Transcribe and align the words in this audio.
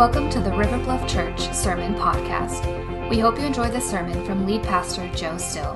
Welcome 0.00 0.30
to 0.30 0.40
the 0.40 0.50
River 0.52 0.78
Bluff 0.78 1.06
Church 1.06 1.52
Sermon 1.52 1.94
Podcast. 1.94 3.10
We 3.10 3.18
hope 3.18 3.38
you 3.38 3.44
enjoy 3.44 3.68
this 3.68 3.90
sermon 3.90 4.24
from 4.24 4.46
lead 4.46 4.62
pastor 4.62 5.06
Joe 5.14 5.36
Still. 5.36 5.74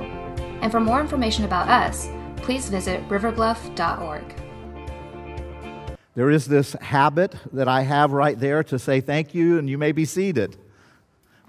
And 0.62 0.73
for 0.73 0.80
more 0.80 1.03
information 1.03 1.45
about 1.45 1.69
us, 1.69 2.09
please 2.37 2.71
visit 2.71 3.07
riverbluff.org. 3.11 4.25
There 6.14 6.30
is 6.30 6.46
this 6.46 6.73
habit 6.80 7.34
that 7.52 7.68
I 7.68 7.82
have 7.82 8.12
right 8.12 8.41
there 8.41 8.64
to 8.64 8.79
say 8.79 9.02
thank 9.02 9.34
you, 9.34 9.59
and 9.59 9.68
you 9.68 9.77
may 9.77 9.93
be 9.93 10.07
seated 10.07 10.56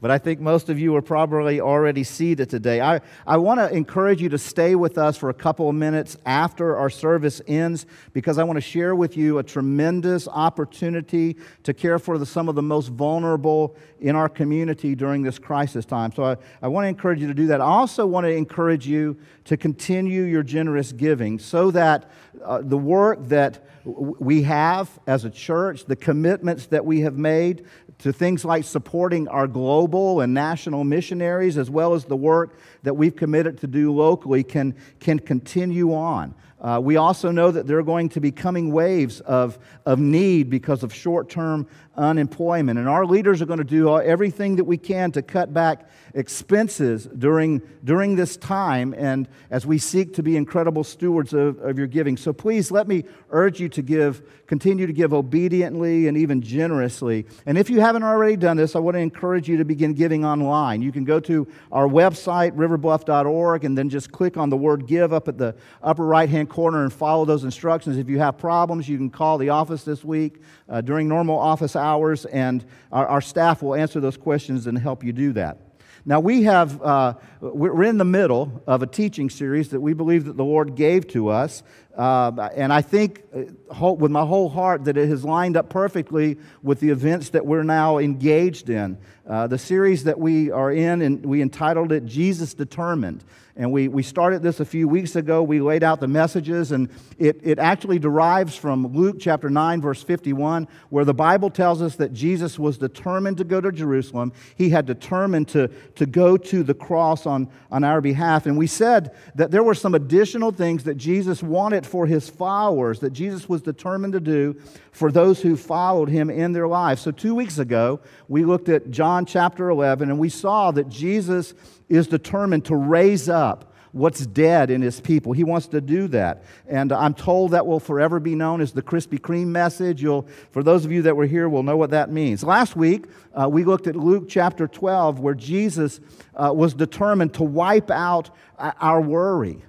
but 0.02 0.12
I 0.12 0.18
think 0.18 0.42
most 0.42 0.70
of 0.70 0.78
you 0.78 0.96
are 0.96 1.02
probably 1.02 1.62
already 1.62 2.04
seated 2.04 2.50
today. 2.50 2.82
I, 2.82 3.00
I 3.26 3.38
want 3.38 3.62
to 3.62 3.74
encourage 3.74 4.22
you 4.22 4.28
to 4.30 4.38
stay 4.38 4.76
with 4.76 4.98
us 4.98 5.16
for 5.16 5.30
a 5.30 5.34
couple 5.34 5.70
of 5.70 5.76
minutes 5.76 6.18
after 6.26 6.76
our 6.76 6.90
service 6.90 7.42
ends 7.48 7.86
because 8.12 8.38
I 8.38 8.44
want 8.44 8.58
to 8.58 8.62
share 8.62 8.94
with 8.94 9.16
you 9.16 9.38
a 9.38 9.44
tremendous 9.44 10.28
opportunity 10.28 11.38
to 11.64 11.74
care 11.74 11.98
for 11.98 12.18
the, 12.18 12.26
some 12.26 12.50
of 12.50 12.56
the 12.56 12.62
most 12.62 12.90
vulnerable 12.90 13.76
in 14.02 14.16
our 14.18 14.28
community 14.28 14.96
during 14.96 15.24
this 15.24 15.40
crisis 15.40 15.86
time. 15.86 16.12
So 16.12 16.24
I, 16.24 16.38
I 16.62 16.68
want 16.68 16.86
to 16.86 16.90
encourage 16.90 17.22
you 17.22 17.28
to 17.28 17.34
do 17.34 17.48
that. 17.48 17.62
I 17.62 17.66
also 17.66 18.06
want 18.06 18.26
to 18.26 18.32
encourage 18.32 18.86
you 18.86 19.18
to 19.46 19.56
continue 19.56 20.24
your 20.24 20.44
generous 20.44 20.92
giving 20.92 21.40
so 21.40 21.72
that 21.72 22.12
uh, 22.44 22.62
the 22.62 22.78
work 22.78 23.20
that 23.30 23.66
we 23.86 24.42
have 24.44 24.90
as 25.06 25.26
a 25.26 25.30
church, 25.30 25.86
the 25.86 25.96
commitments 25.96 26.68
that 26.68 26.86
we 26.86 27.02
have 27.02 27.18
made, 27.18 27.66
to 28.00 28.12
things 28.12 28.44
like 28.44 28.64
supporting 28.64 29.28
our 29.28 29.48
global 29.48 30.22
and 30.22 30.34
national 30.34 30.84
missionaries, 30.84 31.58
as 31.58 31.70
well 31.70 31.94
as 31.94 32.06
the 32.06 32.16
work 32.16 32.58
that 32.84 32.96
we've 32.96 33.16
committed 33.16 33.60
to 33.60 33.68
do 33.68 33.94
locally, 33.94 34.44
can, 34.44 34.76
can 35.00 35.20
continue 35.20 35.94
on. 35.94 36.34
Uh, 36.60 36.80
we 36.82 36.98
also 36.98 37.30
know 37.30 37.52
that 37.52 37.68
there 37.68 37.78
are 37.78 37.84
going 37.84 38.10
to 38.10 38.20
be 38.20 38.32
coming 38.32 38.72
waves 38.72 39.20
of, 39.22 39.60
of 39.86 40.00
need 40.00 40.50
because 40.50 40.82
of 40.84 40.94
short 40.94 41.30
term 41.30 41.68
unemployment. 41.96 42.80
And 42.80 42.90
our 42.90 43.06
leaders 43.06 43.42
are 43.42 43.46
going 43.46 43.60
to 43.60 43.64
do 43.64 44.00
everything 44.00 44.56
that 44.56 44.64
we 44.64 44.78
can 44.78 45.12
to 45.12 45.22
cut 45.22 45.54
back 45.54 45.88
expenses 46.16 47.06
during, 47.06 47.62
during 47.84 48.16
this 48.16 48.38
time 48.38 48.96
and 48.98 49.28
as 49.52 49.66
we 49.66 49.78
seek 49.78 50.14
to 50.14 50.24
be 50.24 50.38
incredible 50.38 50.84
stewards 50.84 51.34
of, 51.34 51.60
of 51.60 51.78
your 51.78 51.88
giving. 51.88 52.16
So 52.16 52.32
please 52.32 52.72
let 52.72 52.88
me 52.88 53.04
urge 53.32 53.60
you 53.60 53.68
to 53.70 53.82
give, 53.82 54.24
continue 54.48 54.88
to 54.88 54.94
give 54.94 55.14
obediently 55.14 56.08
and 56.08 56.18
even 56.18 56.42
generously. 56.42 57.26
And 57.46 57.58
if 57.58 57.70
you 57.70 57.82
haven't 57.82 58.04
already 58.04 58.38
done 58.38 58.56
this, 58.56 58.78
I 58.78 58.80
want 58.80 58.96
to 58.96 59.02
encourage 59.02 59.50
you 59.50 59.58
to 59.58 59.66
begin 59.66 59.94
giving 59.94 60.24
online. 60.24 60.82
You 60.82 60.94
can 60.94 61.04
go 61.04 61.20
to 61.20 61.48
our 61.70 61.88
website, 61.88 62.54
riverbluff.org, 62.54 63.66
and 63.66 63.78
then 63.78 63.90
just 63.90 64.12
click 64.14 64.38
on 64.38 64.50
the 64.50 64.58
word 64.58 64.88
give 64.88 65.12
up 65.12 65.28
at 65.28 65.38
the 65.38 65.54
upper 65.84 66.06
right 66.06 66.30
hand 66.30 66.50
corner 66.50 66.84
and 66.84 66.94
follow 66.94 67.26
those 67.26 67.44
instructions. 67.44 67.98
If 67.98 68.08
you 68.08 68.20
have 68.20 68.38
problems, 68.38 68.88
you 68.88 68.98
can 68.98 69.10
call 69.10 69.38
the 69.38 69.50
office 69.50 69.84
this 69.84 70.06
week 70.06 70.42
uh, 70.70 70.80
during 70.80 71.10
normal 71.10 71.38
office 71.38 71.76
hours, 71.76 72.24
and 72.26 72.64
our, 72.94 73.06
our 73.06 73.22
staff 73.22 73.62
will 73.62 73.76
answer 73.76 74.00
those 74.00 74.16
questions 74.16 74.66
and 74.68 74.78
help 74.78 75.04
you 75.04 75.12
do 75.12 75.34
that. 75.34 75.65
Now, 76.08 76.20
we 76.20 76.44
have, 76.44 76.80
uh, 76.84 77.16
we're 77.42 77.84
in 77.84 77.98
the 77.98 78.06
middle 78.06 78.62
of 78.68 78.84
a 78.84 78.88
teaching 78.88 79.32
series 79.32 79.70
that 79.70 79.80
we 79.80 79.94
believe 79.94 80.26
that 80.26 80.38
the 80.38 80.46
Lord 80.46 80.76
gave 80.76 81.08
to 81.10 81.30
us. 81.30 81.64
Uh, 81.98 82.50
and 82.56 82.72
I 82.72 82.84
think 82.84 83.24
uh, 83.36 83.94
with 83.94 84.12
my 84.12 84.24
whole 84.24 84.50
heart 84.50 84.84
that 84.84 84.98
it 84.98 85.10
has 85.10 85.26
lined 85.26 85.58
up 85.58 85.70
perfectly 85.70 86.38
with 86.62 86.80
the 86.80 86.92
events 86.92 87.30
that 87.30 87.48
we're 87.48 87.64
now 87.64 87.98
engaged 87.98 88.70
in. 88.70 89.00
Uh, 89.28 89.48
the 89.48 89.58
series 89.58 90.04
that 90.04 90.20
we 90.20 90.52
are 90.52 90.72
in, 90.72 91.02
and 91.02 91.26
we 91.26 91.42
entitled 91.42 91.92
it 91.92 92.06
Jesus 92.06 92.54
Determined. 92.54 93.24
And 93.58 93.72
we, 93.72 93.88
we 93.88 94.04
started 94.04 94.42
this 94.42 94.60
a 94.60 94.66
few 94.66 94.86
weeks 94.86 95.16
ago. 95.16 95.42
We 95.42 95.62
laid 95.62 95.82
out 95.82 96.02
the 96.02 96.10
messages, 96.10 96.74
and 96.74 96.90
it, 97.18 97.40
it 97.42 97.58
actually 97.58 98.00
derives 98.00 98.58
from 98.58 98.88
Luke 98.88 99.16
chapter 99.18 99.50
9, 99.50 99.80
verse 99.80 100.04
51, 100.04 100.68
where 100.90 101.06
the 101.06 101.14
Bible 101.14 101.50
tells 101.50 101.82
us 101.82 101.96
that 101.96 102.12
Jesus 102.12 102.60
was 102.60 102.78
determined 102.78 103.38
to 103.38 103.46
go 103.46 103.62
to 103.62 103.72
Jerusalem. 103.72 104.34
He 104.58 104.72
had 104.72 104.86
determined 104.86 105.48
to, 105.50 105.70
to 105.96 106.06
go 106.06 106.36
to 106.36 106.64
the 106.64 106.74
cross 106.74 107.26
on, 107.26 107.50
on 107.72 107.86
our 107.86 108.02
behalf. 108.02 108.46
And 108.46 108.58
we 108.58 108.68
said 108.68 109.16
that 109.36 109.52
there 109.52 109.64
were 109.64 109.76
some 109.76 109.96
additional 109.96 110.52
things 110.52 110.84
that 110.84 110.96
Jesus 110.96 111.42
wanted 111.42 111.86
for 111.86 112.06
his 112.06 112.28
followers, 112.30 113.00
that 113.00 113.14
Jesus 113.14 113.48
was 113.48 113.62
determined 113.62 114.14
to 114.14 114.20
do 114.20 114.58
for 114.96 115.12
those 115.12 115.42
who 115.42 115.58
followed 115.58 116.08
him 116.08 116.30
in 116.30 116.54
their 116.54 116.70
lives. 116.70 117.02
So, 117.02 117.12
two 117.12 117.36
weeks 117.36 117.58
ago, 117.58 118.00
we 118.30 118.46
looked 118.46 118.70
at 118.70 118.92
John 118.92 119.26
chapter 119.26 119.70
11, 119.70 120.10
and 120.10 120.18
we 120.18 120.30
saw 120.30 120.72
that 120.72 120.88
Jesus 120.88 121.54
is 121.90 122.08
determined 122.08 122.64
to 122.66 122.78
raise 122.78 123.28
up 123.28 123.74
what's 123.92 124.26
dead 124.26 124.70
in 124.70 124.82
his 124.82 125.02
people. 125.02 125.34
He 125.34 125.44
wants 125.44 125.68
to 125.68 125.82
do 125.82 126.08
that. 126.10 126.46
And 126.70 126.94
I'm 126.94 127.14
told 127.14 127.52
that 127.52 127.68
will 127.68 127.82
forever 127.82 128.22
be 128.22 128.36
known 128.36 128.62
as 128.62 128.72
the 128.72 128.82
Krispy 128.82 129.20
Kreme 129.20 129.48
message. 129.48 130.02
You'll, 130.02 130.30
for 130.52 130.64
those 130.64 130.86
of 130.86 130.94
you 130.94 131.02
that 131.02 131.18
were 131.18 131.26
here, 131.26 131.50
will 131.50 131.64
know 131.64 131.76
what 131.76 131.90
that 131.90 132.10
means. 132.10 132.42
Last 132.42 132.78
week, 132.78 133.04
uh, 133.34 133.50
we 133.50 133.66
looked 133.66 133.88
at 133.88 133.98
Luke 133.98 134.28
chapter 134.30 134.66
12, 134.66 135.20
where 135.20 135.36
Jesus 135.36 136.00
uh, 136.36 136.54
was 136.54 136.74
determined 136.74 137.34
to 137.34 137.44
wipe 137.44 137.92
out 137.92 138.30
uh, 138.58 138.72
our 138.80 139.02
worry. 139.02 139.62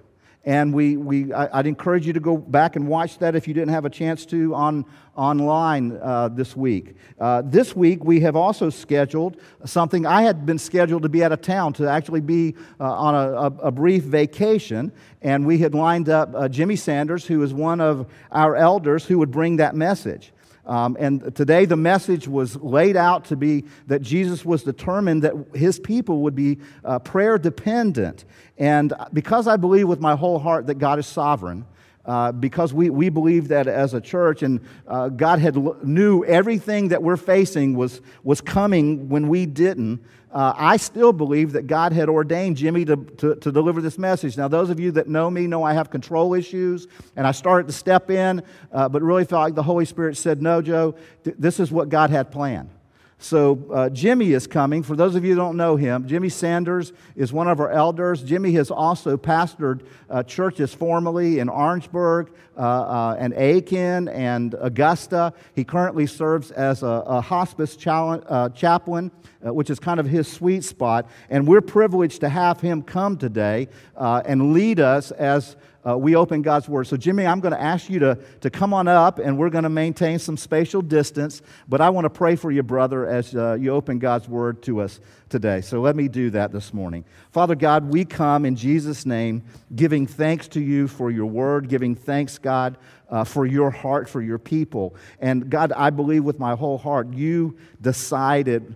And 0.46 0.72
we, 0.72 0.96
we, 0.96 1.32
I, 1.32 1.56
would 1.56 1.66
encourage 1.66 2.06
you 2.06 2.12
to 2.12 2.20
go 2.20 2.36
back 2.36 2.76
and 2.76 2.86
watch 2.86 3.18
that 3.18 3.34
if 3.34 3.48
you 3.48 3.52
didn't 3.52 3.74
have 3.74 3.84
a 3.84 3.90
chance 3.90 4.24
to 4.26 4.54
on, 4.54 4.84
online 5.16 5.98
uh, 6.00 6.28
this 6.28 6.56
week. 6.56 6.94
Uh, 7.18 7.42
this 7.44 7.74
week, 7.74 8.04
we 8.04 8.20
have 8.20 8.36
also 8.36 8.70
scheduled 8.70 9.38
something. 9.64 10.06
I 10.06 10.22
had 10.22 10.46
been 10.46 10.58
scheduled 10.58 11.02
to 11.02 11.08
be 11.08 11.24
out 11.24 11.32
of 11.32 11.42
town 11.42 11.72
to 11.74 11.88
actually 11.88 12.20
be 12.20 12.54
uh, 12.78 12.84
on 12.84 13.14
a, 13.16 13.32
a, 13.32 13.46
a, 13.68 13.70
brief 13.72 14.04
vacation, 14.04 14.92
and 15.20 15.44
we 15.44 15.58
had 15.58 15.74
lined 15.74 16.08
up 16.08 16.30
uh, 16.32 16.48
Jimmy 16.48 16.76
Sanders, 16.76 17.26
who 17.26 17.42
is 17.42 17.52
one 17.52 17.80
of 17.80 18.06
our 18.30 18.54
elders, 18.54 19.04
who 19.04 19.18
would 19.18 19.32
bring 19.32 19.56
that 19.56 19.74
message. 19.74 20.32
Um, 20.66 20.96
and 20.98 21.34
today 21.34 21.64
the 21.64 21.76
message 21.76 22.26
was 22.26 22.56
laid 22.56 22.96
out 22.96 23.26
to 23.26 23.36
be 23.36 23.64
that 23.86 24.02
Jesus 24.02 24.44
was 24.44 24.64
determined 24.64 25.22
that 25.22 25.34
his 25.54 25.78
people 25.78 26.22
would 26.22 26.34
be 26.34 26.58
uh, 26.84 26.98
prayer 26.98 27.38
dependent. 27.38 28.24
And 28.58 28.92
because 29.12 29.46
I 29.46 29.56
believe 29.56 29.88
with 29.88 30.00
my 30.00 30.16
whole 30.16 30.40
heart 30.40 30.66
that 30.66 30.78
God 30.78 30.98
is 30.98 31.06
sovereign, 31.06 31.64
uh, 32.04 32.32
because 32.32 32.72
we, 32.72 32.90
we 32.90 33.08
believe 33.08 33.48
that 33.48 33.66
as 33.66 33.92
a 33.92 34.00
church 34.00 34.42
and 34.44 34.60
uh, 34.86 35.08
god 35.08 35.40
had 35.40 35.56
knew 35.84 36.24
everything 36.24 36.88
that 36.88 37.02
we're 37.02 37.16
facing 37.16 37.74
was, 37.74 38.00
was 38.22 38.40
coming 38.40 39.08
when 39.08 39.26
we 39.26 39.44
didn't 39.44 40.00
uh, 40.32 40.52
i 40.56 40.76
still 40.76 41.12
believe 41.12 41.52
that 41.52 41.66
god 41.66 41.92
had 41.92 42.08
ordained 42.08 42.56
jimmy 42.56 42.84
to, 42.84 42.96
to, 42.96 43.34
to, 43.36 43.52
deliver 43.52 43.80
this 43.80 43.98
message. 43.98 44.36
Now 44.36 44.48
those 44.48 44.70
of 44.70 44.80
you 44.80 44.90
that 44.92 45.08
know 45.08 45.30
me 45.30 45.46
know 45.46 45.62
i 45.62 45.72
have 45.72 45.90
control 45.90 46.34
issues 46.34 46.86
and 47.16 47.26
i 47.26 47.32
started 47.32 47.66
to 47.66 47.72
step 47.72 48.10
in 48.10 48.42
uh, 48.72 48.88
but 48.88 49.02
really 49.02 49.24
felt 49.24 49.42
like 49.42 49.54
the 49.54 49.62
holy 49.62 49.84
spirit 49.84 50.16
said 50.16 50.42
no 50.42 50.60
joe 50.60 50.94
th- 51.24 51.36
this 51.38 51.60
is 51.60 51.70
what 51.70 51.88
god 51.88 52.10
had 52.10 52.30
planned 52.30 52.70
so, 53.18 53.66
uh, 53.72 53.88
Jimmy 53.88 54.32
is 54.32 54.46
coming. 54.46 54.82
For 54.82 54.94
those 54.94 55.14
of 55.14 55.24
you 55.24 55.30
who 55.30 55.36
don't 55.36 55.56
know 55.56 55.76
him, 55.76 56.06
Jimmy 56.06 56.28
Sanders 56.28 56.92
is 57.16 57.32
one 57.32 57.48
of 57.48 57.60
our 57.60 57.70
elders. 57.70 58.22
Jimmy 58.22 58.52
has 58.52 58.70
also 58.70 59.16
pastored 59.16 59.86
uh, 60.10 60.22
churches 60.22 60.74
formerly 60.74 61.38
in 61.38 61.48
Orangeburg 61.48 62.30
uh, 62.58 62.60
uh 62.60 63.16
and 63.18 63.32
Aiken 63.34 64.08
and 64.08 64.54
Augusta. 64.60 65.32
He 65.54 65.64
currently 65.64 66.06
serves 66.06 66.50
as 66.50 66.82
a, 66.82 66.86
a 66.86 67.20
hospice 67.22 67.76
uh, 67.86 68.50
chaplain, 68.50 69.10
uh, 69.44 69.52
which 69.52 69.70
is 69.70 69.78
kind 69.78 69.98
of 69.98 70.06
his 70.06 70.30
sweet 70.30 70.62
spot. 70.62 71.08
And 71.30 71.48
we're 71.48 71.62
privileged 71.62 72.20
to 72.20 72.28
have 72.28 72.60
him 72.60 72.82
come 72.82 73.16
today 73.16 73.68
and 73.96 74.52
lead 74.52 74.78
us 74.78 75.10
as 75.10 75.56
uh, 75.86 75.96
we 75.96 76.16
open 76.16 76.42
God's 76.42 76.68
Word. 76.68 76.86
So, 76.86 76.96
Jimmy, 76.96 77.26
I'm 77.26 77.40
going 77.40 77.54
to 77.54 77.60
ask 77.60 77.88
you 77.88 78.00
to, 78.00 78.18
to 78.40 78.50
come 78.50 78.74
on 78.74 78.88
up 78.88 79.18
and 79.18 79.38
we're 79.38 79.50
going 79.50 79.64
to 79.64 79.70
maintain 79.70 80.18
some 80.18 80.36
spatial 80.36 80.82
distance. 80.82 81.42
But 81.68 81.80
I 81.80 81.90
want 81.90 82.06
to 82.06 82.10
pray 82.10 82.34
for 82.34 82.50
you, 82.50 82.62
brother, 82.62 83.06
as 83.06 83.34
uh, 83.34 83.54
you 83.54 83.70
open 83.70 83.98
God's 83.98 84.28
Word 84.28 84.62
to 84.64 84.80
us 84.80 84.98
today. 85.28 85.60
So, 85.60 85.80
let 85.80 85.94
me 85.94 86.08
do 86.08 86.30
that 86.30 86.50
this 86.50 86.74
morning. 86.74 87.04
Father 87.30 87.54
God, 87.54 87.84
we 87.84 88.04
come 88.04 88.44
in 88.44 88.56
Jesus' 88.56 89.06
name 89.06 89.42
giving 89.74 90.06
thanks 90.06 90.48
to 90.48 90.60
you 90.60 90.88
for 90.88 91.10
your 91.10 91.26
Word, 91.26 91.68
giving 91.68 91.94
thanks, 91.94 92.38
God, 92.38 92.78
uh, 93.08 93.22
for 93.22 93.46
your 93.46 93.70
heart, 93.70 94.08
for 94.08 94.20
your 94.20 94.38
people. 94.38 94.96
And 95.20 95.48
God, 95.48 95.72
I 95.72 95.90
believe 95.90 96.24
with 96.24 96.40
my 96.40 96.56
whole 96.56 96.78
heart, 96.78 97.12
you 97.12 97.56
decided 97.80 98.74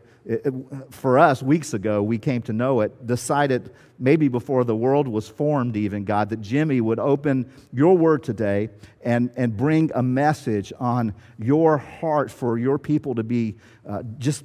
for 0.91 1.19
us, 1.19 1.43
weeks 1.43 1.75
ago, 1.75 2.03
we 2.03 2.19
came 2.19 2.43
to 2.43 2.53
know 2.53 2.83
it, 2.83 3.07
decided 3.07 3.73
maybe 3.99 4.29
before 4.29 4.65
the 4.65 4.77
world 4.77 5.09
was 5.09 5.29
formed, 5.29 5.77
even, 5.77 6.05
God, 6.05 6.29
that 6.31 6.41
Jimmy 6.41 6.81
would 6.81 6.99
open 6.99 7.51
your 7.73 7.97
word 7.97 8.23
today 8.23 8.69
and, 9.03 9.31
and 9.37 9.57
bring 9.57 9.91
a 9.95 10.03
message 10.03 10.73
on 10.79 11.15
your 11.39 11.79
heart 11.79 12.31
for 12.31 12.59
your 12.59 12.79
people 12.79 13.15
to 13.17 13.25
be 13.25 13.57
uh, 13.89 14.03
just, 14.19 14.45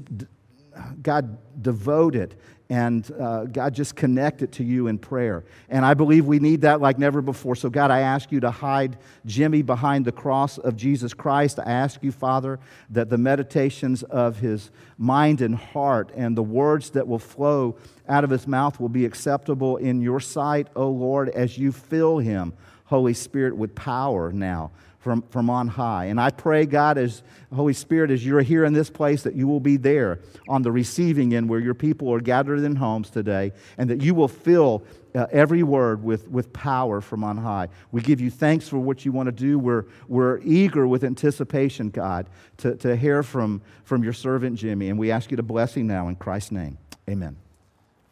God, 1.01 1.37
devoted 1.61 2.35
and 2.69 3.09
uh, 3.19 3.45
God, 3.45 3.73
just 3.75 3.95
connect 3.95 4.41
it 4.41 4.51
to 4.53 4.63
you 4.63 4.87
in 4.87 4.97
prayer. 4.97 5.43
And 5.69 5.85
I 5.85 5.93
believe 5.93 6.25
we 6.25 6.39
need 6.39 6.61
that 6.61 6.81
like 6.81 6.97
never 6.97 7.21
before. 7.21 7.55
So, 7.55 7.69
God, 7.69 7.91
I 7.91 7.99
ask 7.99 8.31
you 8.31 8.39
to 8.39 8.49
hide 8.49 8.97
Jimmy 9.25 9.61
behind 9.61 10.05
the 10.05 10.11
cross 10.11 10.57
of 10.57 10.75
Jesus 10.75 11.13
Christ. 11.13 11.59
I 11.59 11.69
ask 11.69 12.01
you, 12.01 12.11
Father, 12.11 12.59
that 12.89 13.09
the 13.09 13.17
meditations 13.17 14.03
of 14.03 14.39
his 14.39 14.71
mind 14.97 15.41
and 15.41 15.55
heart 15.55 16.11
and 16.15 16.35
the 16.35 16.43
words 16.43 16.89
that 16.91 17.07
will 17.07 17.19
flow 17.19 17.77
out 18.07 18.23
of 18.23 18.29
his 18.29 18.47
mouth 18.47 18.79
will 18.79 18.89
be 18.89 19.05
acceptable 19.05 19.77
in 19.77 20.01
your 20.01 20.19
sight, 20.19 20.67
O 20.75 20.89
Lord, 20.89 21.29
as 21.29 21.57
you 21.57 21.71
fill 21.71 22.17
him 22.17 22.53
Holy 22.85 23.13
Spirit, 23.13 23.57
with 23.57 23.73
power 23.73 24.31
now 24.31 24.71
from, 25.05 25.21
from 25.29 25.51
on 25.51 25.67
high. 25.67 26.05
And 26.05 26.19
I 26.19 26.31
pray, 26.31 26.65
God, 26.65 26.97
as 26.97 27.21
Holy 27.53 27.73
Spirit, 27.73 28.09
as 28.09 28.25
you're 28.25 28.41
here 28.41 28.65
in 28.65 28.73
this 28.73 28.89
place, 28.89 29.21
that 29.21 29.35
you 29.35 29.47
will 29.47 29.59
be 29.59 29.77
there 29.77 30.17
on 30.47 30.63
the 30.63 30.71
receiving 30.71 31.35
end 31.35 31.47
where 31.47 31.59
your 31.59 31.75
people 31.75 32.11
are 32.11 32.19
gathered 32.19 32.57
in 32.61 32.75
homes 32.75 33.11
today, 33.11 33.51
and 33.77 33.87
that 33.91 34.01
you 34.01 34.15
will 34.15 34.27
fill 34.27 34.83
uh, 35.13 35.27
every 35.31 35.61
word 35.61 36.03
with, 36.03 36.27
with 36.27 36.51
power 36.53 37.01
from 37.01 37.23
on 37.23 37.37
high. 37.37 37.67
We 37.91 38.01
give 38.01 38.19
you 38.19 38.31
thanks 38.31 38.67
for 38.67 38.79
what 38.79 39.05
you 39.05 39.11
want 39.11 39.27
to 39.27 39.31
do. 39.31 39.59
We're, 39.59 39.85
we're 40.07 40.39
eager 40.39 40.87
with 40.87 41.03
anticipation, 41.03 41.91
God, 41.91 42.27
to, 42.57 42.75
to 42.77 42.95
hear 42.95 43.21
from, 43.21 43.61
from 43.83 44.03
your 44.03 44.11
servant 44.11 44.57
Jimmy. 44.57 44.89
And 44.89 44.97
we 44.97 45.11
ask 45.11 45.29
you 45.29 45.37
to 45.37 45.43
bless 45.43 45.75
him 45.77 45.85
now 45.85 46.07
in 46.07 46.15
Christ's 46.15 46.51
name. 46.51 46.79
Amen. 47.07 47.37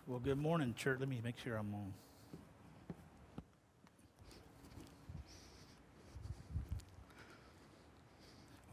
Well, 0.06 0.20
good 0.20 0.38
morning, 0.38 0.76
church. 0.78 1.00
Let 1.00 1.10
me 1.10 1.22
make 1.24 1.40
sure 1.40 1.56
I'm 1.56 1.74
on. 1.74 2.03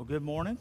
Well, 0.00 0.06
good 0.06 0.22
morning. 0.22 0.56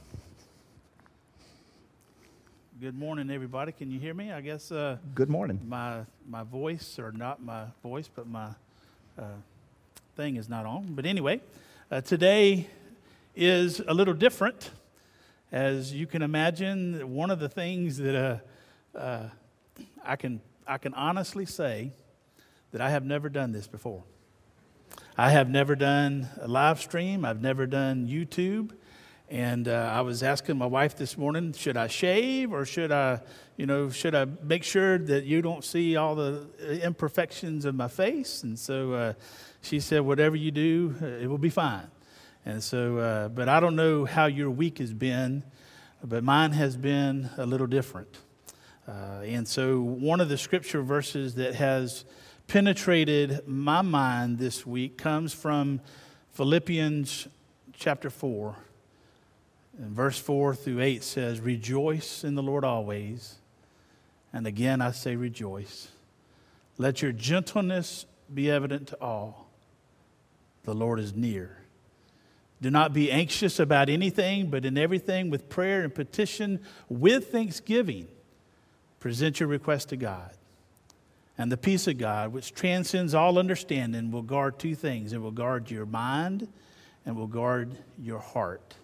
Good 2.81 2.99
morning, 2.99 3.31
everybody. 3.31 3.71
Can 3.71 3.89
you 3.89 3.97
hear 3.97 4.13
me? 4.13 4.33
I 4.33 4.41
guess 4.41 4.69
uh, 4.69 4.97
Good 5.15 5.29
morning. 5.29 5.61
my 5.65 6.01
my 6.27 6.43
voice, 6.43 6.99
or 6.99 7.13
not 7.13 7.41
my 7.41 7.67
voice, 7.81 8.09
but 8.13 8.27
my 8.27 8.49
uh, 9.17 9.23
thing 10.17 10.35
is 10.35 10.49
not 10.49 10.65
on. 10.65 10.87
But 10.93 11.05
anyway, 11.05 11.39
uh, 11.89 12.01
today 12.01 12.67
is 13.33 13.79
a 13.87 13.93
little 13.93 14.13
different, 14.13 14.71
as 15.53 15.93
you 15.93 16.05
can 16.05 16.21
imagine. 16.21 17.15
One 17.15 17.31
of 17.31 17.39
the 17.39 17.47
things 17.47 17.95
that 17.99 18.41
uh, 18.93 18.97
uh, 18.97 19.29
I 20.03 20.17
can 20.17 20.41
I 20.67 20.79
can 20.79 20.93
honestly 20.93 21.45
say 21.45 21.93
that 22.73 22.81
I 22.81 22.89
have 22.89 23.05
never 23.05 23.29
done 23.29 23.53
this 23.53 23.67
before. 23.67 24.03
I 25.17 25.29
have 25.29 25.49
never 25.49 25.77
done 25.77 26.27
a 26.41 26.47
live 26.49 26.81
stream. 26.81 27.23
I've 27.23 27.41
never 27.41 27.65
done 27.65 28.05
YouTube. 28.05 28.71
And 29.29 29.67
uh, 29.67 29.91
I 29.93 30.01
was 30.01 30.23
asking 30.23 30.57
my 30.57 30.65
wife 30.65 30.97
this 30.97 31.15
morning, 31.15 31.53
should 31.53 31.77
I 31.77 31.85
shave 31.85 32.51
or 32.51 32.65
should 32.65 32.91
I, 32.91 33.21
you 33.57 33.67
know, 33.67 33.91
should 33.91 34.15
I 34.15 34.25
make 34.41 34.63
sure 34.63 34.97
that 34.97 35.25
you 35.25 35.43
don't 35.43 35.63
see 35.63 35.95
all 35.95 36.15
the 36.15 36.47
imperfections 36.81 37.65
of 37.65 37.75
my 37.75 37.87
face? 37.87 38.41
And 38.41 38.57
so 38.57 38.93
uh, 38.93 39.13
she 39.61 39.79
said, 39.79 40.01
whatever 40.01 40.35
you 40.35 40.49
do, 40.49 40.95
uh, 40.99 41.05
it 41.05 41.27
will 41.27 41.37
be 41.37 41.51
fine. 41.51 41.87
And 42.43 42.63
so, 42.63 42.97
uh, 42.97 43.29
but 43.29 43.47
I 43.47 43.59
don't 43.59 43.75
know 43.75 44.05
how 44.05 44.25
your 44.25 44.49
week 44.49 44.79
has 44.79 44.95
been, 44.95 45.43
but 46.03 46.23
mine 46.23 46.53
has 46.53 46.75
been 46.75 47.29
a 47.37 47.45
little 47.45 47.67
different. 47.67 48.17
Uh, 48.87 49.21
and 49.23 49.47
so, 49.47 49.79
one 49.79 50.21
of 50.21 50.29
the 50.29 50.37
scripture 50.37 50.81
verses 50.81 51.35
that 51.35 51.53
has 51.53 52.05
penetrated 52.47 53.47
my 53.47 53.83
mind 53.83 54.39
this 54.39 54.65
week 54.65 54.97
comes 54.97 55.31
from 55.31 55.81
Philippians 56.31 57.27
chapter 57.73 58.09
4. 58.09 58.55
And 59.79 59.91
verse 59.95 60.19
4 60.19 60.55
through 60.55 60.81
8 60.81 61.03
says, 61.03 61.39
Rejoice 61.39 62.25
in 62.25 62.35
the 62.35 62.43
Lord 62.43 62.65
always. 62.65 63.35
And 64.33 64.45
again, 64.45 64.81
I 64.81 64.91
say, 64.91 65.15
Rejoice. 65.15 65.87
Let 66.77 67.01
your 67.01 67.13
gentleness 67.13 68.05
be 68.33 68.51
evident 68.51 68.89
to 68.89 69.01
all. 69.01 69.47
The 70.63 70.75
Lord 70.75 70.99
is 70.99 71.15
near. 71.15 71.57
Do 72.61 72.69
not 72.69 72.91
be 72.91 73.09
anxious 73.09 73.57
about 73.57 73.89
anything, 73.89 74.49
but 74.49 74.65
in 74.65 74.77
everything 74.77 75.29
with 75.29 75.47
prayer 75.47 75.83
and 75.83 75.95
petition 75.95 76.59
with 76.89 77.31
thanksgiving, 77.31 78.09
present 78.99 79.39
your 79.39 79.47
request 79.47 79.89
to 79.89 79.97
God. 79.97 80.31
And 81.37 81.49
the 81.49 81.57
peace 81.57 81.87
of 81.87 81.97
God, 81.97 82.33
which 82.33 82.53
transcends 82.53 83.13
all 83.13 83.39
understanding, 83.39 84.11
will 84.11 84.23
guard 84.23 84.59
two 84.59 84.75
things 84.75 85.13
it 85.13 85.19
will 85.19 85.31
guard 85.31 85.71
your 85.71 85.85
mind 85.85 86.49
and 87.05 87.15
will 87.15 87.27
guard 87.27 87.77
your 87.97 88.19
heart. 88.19 88.75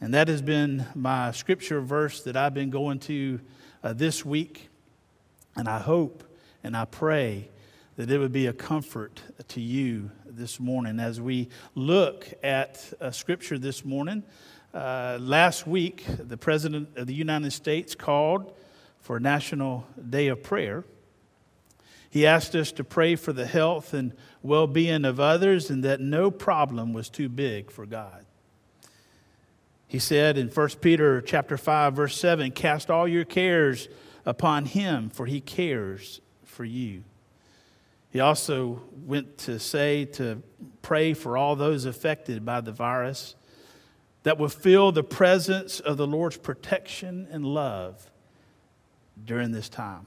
And 0.00 0.14
that 0.14 0.28
has 0.28 0.40
been 0.40 0.86
my 0.94 1.30
scripture 1.32 1.80
verse 1.82 2.22
that 2.22 2.34
I've 2.34 2.54
been 2.54 2.70
going 2.70 3.00
to 3.00 3.40
uh, 3.84 3.92
this 3.92 4.24
week. 4.24 4.70
And 5.56 5.68
I 5.68 5.78
hope 5.78 6.24
and 6.64 6.74
I 6.74 6.86
pray 6.86 7.50
that 7.96 8.10
it 8.10 8.16
would 8.16 8.32
be 8.32 8.46
a 8.46 8.52
comfort 8.54 9.20
to 9.48 9.60
you 9.60 10.10
this 10.24 10.58
morning 10.58 11.00
as 11.00 11.20
we 11.20 11.50
look 11.74 12.32
at 12.42 12.82
uh, 12.98 13.10
scripture 13.10 13.58
this 13.58 13.84
morning. 13.84 14.22
Uh, 14.72 15.18
last 15.20 15.66
week, 15.66 16.04
the 16.08 16.36
President 16.36 16.96
of 16.96 17.06
the 17.06 17.14
United 17.14 17.50
States 17.50 17.94
called 17.94 18.54
for 19.00 19.18
a 19.18 19.20
National 19.20 19.86
Day 20.08 20.28
of 20.28 20.42
Prayer. 20.42 20.84
He 22.08 22.26
asked 22.26 22.54
us 22.54 22.72
to 22.72 22.84
pray 22.84 23.16
for 23.16 23.34
the 23.34 23.46
health 23.46 23.92
and 23.92 24.14
well 24.42 24.66
being 24.66 25.04
of 25.04 25.20
others 25.20 25.68
and 25.68 25.84
that 25.84 26.00
no 26.00 26.30
problem 26.30 26.94
was 26.94 27.10
too 27.10 27.28
big 27.28 27.70
for 27.70 27.84
God. 27.84 28.24
He 29.90 29.98
said 29.98 30.38
in 30.38 30.50
1 30.50 30.68
Peter 30.80 31.20
chapter 31.20 31.56
5 31.58 31.94
verse 31.94 32.16
7, 32.16 32.52
"Cast 32.52 32.90
all 32.90 33.08
your 33.08 33.24
cares 33.24 33.88
upon 34.24 34.66
him, 34.66 35.10
for 35.10 35.26
he 35.26 35.40
cares 35.40 36.20
for 36.44 36.64
you." 36.64 37.02
He 38.10 38.20
also 38.20 38.82
went 39.04 39.36
to 39.38 39.58
say 39.58 40.04
to 40.04 40.44
pray 40.80 41.12
for 41.12 41.36
all 41.36 41.56
those 41.56 41.86
affected 41.86 42.44
by 42.44 42.60
the 42.60 42.70
virus 42.70 43.34
that 44.22 44.38
will 44.38 44.48
feel 44.48 44.92
the 44.92 45.02
presence 45.02 45.80
of 45.80 45.96
the 45.96 46.06
Lord's 46.06 46.36
protection 46.36 47.26
and 47.28 47.44
love 47.44 48.12
during 49.24 49.50
this 49.50 49.68
time. 49.68 50.06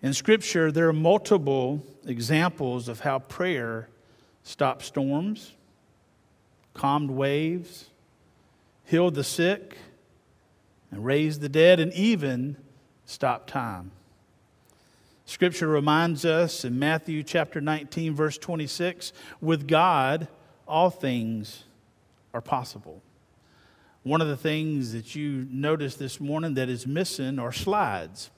In 0.00 0.14
Scripture, 0.14 0.72
there 0.72 0.88
are 0.88 0.94
multiple 0.94 1.84
examples 2.06 2.88
of 2.88 3.00
how 3.00 3.18
prayer 3.18 3.90
stops 4.42 4.86
storms 4.86 5.52
calmed 6.74 7.10
waves, 7.10 7.90
healed 8.84 9.14
the 9.14 9.24
sick, 9.24 9.76
and 10.90 11.04
raised 11.04 11.40
the 11.40 11.48
dead, 11.48 11.80
and 11.80 11.92
even 11.92 12.56
stopped 13.04 13.48
time. 13.48 13.90
Scripture 15.24 15.68
reminds 15.68 16.24
us 16.24 16.64
in 16.64 16.78
Matthew 16.78 17.22
chapter 17.22 17.60
19, 17.60 18.14
verse 18.14 18.36
26 18.36 19.12
with 19.40 19.66
God, 19.66 20.28
all 20.66 20.90
things 20.90 21.64
are 22.34 22.40
possible. 22.40 23.02
One 24.02 24.20
of 24.20 24.28
the 24.28 24.36
things 24.36 24.92
that 24.92 25.14
you 25.14 25.46
noticed 25.50 25.98
this 25.98 26.20
morning 26.20 26.54
that 26.54 26.68
is 26.68 26.86
missing 26.86 27.38
are 27.38 27.52
slides. 27.52 28.30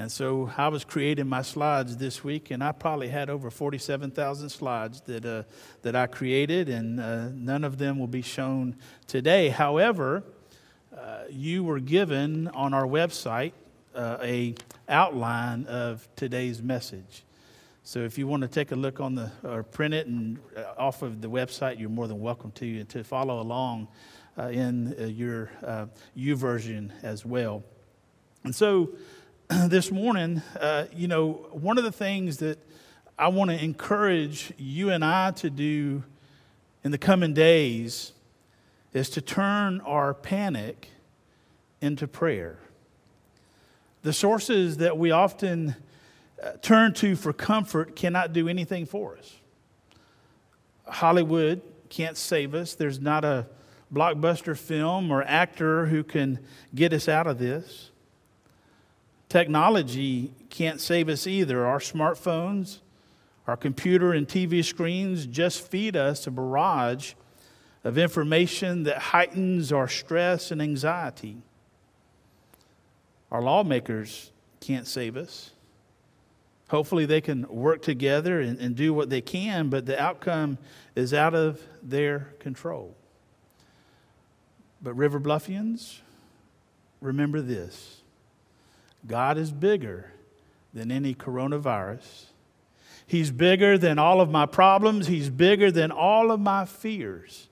And 0.00 0.10
so 0.10 0.50
I 0.56 0.68
was 0.68 0.82
creating 0.82 1.28
my 1.28 1.42
slides 1.42 1.98
this 1.98 2.24
week, 2.24 2.50
and 2.50 2.64
I 2.64 2.72
probably 2.72 3.08
had 3.08 3.28
over 3.28 3.50
47,000 3.50 4.48
slides 4.48 5.02
that, 5.02 5.26
uh, 5.26 5.42
that 5.82 5.94
I 5.94 6.06
created, 6.06 6.70
and 6.70 6.98
uh, 6.98 7.28
none 7.34 7.64
of 7.64 7.76
them 7.76 7.98
will 7.98 8.06
be 8.06 8.22
shown 8.22 8.76
today. 9.06 9.50
However, 9.50 10.24
uh, 10.96 11.24
you 11.28 11.62
were 11.64 11.80
given 11.80 12.48
on 12.48 12.72
our 12.72 12.86
website 12.86 13.52
uh, 13.94 14.16
a 14.22 14.54
outline 14.88 15.66
of 15.66 16.08
today's 16.16 16.62
message. 16.62 17.22
So 17.82 17.98
if 17.98 18.16
you 18.16 18.26
want 18.26 18.40
to 18.40 18.48
take 18.48 18.72
a 18.72 18.76
look 18.76 19.00
on 19.00 19.16
the 19.16 19.30
or 19.44 19.62
print 19.62 19.92
it 19.92 20.06
and 20.06 20.38
uh, 20.56 20.62
off 20.78 21.02
of 21.02 21.20
the 21.20 21.28
website, 21.28 21.78
you're 21.78 21.90
more 21.90 22.08
than 22.08 22.20
welcome 22.20 22.52
to 22.52 22.84
to 22.84 23.04
follow 23.04 23.38
along 23.38 23.88
uh, 24.38 24.44
in 24.44 24.94
your 25.14 25.50
YouVersion 26.16 26.90
as 27.02 27.26
well. 27.26 27.62
And 28.44 28.54
so 28.54 28.94
this 29.66 29.90
morning, 29.90 30.42
uh, 30.60 30.84
you 30.94 31.08
know, 31.08 31.32
one 31.50 31.76
of 31.76 31.82
the 31.82 31.90
things 31.90 32.36
that 32.36 32.58
I 33.18 33.28
want 33.28 33.50
to 33.50 33.60
encourage 33.60 34.52
you 34.56 34.90
and 34.90 35.04
I 35.04 35.32
to 35.32 35.50
do 35.50 36.04
in 36.84 36.92
the 36.92 36.98
coming 36.98 37.34
days 37.34 38.12
is 38.92 39.10
to 39.10 39.20
turn 39.20 39.80
our 39.80 40.14
panic 40.14 40.90
into 41.80 42.06
prayer. 42.06 42.58
The 44.02 44.12
sources 44.12 44.76
that 44.76 44.96
we 44.96 45.10
often 45.10 45.74
uh, 46.40 46.52
turn 46.62 46.94
to 46.94 47.16
for 47.16 47.32
comfort 47.32 47.96
cannot 47.96 48.32
do 48.32 48.48
anything 48.48 48.86
for 48.86 49.16
us. 49.16 49.36
Hollywood 50.86 51.60
can't 51.88 52.16
save 52.16 52.54
us. 52.54 52.74
There's 52.74 53.00
not 53.00 53.24
a 53.24 53.46
blockbuster 53.92 54.56
film 54.56 55.10
or 55.10 55.24
actor 55.24 55.86
who 55.86 56.04
can 56.04 56.38
get 56.72 56.92
us 56.92 57.08
out 57.08 57.26
of 57.26 57.38
this. 57.38 57.89
Technology 59.30 60.32
can't 60.50 60.80
save 60.80 61.08
us 61.08 61.24
either. 61.24 61.64
Our 61.64 61.78
smartphones, 61.78 62.80
our 63.46 63.56
computer 63.56 64.12
and 64.12 64.26
TV 64.26 64.64
screens 64.64 65.24
just 65.24 65.66
feed 65.66 65.96
us 65.96 66.26
a 66.26 66.32
barrage 66.32 67.14
of 67.84 67.96
information 67.96 68.82
that 68.82 68.98
heightens 68.98 69.72
our 69.72 69.86
stress 69.86 70.50
and 70.50 70.60
anxiety. 70.60 71.36
Our 73.30 73.40
lawmakers 73.40 74.32
can't 74.58 74.88
save 74.88 75.16
us. 75.16 75.52
Hopefully, 76.68 77.06
they 77.06 77.20
can 77.20 77.46
work 77.48 77.82
together 77.82 78.40
and, 78.40 78.58
and, 78.58 78.74
do 78.74 78.92
what 78.92 79.10
they 79.10 79.20
can, 79.20 79.68
but 79.70 79.86
the 79.86 80.00
outcome 80.00 80.58
is 80.96 81.14
out 81.14 81.34
of 81.34 81.60
their 81.82 82.32
control. 82.40 82.96
But, 84.82 84.94
River 84.94 85.20
Bluffians, 85.20 86.00
remember 87.00 87.40
this 87.40 87.99
God 89.06 89.38
is 89.38 89.50
bigger 89.50 90.12
than 90.72 90.90
any 90.90 91.14
coronavirus. 91.14 92.26
He's 93.06 93.30
bigger 93.30 93.76
than 93.76 93.98
all 93.98 94.20
of 94.20 94.30
my 94.30 94.46
problems. 94.46 95.08
He's 95.08 95.30
bigger 95.30 95.70
than 95.70 95.90
all 95.90 96.30
of 96.30 96.38
my 96.38 96.64
fears 96.64 97.48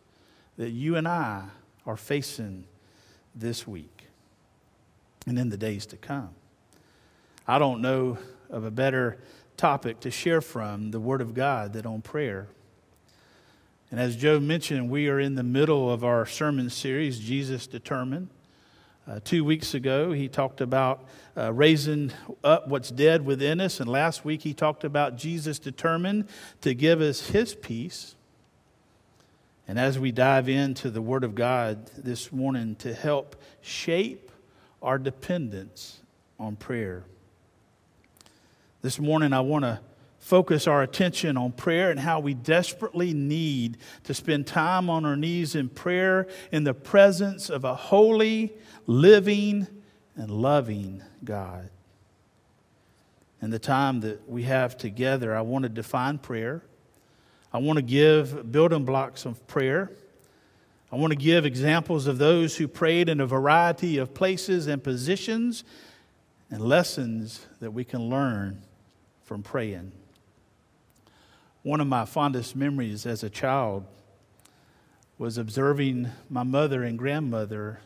that 0.56 0.70
you 0.70 0.96
and 0.96 1.08
I 1.08 1.44
are 1.86 1.96
facing 1.96 2.64
this 3.34 3.66
week 3.66 4.04
and 5.26 5.38
in 5.38 5.48
the 5.48 5.56
days 5.56 5.86
to 5.86 5.96
come. 5.96 6.30
I 7.46 7.58
don't 7.58 7.80
know 7.80 8.18
of 8.50 8.64
a 8.64 8.70
better 8.70 9.18
topic 9.56 10.00
to 10.00 10.10
share 10.10 10.40
from 10.40 10.90
the 10.90 11.00
Word 11.00 11.20
of 11.20 11.34
God 11.34 11.72
than 11.72 11.86
on 11.86 12.02
prayer. 12.02 12.48
And 13.90 13.98
as 13.98 14.16
Joe 14.16 14.38
mentioned, 14.38 14.90
we 14.90 15.08
are 15.08 15.18
in 15.18 15.34
the 15.34 15.42
middle 15.42 15.90
of 15.90 16.04
our 16.04 16.26
sermon 16.26 16.70
series, 16.70 17.18
Jesus 17.18 17.66
Determined. 17.66 18.28
Uh, 19.08 19.20
two 19.24 19.42
weeks 19.42 19.72
ago, 19.72 20.12
he 20.12 20.28
talked 20.28 20.60
about 20.60 21.02
uh, 21.34 21.50
raising 21.50 22.12
up 22.44 22.68
what's 22.68 22.90
dead 22.90 23.24
within 23.24 23.58
us. 23.58 23.80
And 23.80 23.88
last 23.88 24.22
week, 24.22 24.42
he 24.42 24.52
talked 24.52 24.84
about 24.84 25.16
Jesus 25.16 25.58
determined 25.58 26.28
to 26.60 26.74
give 26.74 27.00
us 27.00 27.28
his 27.28 27.54
peace. 27.54 28.16
And 29.66 29.78
as 29.78 29.98
we 29.98 30.12
dive 30.12 30.46
into 30.46 30.90
the 30.90 31.00
Word 31.00 31.24
of 31.24 31.34
God 31.34 31.86
this 31.96 32.30
morning 32.32 32.76
to 32.80 32.92
help 32.92 33.36
shape 33.62 34.30
our 34.82 34.98
dependence 34.98 36.00
on 36.38 36.56
prayer. 36.56 37.04
This 38.82 38.98
morning, 38.98 39.32
I 39.32 39.40
want 39.40 39.64
to 39.64 39.80
focus 40.28 40.66
our 40.66 40.82
attention 40.82 41.38
on 41.38 41.50
prayer 41.50 41.90
and 41.90 41.98
how 41.98 42.20
we 42.20 42.34
desperately 42.34 43.14
need 43.14 43.78
to 44.04 44.12
spend 44.12 44.46
time 44.46 44.90
on 44.90 45.06
our 45.06 45.16
knees 45.16 45.54
in 45.54 45.70
prayer 45.70 46.28
in 46.52 46.64
the 46.64 46.74
presence 46.74 47.48
of 47.48 47.64
a 47.64 47.74
holy, 47.74 48.52
living, 48.86 49.66
and 50.16 50.30
loving 50.30 51.02
God. 51.24 51.70
In 53.40 53.48
the 53.48 53.58
time 53.58 54.00
that 54.00 54.28
we 54.28 54.42
have 54.42 54.76
together, 54.76 55.34
I 55.34 55.40
want 55.40 55.62
to 55.62 55.70
define 55.70 56.18
prayer. 56.18 56.62
I 57.50 57.56
want 57.56 57.78
to 57.78 57.82
give 57.82 58.52
building 58.52 58.84
blocks 58.84 59.24
of 59.24 59.46
prayer. 59.46 59.90
I 60.92 60.96
want 60.96 61.10
to 61.12 61.18
give 61.18 61.46
examples 61.46 62.06
of 62.06 62.18
those 62.18 62.54
who 62.54 62.68
prayed 62.68 63.08
in 63.08 63.22
a 63.22 63.26
variety 63.26 63.96
of 63.96 64.12
places 64.12 64.66
and 64.66 64.84
positions 64.84 65.64
and 66.50 66.60
lessons 66.60 67.46
that 67.60 67.70
we 67.70 67.82
can 67.82 68.10
learn 68.10 68.60
from 69.24 69.42
praying. 69.42 69.92
One 71.62 71.80
of 71.80 71.88
my 71.88 72.04
fondest 72.04 72.54
memories 72.54 73.04
as 73.04 73.24
a 73.24 73.30
child 73.30 73.84
was 75.18 75.36
observing 75.38 76.08
my 76.30 76.44
mother 76.44 76.84
and 76.84 76.96
grandmother 76.96 77.80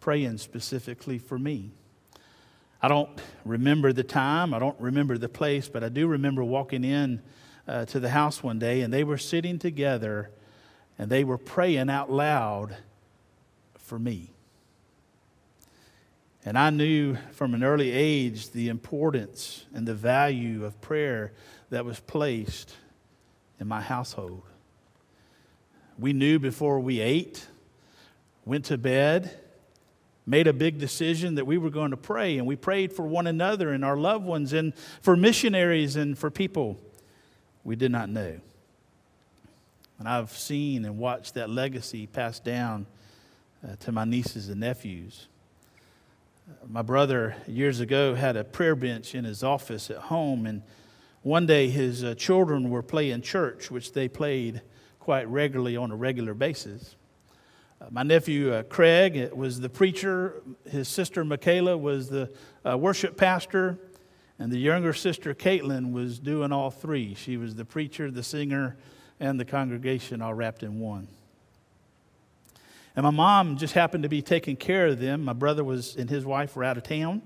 praying 0.00 0.36
specifically 0.38 1.18
for 1.18 1.38
me. 1.38 1.70
I 2.82 2.88
don't 2.88 3.08
remember 3.44 3.94
the 3.94 4.04
time, 4.04 4.52
I 4.52 4.58
don't 4.58 4.78
remember 4.78 5.16
the 5.16 5.30
place, 5.30 5.68
but 5.68 5.82
I 5.82 5.88
do 5.88 6.06
remember 6.06 6.44
walking 6.44 6.84
in 6.84 7.22
uh, 7.66 7.86
to 7.86 7.98
the 7.98 8.10
house 8.10 8.42
one 8.42 8.58
day 8.58 8.82
and 8.82 8.92
they 8.92 9.02
were 9.02 9.18
sitting 9.18 9.58
together 9.58 10.30
and 10.98 11.10
they 11.10 11.24
were 11.24 11.38
praying 11.38 11.88
out 11.88 12.12
loud 12.12 12.76
for 13.78 13.98
me. 13.98 14.30
And 16.44 16.58
I 16.58 16.68
knew 16.68 17.16
from 17.32 17.54
an 17.54 17.64
early 17.64 17.90
age 17.90 18.50
the 18.50 18.68
importance 18.68 19.64
and 19.74 19.88
the 19.88 19.94
value 19.94 20.64
of 20.66 20.80
prayer 20.82 21.32
that 21.70 21.84
was 21.86 21.98
placed 21.98 22.76
in 23.60 23.68
my 23.68 23.80
household. 23.80 24.42
We 25.98 26.12
knew 26.12 26.38
before 26.38 26.80
we 26.80 27.00
ate, 27.00 27.46
went 28.44 28.66
to 28.66 28.78
bed, 28.78 29.38
made 30.26 30.46
a 30.46 30.52
big 30.52 30.78
decision 30.78 31.36
that 31.36 31.46
we 31.46 31.56
were 31.56 31.70
going 31.70 31.92
to 31.92 31.96
pray, 31.96 32.36
and 32.38 32.46
we 32.46 32.56
prayed 32.56 32.92
for 32.92 33.06
one 33.06 33.26
another 33.26 33.72
and 33.72 33.84
our 33.84 33.96
loved 33.96 34.24
ones 34.24 34.52
and 34.52 34.74
for 35.00 35.16
missionaries 35.16 35.96
and 35.96 36.18
for 36.18 36.30
people 36.30 36.78
we 37.64 37.76
did 37.76 37.90
not 37.90 38.08
know. 38.08 38.38
And 39.98 40.08
I've 40.08 40.30
seen 40.30 40.84
and 40.84 40.98
watched 40.98 41.34
that 41.34 41.48
legacy 41.48 42.06
passed 42.06 42.44
down 42.44 42.86
uh, 43.66 43.76
to 43.80 43.92
my 43.92 44.04
nieces 44.04 44.48
and 44.48 44.60
nephews. 44.60 45.28
My 46.68 46.82
brother, 46.82 47.34
years 47.46 47.80
ago, 47.80 48.14
had 48.14 48.36
a 48.36 48.44
prayer 48.44 48.76
bench 48.76 49.14
in 49.14 49.24
his 49.24 49.42
office 49.42 49.90
at 49.90 49.96
home, 49.96 50.46
and 50.46 50.62
one 51.26 51.44
day, 51.44 51.68
his 51.68 52.04
uh, 52.04 52.14
children 52.14 52.70
were 52.70 52.84
playing 52.84 53.20
church, 53.20 53.68
which 53.68 53.92
they 53.92 54.06
played 54.06 54.62
quite 55.00 55.26
regularly 55.28 55.76
on 55.76 55.90
a 55.90 55.96
regular 55.96 56.34
basis. 56.34 56.94
Uh, 57.80 57.86
my 57.90 58.04
nephew 58.04 58.52
uh, 58.52 58.62
Craig 58.62 59.32
was 59.32 59.58
the 59.58 59.68
preacher, 59.68 60.40
his 60.70 60.86
sister 60.86 61.24
Michaela 61.24 61.76
was 61.76 62.08
the 62.08 62.30
uh, 62.64 62.78
worship 62.78 63.16
pastor, 63.16 63.76
and 64.38 64.52
the 64.52 64.58
younger 64.58 64.92
sister 64.92 65.34
Caitlin 65.34 65.90
was 65.90 66.20
doing 66.20 66.52
all 66.52 66.70
three. 66.70 67.14
She 67.14 67.36
was 67.36 67.56
the 67.56 67.64
preacher, 67.64 68.08
the 68.08 68.22
singer, 68.22 68.76
and 69.18 69.40
the 69.40 69.44
congregation 69.44 70.22
all 70.22 70.32
wrapped 70.32 70.62
in 70.62 70.78
one. 70.78 71.08
And 72.94 73.02
my 73.02 73.10
mom 73.10 73.56
just 73.56 73.74
happened 73.74 74.04
to 74.04 74.08
be 74.08 74.22
taking 74.22 74.54
care 74.54 74.86
of 74.86 75.00
them. 75.00 75.24
My 75.24 75.32
brother 75.32 75.64
was 75.64 75.96
and 75.96 76.08
his 76.08 76.24
wife 76.24 76.54
were 76.54 76.62
out 76.62 76.76
of 76.76 76.84
town 76.84 77.22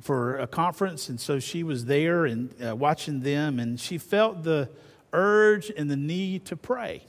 for 0.00 0.36
a 0.36 0.46
conference, 0.46 1.08
and 1.08 1.18
so 1.18 1.38
she 1.38 1.62
was 1.62 1.86
there 1.86 2.26
and 2.26 2.54
uh, 2.62 2.76
watching 2.76 3.20
them, 3.20 3.58
and 3.58 3.80
she 3.80 3.98
felt 3.98 4.42
the 4.42 4.68
urge 5.12 5.70
and 5.70 5.90
the 5.90 5.96
need 5.96 6.44
to 6.46 6.56
pray. 6.56 7.02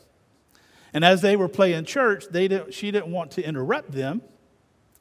And 0.94 1.04
as 1.04 1.22
they 1.22 1.36
were 1.36 1.50
playing 1.50 1.86
church, 1.86 2.26
they 2.32 2.48
didn't, 2.48 2.74
she 2.74 2.92
didn't 2.92 3.12
want 3.12 3.32
to 3.32 3.46
interrupt 3.46 3.92
them, 3.92 4.22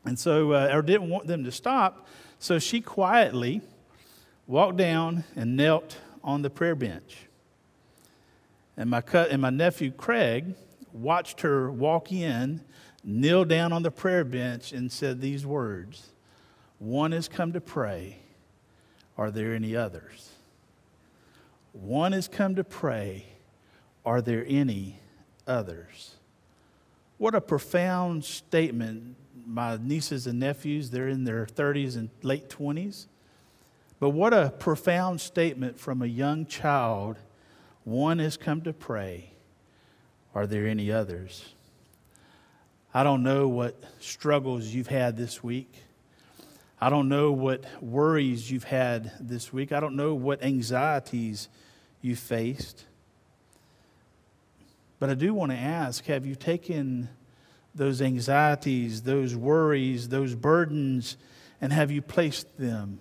and 0.05 0.19
so 0.19 0.53
uh, 0.53 0.71
or 0.73 0.83
didn't 0.83 1.09
want 1.09 1.27
them 1.27 1.45
to 1.45 1.53
stop. 1.53 2.07
So 2.39 2.59
she 2.59 2.81
quietly 2.81 3.63
walked 4.47 4.77
down 4.77 5.25
and 5.37 5.57
knelt 5.57 5.97
on 6.23 6.43
the 6.43 6.51
prayer 6.51 6.75
bench. 6.75 7.29
And 8.77 8.91
my, 8.91 9.03
and 9.13 9.41
my 9.41 9.51
nephew 9.51 9.91
Craig 9.93 10.55
watched 10.93 11.41
her 11.43 11.71
walk 11.71 12.13
in, 12.13 12.61
kneel 13.05 13.45
down 13.45 13.73
on 13.73 13.83
the 13.83 13.91
prayer 13.91 14.25
bench, 14.25 14.73
and 14.73 14.91
said 14.91 15.21
these 15.21 15.47
words 15.47 16.11
one 16.79 17.13
has 17.13 17.29
come 17.29 17.53
to 17.53 17.61
pray. 17.61 18.19
Are 19.17 19.31
there 19.31 19.55
any 19.55 19.75
others? 19.75 20.31
One 21.73 22.13
has 22.13 22.29
come 22.29 22.55
to 22.57 22.65
pray. 22.65 23.27
Are 24.05 24.21
there 24.21 24.45
any 24.47 24.99
others? 25.47 26.17
What 27.19 27.35
a 27.35 27.41
profound 27.41 28.25
statement. 28.25 29.17
My 29.47 29.79
nieces 29.81 30.27
and 30.27 30.41
nephews, 30.41 30.91
they're 30.91 31.09
in 31.09 31.25
their 31.25 31.47
30s 31.47 31.97
and 31.97 32.11
late 32.23 32.49
20s. 32.49 33.07
But 33.99 34.11
what 34.11 34.35
a 34.35 34.53
profound 34.59 35.21
statement 35.21 35.79
from 35.79 36.03
a 36.03 36.07
young 36.07 36.47
child. 36.47 37.17
One 37.85 38.19
has 38.19 38.37
come 38.37 38.61
to 38.63 38.73
pray. 38.73 39.31
Are 40.35 40.47
there 40.47 40.67
any 40.67 40.93
others? 40.93 41.55
I 42.93 43.03
don't 43.03 43.23
know 43.23 43.49
what 43.49 43.83
struggles 44.01 44.67
you've 44.67 44.89
had 44.89 45.17
this 45.17 45.43
week. 45.43 45.73
I 46.81 46.91
don't 46.91 47.09
know 47.09 47.33
what 47.33 47.65
worries 47.83 48.51
you've 48.51 48.65
had 48.65 49.13
this 49.19 49.53
week. 49.53 49.73
I 49.73 49.81
don't 49.81 49.97
know 49.97 50.15
what 50.15 50.43
anxieties 50.43 51.49
you 52.03 52.17
faced. 52.17 52.85
But 54.99 55.11
I 55.11 55.15
do 55.15 55.33
want 55.33 55.53
to 55.53 55.59
ask 55.59 56.05
have 56.07 56.27
you 56.27 56.35
taken 56.35 57.09
those 57.75 58.01
anxieties, 58.03 59.03
those 59.03 59.35
worries, 59.35 60.09
those 60.09 60.35
burdens, 60.35 61.17
and 61.61 61.73
have 61.73 61.91
you 61.91 62.03
placed 62.03 62.57
them 62.59 62.99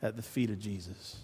at 0.00 0.16
the 0.16 0.22
feet 0.22 0.50
of 0.50 0.58
Jesus? 0.58 1.16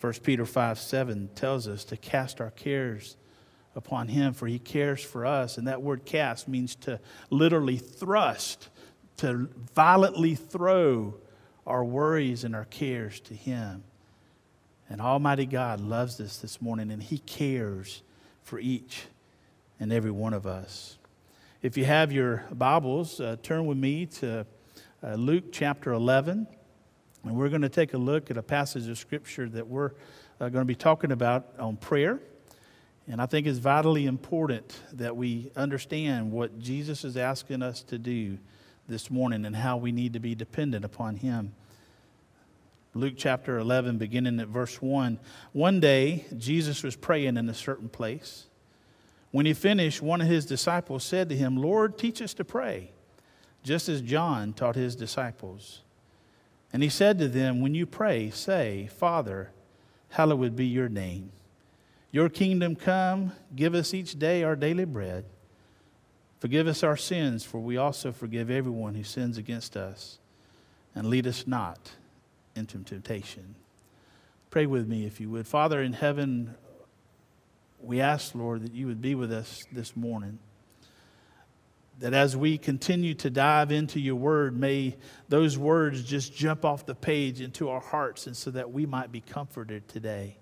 1 0.00 0.12
Peter 0.22 0.46
5 0.46 0.78
7 0.78 1.30
tells 1.34 1.68
us 1.68 1.84
to 1.84 1.96
cast 1.96 2.40
our 2.40 2.50
cares 2.50 3.16
upon 3.74 4.08
him, 4.08 4.32
for 4.32 4.46
he 4.46 4.58
cares 4.58 5.02
for 5.02 5.26
us. 5.26 5.58
And 5.58 5.68
that 5.68 5.82
word 5.82 6.04
cast 6.04 6.48
means 6.48 6.74
to 6.76 7.00
literally 7.30 7.76
thrust 7.76 8.68
to 9.18 9.48
violently 9.74 10.34
throw 10.34 11.14
our 11.66 11.84
worries 11.84 12.44
and 12.44 12.56
our 12.56 12.64
cares 12.64 13.20
to 13.20 13.34
Him. 13.34 13.84
And 14.88 15.00
Almighty 15.00 15.44
God 15.44 15.80
loves 15.80 16.18
us 16.20 16.38
this 16.38 16.62
morning, 16.62 16.90
and 16.90 17.02
He 17.02 17.18
cares 17.18 18.02
for 18.42 18.58
each 18.58 19.06
and 19.78 19.92
every 19.92 20.10
one 20.10 20.32
of 20.32 20.46
us. 20.46 20.96
If 21.60 21.76
you 21.76 21.84
have 21.84 22.12
your 22.12 22.44
Bibles, 22.52 23.20
uh, 23.20 23.36
turn 23.42 23.66
with 23.66 23.76
me 23.76 24.06
to 24.06 24.46
uh, 25.02 25.14
Luke 25.14 25.52
chapter 25.52 25.92
11. 25.92 26.46
And 27.24 27.36
we're 27.36 27.48
going 27.48 27.62
to 27.62 27.68
take 27.68 27.94
a 27.94 27.98
look 27.98 28.30
at 28.30 28.36
a 28.36 28.42
passage 28.42 28.88
of 28.88 28.96
Scripture 28.96 29.48
that 29.48 29.66
we're 29.66 29.90
uh, 30.40 30.48
going 30.48 30.62
to 30.62 30.64
be 30.64 30.76
talking 30.76 31.10
about 31.12 31.46
on 31.58 31.76
prayer. 31.76 32.20
And 33.08 33.20
I 33.20 33.26
think 33.26 33.46
it's 33.46 33.58
vitally 33.58 34.06
important 34.06 34.78
that 34.92 35.16
we 35.16 35.50
understand 35.56 36.30
what 36.30 36.58
Jesus 36.58 37.04
is 37.04 37.16
asking 37.16 37.62
us 37.62 37.82
to 37.84 37.98
do 37.98 38.38
this 38.88 39.10
morning 39.10 39.44
and 39.44 39.54
how 39.54 39.76
we 39.76 39.92
need 39.92 40.14
to 40.14 40.20
be 40.20 40.34
dependent 40.34 40.84
upon 40.84 41.16
Him. 41.16 41.54
Luke 42.94 43.14
chapter 43.16 43.58
11, 43.58 43.98
beginning 43.98 44.40
at 44.40 44.48
verse 44.48 44.80
1. 44.80 45.20
One 45.52 45.78
day, 45.78 46.24
Jesus 46.36 46.82
was 46.82 46.96
praying 46.96 47.36
in 47.36 47.48
a 47.48 47.54
certain 47.54 47.88
place. 47.88 48.46
When 49.30 49.46
he 49.46 49.52
finished, 49.52 50.00
one 50.00 50.20
of 50.20 50.26
his 50.26 50.46
disciples 50.46 51.04
said 51.04 51.28
to 51.28 51.36
him, 51.36 51.56
Lord, 51.56 51.98
teach 51.98 52.22
us 52.22 52.32
to 52.34 52.44
pray, 52.44 52.90
just 53.62 53.88
as 53.88 54.00
John 54.00 54.54
taught 54.54 54.74
his 54.74 54.96
disciples. 54.96 55.82
And 56.72 56.82
he 56.82 56.88
said 56.88 57.18
to 57.18 57.28
them, 57.28 57.60
When 57.60 57.74
you 57.74 57.86
pray, 57.86 58.30
say, 58.30 58.88
Father, 58.96 59.50
hallowed 60.10 60.56
be 60.56 60.66
your 60.66 60.88
name. 60.88 61.30
Your 62.10 62.30
kingdom 62.30 62.74
come, 62.74 63.32
give 63.54 63.74
us 63.74 63.92
each 63.92 64.18
day 64.18 64.42
our 64.42 64.56
daily 64.56 64.86
bread. 64.86 65.26
Forgive 66.40 66.66
us 66.66 66.82
our 66.82 66.96
sins, 66.96 67.44
for 67.44 67.58
we 67.58 67.76
also 67.76 68.12
forgive 68.12 68.50
everyone 68.50 68.94
who 68.94 69.02
sins 69.02 69.38
against 69.38 69.76
us. 69.76 70.18
And 70.94 71.08
lead 71.10 71.26
us 71.26 71.46
not 71.46 71.92
into 72.56 72.78
temptation. 72.78 73.54
Pray 74.50 74.66
with 74.66 74.88
me 74.88 75.06
if 75.06 75.20
you 75.20 75.30
would. 75.30 75.46
Father 75.46 75.82
in 75.82 75.92
heaven, 75.92 76.54
we 77.80 78.00
ask, 78.00 78.34
Lord, 78.34 78.62
that 78.62 78.72
you 78.72 78.86
would 78.86 79.00
be 79.00 79.14
with 79.14 79.32
us 79.32 79.64
this 79.70 79.96
morning 79.96 80.38
that 81.98 82.14
as 82.14 82.36
we 82.36 82.58
continue 82.58 83.14
to 83.14 83.30
dive 83.30 83.72
into 83.72 83.98
your 83.98 84.14
word, 84.14 84.58
may 84.58 84.96
those 85.28 85.58
words 85.58 86.04
just 86.04 86.34
jump 86.34 86.64
off 86.64 86.86
the 86.86 86.94
page 86.94 87.40
into 87.40 87.68
our 87.68 87.80
hearts 87.80 88.26
and 88.26 88.36
so 88.36 88.50
that 88.52 88.70
we 88.70 88.86
might 88.86 89.10
be 89.10 89.20
comforted 89.20 89.88
today. 89.88 90.36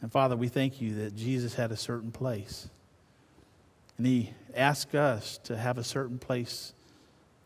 And 0.00 0.10
Father, 0.10 0.36
we 0.36 0.48
thank 0.48 0.80
you 0.80 0.94
that 0.96 1.14
Jesus 1.14 1.54
had 1.54 1.70
a 1.70 1.76
certain 1.76 2.12
place. 2.12 2.68
And 3.98 4.06
he 4.06 4.30
asked 4.54 4.94
us 4.94 5.38
to 5.44 5.56
have 5.56 5.76
a 5.76 5.84
certain 5.84 6.18
place 6.18 6.72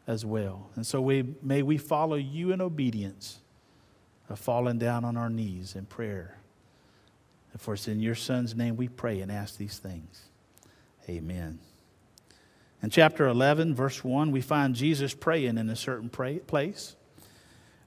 as 0.06 0.25
well. 0.25 0.71
And 0.76 0.87
so 0.87 1.00
we, 1.00 1.25
may 1.42 1.62
we 1.62 1.78
follow 1.78 2.16
you 2.16 2.52
in 2.52 2.61
obedience 2.61 3.40
of 4.28 4.38
falling 4.38 4.78
down 4.78 5.04
on 5.04 5.16
our 5.16 5.30
knees 5.30 5.75
in 5.75 5.87
prayer. 5.87 6.37
And 7.52 7.61
for 7.61 7.75
it's 7.75 7.88
in 7.88 8.00
your 8.00 8.14
Son's 8.14 8.54
name 8.54 8.76
we 8.76 8.88
pray 8.88 9.21
and 9.21 9.32
ask 9.32 9.56
these 9.56 9.78
things. 9.78 10.23
Amen. 11.09 11.59
In 12.82 12.90
chapter 12.90 13.26
11, 13.26 13.75
verse 13.75 14.02
1, 14.02 14.30
we 14.30 14.40
find 14.40 14.75
Jesus 14.75 15.14
praying 15.14 15.56
in 15.59 15.68
a 15.71 15.76
certain 15.76 16.09
pray- 16.09 16.40
place. 16.40 16.97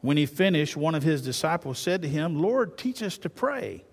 When 0.01 0.17
he 0.17 0.25
finished, 0.25 0.77
one 0.77 0.95
of 0.95 1.03
his 1.03 1.21
disciples 1.21 1.79
said 1.79 2.01
to 2.03 2.07
him, 2.07 2.41
Lord, 2.41 2.77
teach 2.77 3.03
us 3.03 3.17
to 3.19 3.29
pray, 3.29 3.83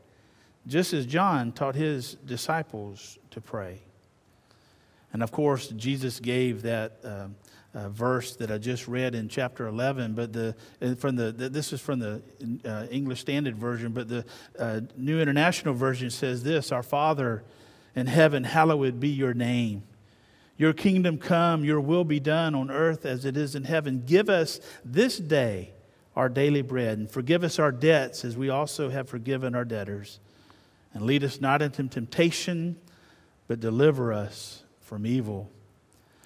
just 0.67 0.93
as 0.93 1.07
John 1.07 1.53
taught 1.53 1.75
his 1.75 2.15
disciples 2.27 3.19
to 3.31 3.41
pray. 3.41 3.81
And 5.13 5.23
of 5.23 5.31
course, 5.31 5.69
Jesus 5.69 6.21
gave 6.21 6.63
that 6.63 6.99
uh, 7.05 7.27
uh, 7.75 7.89
verse 7.89 8.37
that 8.37 8.51
I 8.51 8.59
just 8.59 8.89
read 8.89 9.15
in 9.15 9.29
chapter 9.29 9.67
11, 9.67 10.15
but 10.15 10.33
the, 10.33 10.55
from 10.99 11.17
the, 11.17 11.33
this 11.33 11.73
is 11.73 11.81
from 11.81 11.99
the 11.99 12.23
uh, 12.65 12.87
English 12.91 13.21
Standard 13.21 13.57
Version, 13.57 13.93
but 13.93 14.09
the 14.09 14.25
uh, 14.59 14.81
New 14.97 15.21
International 15.21 15.75
Version 15.75 16.11
says 16.11 16.43
this 16.43 16.73
Our 16.73 16.83
Father 16.83 17.45
in 17.95 18.07
heaven, 18.07 18.45
hallowed 18.45 19.01
be 19.01 19.09
your 19.09 19.35
name. 19.35 19.83
Your 20.57 20.73
kingdom 20.73 21.19
come, 21.19 21.65
your 21.65 21.81
will 21.81 22.05
be 22.05 22.21
done 22.21 22.55
on 22.55 22.71
earth 22.71 23.05
as 23.05 23.25
it 23.25 23.37
is 23.37 23.55
in 23.55 23.65
heaven. 23.65 24.05
Give 24.07 24.29
us 24.29 24.61
this 24.85 25.19
day 25.19 25.71
our 26.15 26.29
daily 26.29 26.63
bread, 26.63 26.99
and 26.99 27.11
forgive 27.11 27.43
us 27.43 27.59
our 27.59 27.73
debts 27.73 28.25
as 28.25 28.37
we 28.37 28.51
also 28.51 28.91
have 28.91 29.09
forgiven 29.09 29.55
our 29.55 29.65
debtors. 29.65 30.21
And 30.93 31.05
lead 31.05 31.25
us 31.25 31.41
not 31.41 31.63
into 31.63 31.89
temptation, 31.89 32.77
but 33.49 33.61
deliver 33.61 34.13
us 34.13 34.62
from 34.93 35.07
evil. 35.07 35.51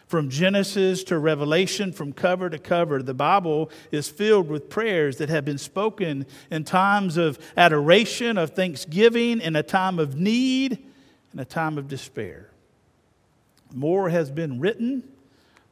From 0.09 0.29
Genesis 0.29 1.05
to 1.05 1.21
Revelation, 1.21 1.93
from 1.93 2.13
cover 2.13 2.51
to 2.51 2.59
cover, 2.59 3.01
the 3.01 3.15
Bible 3.15 3.71
is 3.93 4.09
filled 4.09 4.49
with 4.49 4.69
prayers 4.69 5.19
that 5.19 5.29
have 5.29 5.45
been 5.45 5.57
spoken 5.57 6.27
in 6.51 6.65
times 6.65 7.17
of 7.17 7.39
adoration, 7.57 8.37
of 8.37 8.51
thanksgiving, 8.51 9.41
in 9.41 9.55
a 9.55 9.63
time 9.63 10.01
of 10.01 10.17
need, 10.19 10.85
in 11.33 11.39
a 11.39 11.45
time 11.45 11.79
of 11.79 11.87
despair. 11.87 12.51
More 13.73 14.09
has 14.09 14.33
been 14.33 14.59
written, 14.59 15.05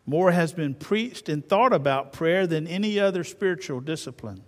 more 0.07 0.31
has 0.31 0.53
been 0.53 0.75
preached 0.75 1.29
and 1.29 1.45
thought 1.45 1.73
about 1.73 2.13
prayer 2.13 2.47
than 2.47 2.69
any 2.69 3.01
other 3.01 3.25
spiritual 3.25 3.81
discipline. 3.81 4.45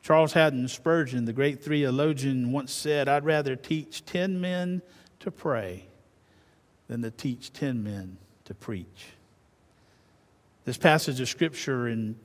Charles 0.00 0.34
Haddon 0.34 0.68
Spurgeon, 0.68 1.24
the 1.24 1.32
great 1.32 1.60
theologian, 1.60 2.52
once 2.52 2.72
said, 2.72 3.08
I'd 3.08 3.24
rather 3.24 3.56
teach 3.56 4.04
10 4.04 4.40
men 4.40 4.80
to 5.18 5.32
pray 5.32 5.88
than 6.88 7.02
to 7.02 7.10
teach 7.10 7.52
10 7.52 7.82
men 7.82 8.16
to 8.44 8.54
preach. 8.54 9.08
This 10.64 10.76
passage 10.76 11.20
of 11.20 11.28
Scripture 11.28 11.88
in 11.88 12.16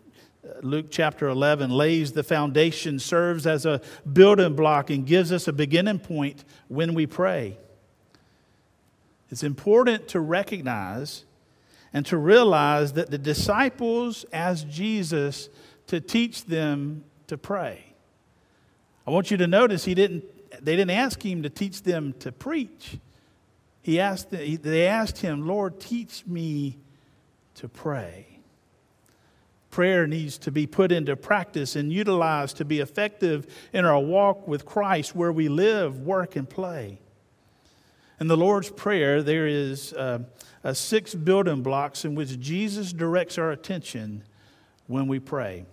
uh, 0.43 0.53
Luke 0.61 0.87
chapter 0.89 1.27
11 1.27 1.69
lays 1.69 2.11
the 2.11 2.23
foundation, 2.23 2.97
serves 2.99 3.45
as 3.45 3.65
a 3.65 3.81
building 4.11 4.55
block, 4.55 4.89
and 4.89 5.05
gives 5.05 5.31
us 5.31 5.47
a 5.47 5.53
beginning 5.53 5.99
point 5.99 6.43
when 6.67 6.93
we 6.93 7.05
pray. 7.05 7.57
It's 9.29 9.43
important 9.43 10.07
to 10.09 10.19
recognize 10.19 11.23
and 11.93 12.05
to 12.07 12.17
realize 12.17 12.93
that 12.93 13.11
the 13.11 13.17
disciples 13.17 14.25
asked 14.31 14.69
Jesus 14.69 15.49
to 15.87 15.99
teach 15.99 16.45
them 16.45 17.03
to 17.27 17.37
pray. 17.37 17.83
I 19.05 19.11
want 19.11 19.31
you 19.31 19.37
to 19.37 19.47
notice 19.47 19.85
he 19.85 19.93
didn't, 19.93 20.23
they 20.63 20.75
didn't 20.75 20.91
ask 20.91 21.23
him 21.23 21.43
to 21.43 21.49
teach 21.49 21.83
them 21.83 22.13
to 22.19 22.31
preach. 22.31 22.97
He 23.81 23.99
asked, 23.99 24.29
they 24.29 24.87
asked 24.87 25.19
him, 25.19 25.47
Lord, 25.47 25.79
teach 25.79 26.25
me 26.27 26.77
to 27.55 27.67
pray. 27.67 28.27
Prayer 29.71 30.05
needs 30.05 30.37
to 30.39 30.51
be 30.51 30.67
put 30.67 30.91
into 30.91 31.15
practice 31.15 31.75
and 31.75 31.91
utilized 31.91 32.57
to 32.57 32.65
be 32.65 32.79
effective 32.79 33.47
in 33.71 33.85
our 33.85 33.99
walk 33.99 34.47
with 34.47 34.65
Christ 34.65 35.15
where 35.15 35.31
we 35.31 35.47
live, 35.47 35.99
work, 36.01 36.35
and 36.35 36.47
play. 36.47 36.99
In 38.19 38.27
the 38.27 38.37
Lord's 38.37 38.69
Prayer, 38.69 39.23
there 39.23 39.47
is 39.47 39.93
uh, 39.93 40.19
uh, 40.63 40.73
six 40.73 41.15
building 41.15 41.63
blocks 41.63 42.05
in 42.05 42.15
which 42.15 42.39
Jesus 42.39 42.93
directs 42.93 43.37
our 43.37 43.51
attention 43.51 44.23
when 44.87 45.07
we 45.07 45.19
pray. 45.19 45.65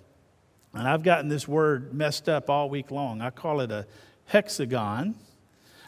And 0.72 0.86
I've 0.86 1.02
gotten 1.02 1.28
this 1.28 1.48
word 1.48 1.92
messed 1.92 2.28
up 2.28 2.48
all 2.48 2.70
week 2.70 2.90
long. 2.90 3.20
I 3.20 3.30
call 3.30 3.60
it 3.60 3.72
a 3.72 3.86
hexagon. 4.26 5.16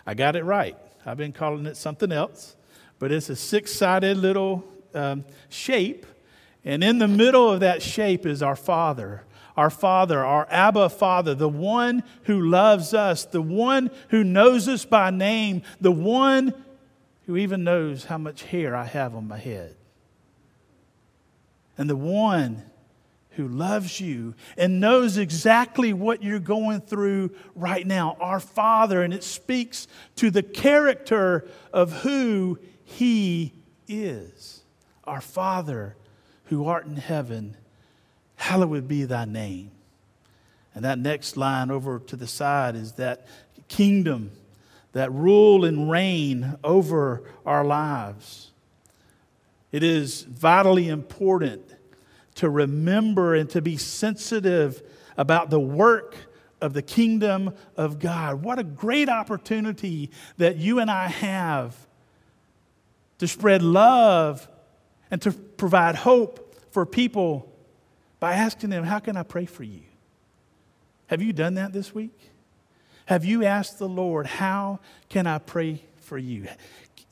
I 0.04 0.14
got 0.14 0.34
it 0.34 0.44
right. 0.44 0.76
I've 1.04 1.16
been 1.16 1.32
calling 1.32 1.66
it 1.66 1.76
something 1.76 2.12
else, 2.12 2.56
but 2.98 3.12
it's 3.12 3.30
a 3.30 3.36
six 3.36 3.72
sided 3.72 4.16
little 4.16 4.64
um, 4.94 5.24
shape. 5.48 6.06
And 6.64 6.84
in 6.84 6.98
the 6.98 7.08
middle 7.08 7.50
of 7.50 7.60
that 7.60 7.82
shape 7.82 8.26
is 8.26 8.42
our 8.42 8.56
Father 8.56 9.24
our 9.56 9.68
Father, 9.68 10.24
our 10.24 10.46
Abba 10.50 10.88
Father, 10.88 11.34
the 11.34 11.48
one 11.48 12.02
who 12.22 12.40
loves 12.40 12.94
us, 12.94 13.26
the 13.26 13.42
one 13.42 13.90
who 14.08 14.24
knows 14.24 14.68
us 14.68 14.86
by 14.86 15.10
name, 15.10 15.62
the 15.80 15.92
one 15.92 16.54
who 17.26 17.36
even 17.36 17.62
knows 17.62 18.06
how 18.06 18.16
much 18.16 18.42
hair 18.44 18.74
I 18.74 18.84
have 18.84 19.14
on 19.14 19.28
my 19.28 19.36
head. 19.36 19.76
And 21.76 21.90
the 21.90 21.96
one 21.96 22.62
who 23.40 23.48
loves 23.48 24.00
you 24.00 24.34
and 24.58 24.80
knows 24.80 25.16
exactly 25.16 25.92
what 25.94 26.22
you're 26.22 26.38
going 26.38 26.80
through 26.80 27.30
right 27.54 27.86
now, 27.86 28.16
our 28.20 28.38
Father, 28.38 29.02
and 29.02 29.14
it 29.14 29.24
speaks 29.24 29.88
to 30.16 30.30
the 30.30 30.42
character 30.42 31.48
of 31.72 32.02
who 32.02 32.58
He 32.84 33.54
is. 33.88 34.60
Our 35.04 35.22
Father 35.22 35.96
who 36.44 36.66
art 36.66 36.84
in 36.84 36.96
heaven 36.96 37.56
hallowed 38.36 38.86
be 38.86 39.04
thy 39.04 39.24
name. 39.24 39.70
And 40.74 40.84
that 40.84 40.98
next 40.98 41.36
line 41.36 41.70
over 41.70 41.98
to 41.98 42.16
the 42.16 42.26
side 42.26 42.76
is 42.76 42.92
that 42.92 43.26
kingdom, 43.68 44.32
that 44.92 45.10
rule 45.12 45.64
and 45.64 45.90
reign 45.90 46.58
over 46.62 47.22
our 47.46 47.64
lives. 47.64 48.50
It 49.72 49.82
is 49.82 50.22
vitally 50.22 50.88
important 50.88 51.62
to 52.40 52.48
remember 52.48 53.34
and 53.34 53.50
to 53.50 53.60
be 53.60 53.76
sensitive 53.76 54.82
about 55.18 55.50
the 55.50 55.60
work 55.60 56.16
of 56.62 56.72
the 56.72 56.80
kingdom 56.80 57.54
of 57.76 57.98
God. 57.98 58.42
What 58.42 58.58
a 58.58 58.64
great 58.64 59.10
opportunity 59.10 60.10
that 60.38 60.56
you 60.56 60.78
and 60.78 60.90
I 60.90 61.08
have 61.08 61.76
to 63.18 63.28
spread 63.28 63.62
love 63.62 64.48
and 65.10 65.20
to 65.20 65.32
provide 65.32 65.96
hope 65.96 66.54
for 66.70 66.86
people 66.86 67.54
by 68.20 68.32
asking 68.32 68.70
them, 68.70 68.84
How 68.84 69.00
can 69.00 69.18
I 69.18 69.22
pray 69.22 69.44
for 69.44 69.62
you? 69.62 69.82
Have 71.08 71.20
you 71.20 71.34
done 71.34 71.54
that 71.54 71.74
this 71.74 71.94
week? 71.94 72.18
Have 73.04 73.22
you 73.22 73.44
asked 73.44 73.78
the 73.78 73.88
Lord, 73.88 74.26
How 74.26 74.80
can 75.10 75.26
I 75.26 75.38
pray 75.38 75.82
for 75.98 76.16
you? 76.16 76.48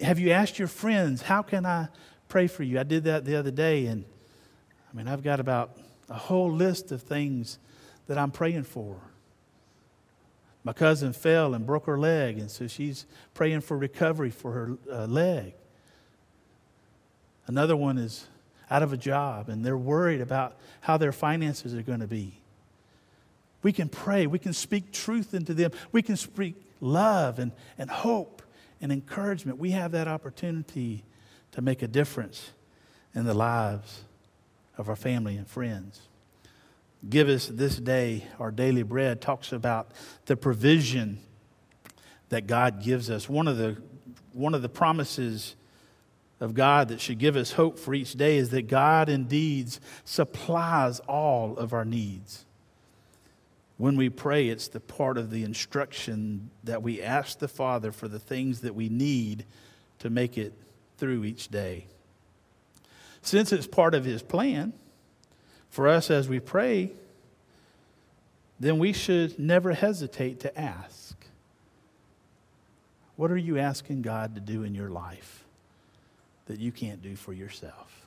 Have 0.00 0.18
you 0.18 0.30
asked 0.30 0.58
your 0.58 0.68
friends, 0.68 1.20
How 1.20 1.42
can 1.42 1.66
I 1.66 1.88
pray 2.28 2.46
for 2.46 2.62
you? 2.62 2.80
I 2.80 2.84
did 2.84 3.04
that 3.04 3.26
the 3.26 3.36
other 3.36 3.50
day, 3.50 3.84
and 3.84 4.06
I 4.90 4.96
mean, 4.96 5.08
I've 5.08 5.22
got 5.22 5.40
about 5.40 5.76
a 6.08 6.14
whole 6.14 6.50
list 6.50 6.92
of 6.92 7.02
things 7.02 7.58
that 8.06 8.16
I'm 8.18 8.30
praying 8.30 8.64
for. 8.64 8.96
My 10.64 10.72
cousin 10.72 11.12
fell 11.12 11.54
and 11.54 11.66
broke 11.66 11.86
her 11.86 11.98
leg, 11.98 12.38
and 12.38 12.50
so 12.50 12.66
she's 12.66 13.06
praying 13.34 13.60
for 13.60 13.76
recovery 13.76 14.30
for 14.30 14.52
her 14.52 14.78
uh, 14.90 15.06
leg. 15.06 15.54
Another 17.46 17.76
one 17.76 17.96
is 17.96 18.26
out 18.70 18.82
of 18.82 18.92
a 18.92 18.96
job 18.96 19.48
and 19.48 19.64
they're 19.64 19.78
worried 19.78 20.20
about 20.20 20.56
how 20.82 20.96
their 20.96 21.12
finances 21.12 21.74
are 21.74 21.82
going 21.82 22.00
to 22.00 22.06
be. 22.06 22.34
We 23.62 23.72
can 23.72 23.88
pray, 23.88 24.26
we 24.26 24.38
can 24.38 24.52
speak 24.52 24.92
truth 24.92 25.34
into 25.34 25.54
them, 25.54 25.72
we 25.90 26.02
can 26.02 26.16
speak 26.16 26.54
love 26.80 27.38
and, 27.38 27.52
and 27.78 27.90
hope 27.90 28.42
and 28.80 28.92
encouragement. 28.92 29.58
We 29.58 29.72
have 29.72 29.92
that 29.92 30.06
opportunity 30.06 31.02
to 31.52 31.62
make 31.62 31.82
a 31.82 31.88
difference 31.88 32.50
in 33.14 33.24
the 33.24 33.34
lives 33.34 34.02
of 34.78 34.88
our 34.88 34.96
family 34.96 35.36
and 35.36 35.46
friends. 35.46 36.00
Give 37.08 37.28
us 37.28 37.46
this 37.46 37.76
day 37.76 38.24
our 38.38 38.50
daily 38.50 38.82
bread 38.82 39.20
talks 39.20 39.52
about 39.52 39.92
the 40.26 40.36
provision 40.36 41.18
that 42.30 42.46
God 42.46 42.82
gives 42.82 43.10
us. 43.10 43.28
One 43.28 43.48
of 43.48 43.56
the, 43.56 43.76
one 44.32 44.54
of 44.54 44.62
the 44.62 44.68
promises 44.68 45.54
of 46.40 46.54
God 46.54 46.88
that 46.88 47.00
should 47.00 47.18
give 47.18 47.36
us 47.36 47.52
hope 47.52 47.78
for 47.78 47.94
each 47.94 48.14
day 48.14 48.36
is 48.36 48.50
that 48.50 48.68
God 48.68 49.08
indeed 49.08 49.76
supplies 50.04 51.00
all 51.00 51.56
of 51.56 51.72
our 51.72 51.84
needs. 51.84 52.44
When 53.76 53.96
we 53.96 54.08
pray, 54.08 54.48
it's 54.48 54.68
the 54.68 54.80
part 54.80 55.18
of 55.18 55.30
the 55.30 55.44
instruction 55.44 56.50
that 56.64 56.82
we 56.82 57.00
ask 57.00 57.38
the 57.38 57.48
Father 57.48 57.92
for 57.92 58.08
the 58.08 58.18
things 58.18 58.60
that 58.62 58.74
we 58.74 58.88
need 58.88 59.44
to 60.00 60.10
make 60.10 60.36
it 60.36 60.52
through 60.96 61.24
each 61.24 61.48
day. 61.48 61.86
Since 63.22 63.52
it's 63.52 63.66
part 63.66 63.94
of 63.94 64.04
His 64.04 64.22
plan 64.22 64.72
for 65.70 65.88
us 65.88 66.10
as 66.10 66.28
we 66.28 66.40
pray, 66.40 66.92
then 68.60 68.78
we 68.78 68.92
should 68.92 69.38
never 69.38 69.72
hesitate 69.72 70.40
to 70.40 70.58
ask. 70.58 71.16
What 73.16 73.30
are 73.30 73.36
you 73.36 73.58
asking 73.58 74.02
God 74.02 74.34
to 74.34 74.40
do 74.40 74.62
in 74.62 74.74
your 74.74 74.90
life 74.90 75.44
that 76.46 76.58
you 76.60 76.72
can't 76.72 77.02
do 77.02 77.16
for 77.16 77.32
yourself? 77.32 78.06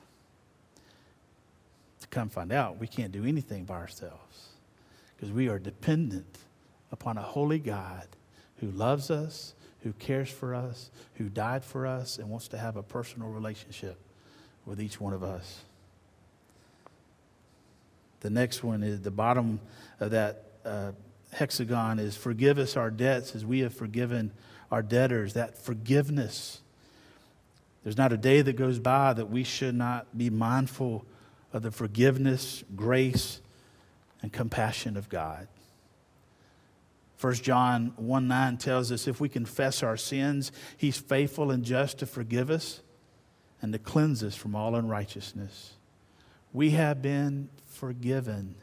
To 2.02 2.08
come 2.08 2.30
find 2.30 2.52
out, 2.52 2.80
we 2.80 2.88
can't 2.88 3.12
do 3.12 3.26
anything 3.26 3.66
by 3.66 3.76
ourselves 3.76 4.50
because 5.16 5.32
we 5.32 5.48
are 5.50 5.60
dependent 5.60 6.40
upon 6.92 7.18
a 7.18 7.22
holy 7.22 7.60
God 7.60 8.08
who 8.60 8.72
loves 8.72 9.12
us, 9.12 9.54
who 9.84 9.94
cares 9.94 10.30
for 10.30 10.56
us, 10.56 10.90
who 11.16 11.30
died 11.30 11.64
for 11.64 11.86
us, 11.86 12.18
and 12.18 12.30
wants 12.30 12.48
to 12.50 12.58
have 12.58 12.76
a 12.76 12.84
personal 12.84 13.30
relationship 13.30 13.98
with 14.66 14.82
each 14.82 15.00
one 15.00 15.14
of 15.14 15.24
us. 15.24 15.62
The 18.22 18.30
next 18.30 18.64
one 18.64 18.84
is 18.84 19.02
the 19.02 19.12
bottom 19.12 19.60
of 20.00 20.12
that 20.12 20.46
uh, 20.64 20.92
hexagon 21.34 22.00
is 22.00 22.16
forgive 22.16 22.58
us 22.58 22.78
our 22.78 22.92
debts 22.92 23.36
as 23.36 23.46
we 23.46 23.60
have 23.62 23.74
forgiven 23.74 24.32
our 24.72 24.82
debtors. 24.82 25.34
That 25.34 25.58
forgiveness. 25.58 26.62
There's 27.84 27.98
not 27.98 28.14
a 28.14 28.18
day 28.18 28.42
that 28.42 28.54
goes 28.54 28.78
by 28.78 29.14
that 29.14 29.30
we 29.30 29.44
should 29.44 29.74
not 29.74 30.16
be 30.16 30.30
mindful 30.30 31.04
of 31.52 31.64
the 31.64 31.72
forgiveness, 31.72 32.64
grace, 32.76 33.42
and 34.22 34.32
compassion 34.32 34.98
of 34.98 35.10
God. 35.10 35.48
1 37.20 37.34
John 37.36 37.94
1 37.98 38.28
9 38.28 38.58
tells 38.58 38.92
us 38.92 39.08
if 39.08 39.20
we 39.20 39.30
confess 39.30 39.82
our 39.82 39.98
sins, 39.98 40.52
he's 40.78 40.98
faithful 40.98 41.50
and 41.52 41.64
just 41.64 42.00
to 42.00 42.06
forgive 42.06 42.52
us 42.52 42.82
and 43.62 43.74
to 43.74 43.80
cleanse 43.80 44.24
us 44.24 44.36
from 44.36 44.56
all 44.56 44.76
unrighteousness. 44.76 45.74
We 46.54 46.72
have 46.72 47.02
been 47.02 47.50
forgiven. 47.68 48.56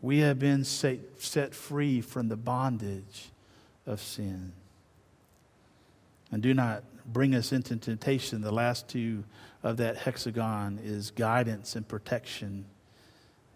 We 0.00 0.18
have 0.18 0.38
been 0.38 0.64
set, 0.64 1.54
free 1.54 2.00
from 2.00 2.28
the 2.28 2.36
bondage 2.36 3.30
of 3.86 4.00
sin. 4.00 4.52
And 6.30 6.42
do 6.42 6.52
not 6.52 6.84
bring 7.06 7.34
us 7.34 7.52
into 7.52 7.76
temptation. 7.76 8.42
The 8.42 8.52
last 8.52 8.88
two 8.88 9.24
of 9.62 9.78
that 9.78 9.96
hexagon 9.96 10.78
is 10.82 11.10
guidance 11.10 11.74
and 11.74 11.88
protection. 11.88 12.66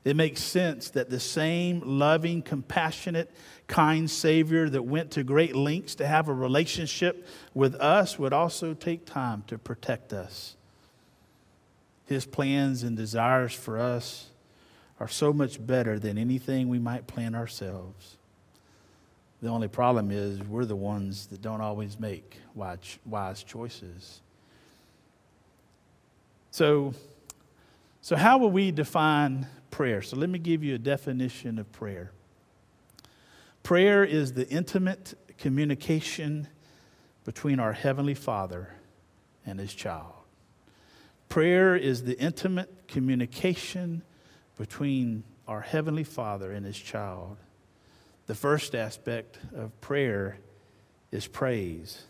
It 0.04 0.16
makes 0.16 0.40
sense 0.40 0.90
that 0.90 1.10
the 1.10 1.20
same 1.20 1.80
loving, 1.84 2.42
compassionate, 2.42 3.30
kind 3.68 4.10
Savior 4.10 4.68
that 4.68 4.82
went 4.82 5.12
to 5.12 5.22
great 5.22 5.54
lengths 5.54 5.94
to 5.96 6.06
have 6.06 6.28
a 6.28 6.34
relationship 6.34 7.26
with 7.54 7.74
us 7.76 8.18
would 8.18 8.32
also 8.32 8.74
take 8.74 9.06
time 9.06 9.44
to 9.46 9.58
protect 9.58 10.12
us. 10.12 10.56
His 12.06 12.26
plans 12.26 12.82
and 12.82 12.96
desires 12.96 13.54
for 13.54 13.78
us 13.78 14.30
are 14.98 15.08
so 15.08 15.32
much 15.32 15.64
better 15.64 15.98
than 15.98 16.18
anything 16.18 16.68
we 16.68 16.78
might 16.78 17.06
plan 17.06 17.34
ourselves. 17.34 18.16
The 19.40 19.48
only 19.48 19.68
problem 19.68 20.10
is 20.10 20.40
we're 20.40 20.64
the 20.64 20.76
ones 20.76 21.26
that 21.28 21.42
don't 21.42 21.60
always 21.60 21.98
make 21.98 22.38
wise 22.54 23.42
choices. 23.42 24.20
So, 26.50 26.92
so 28.02 28.16
how 28.16 28.36
will 28.36 28.50
we 28.50 28.72
define 28.72 29.46
prayer? 29.70 30.02
So 30.02 30.16
let 30.16 30.28
me 30.28 30.40
give 30.40 30.64
you 30.64 30.74
a 30.74 30.78
definition 30.78 31.58
of 31.58 31.70
prayer. 31.70 32.10
Prayer 33.62 34.04
is 34.04 34.32
the 34.32 34.48
intimate 34.48 35.14
communication 35.38 36.48
between 37.24 37.60
our 37.60 37.72
Heavenly 37.72 38.14
Father 38.14 38.74
and 39.46 39.60
His 39.60 39.72
child. 39.72 40.12
Prayer 41.28 41.76
is 41.76 42.02
the 42.02 42.18
intimate 42.18 42.88
communication 42.88 44.02
between 44.58 45.22
our 45.46 45.60
Heavenly 45.60 46.04
Father 46.04 46.50
and 46.50 46.66
His 46.66 46.76
child. 46.76 47.36
The 48.26 48.34
first 48.34 48.74
aspect 48.74 49.38
of 49.54 49.80
prayer 49.80 50.38
is 51.12 51.28
praise. 51.28 52.02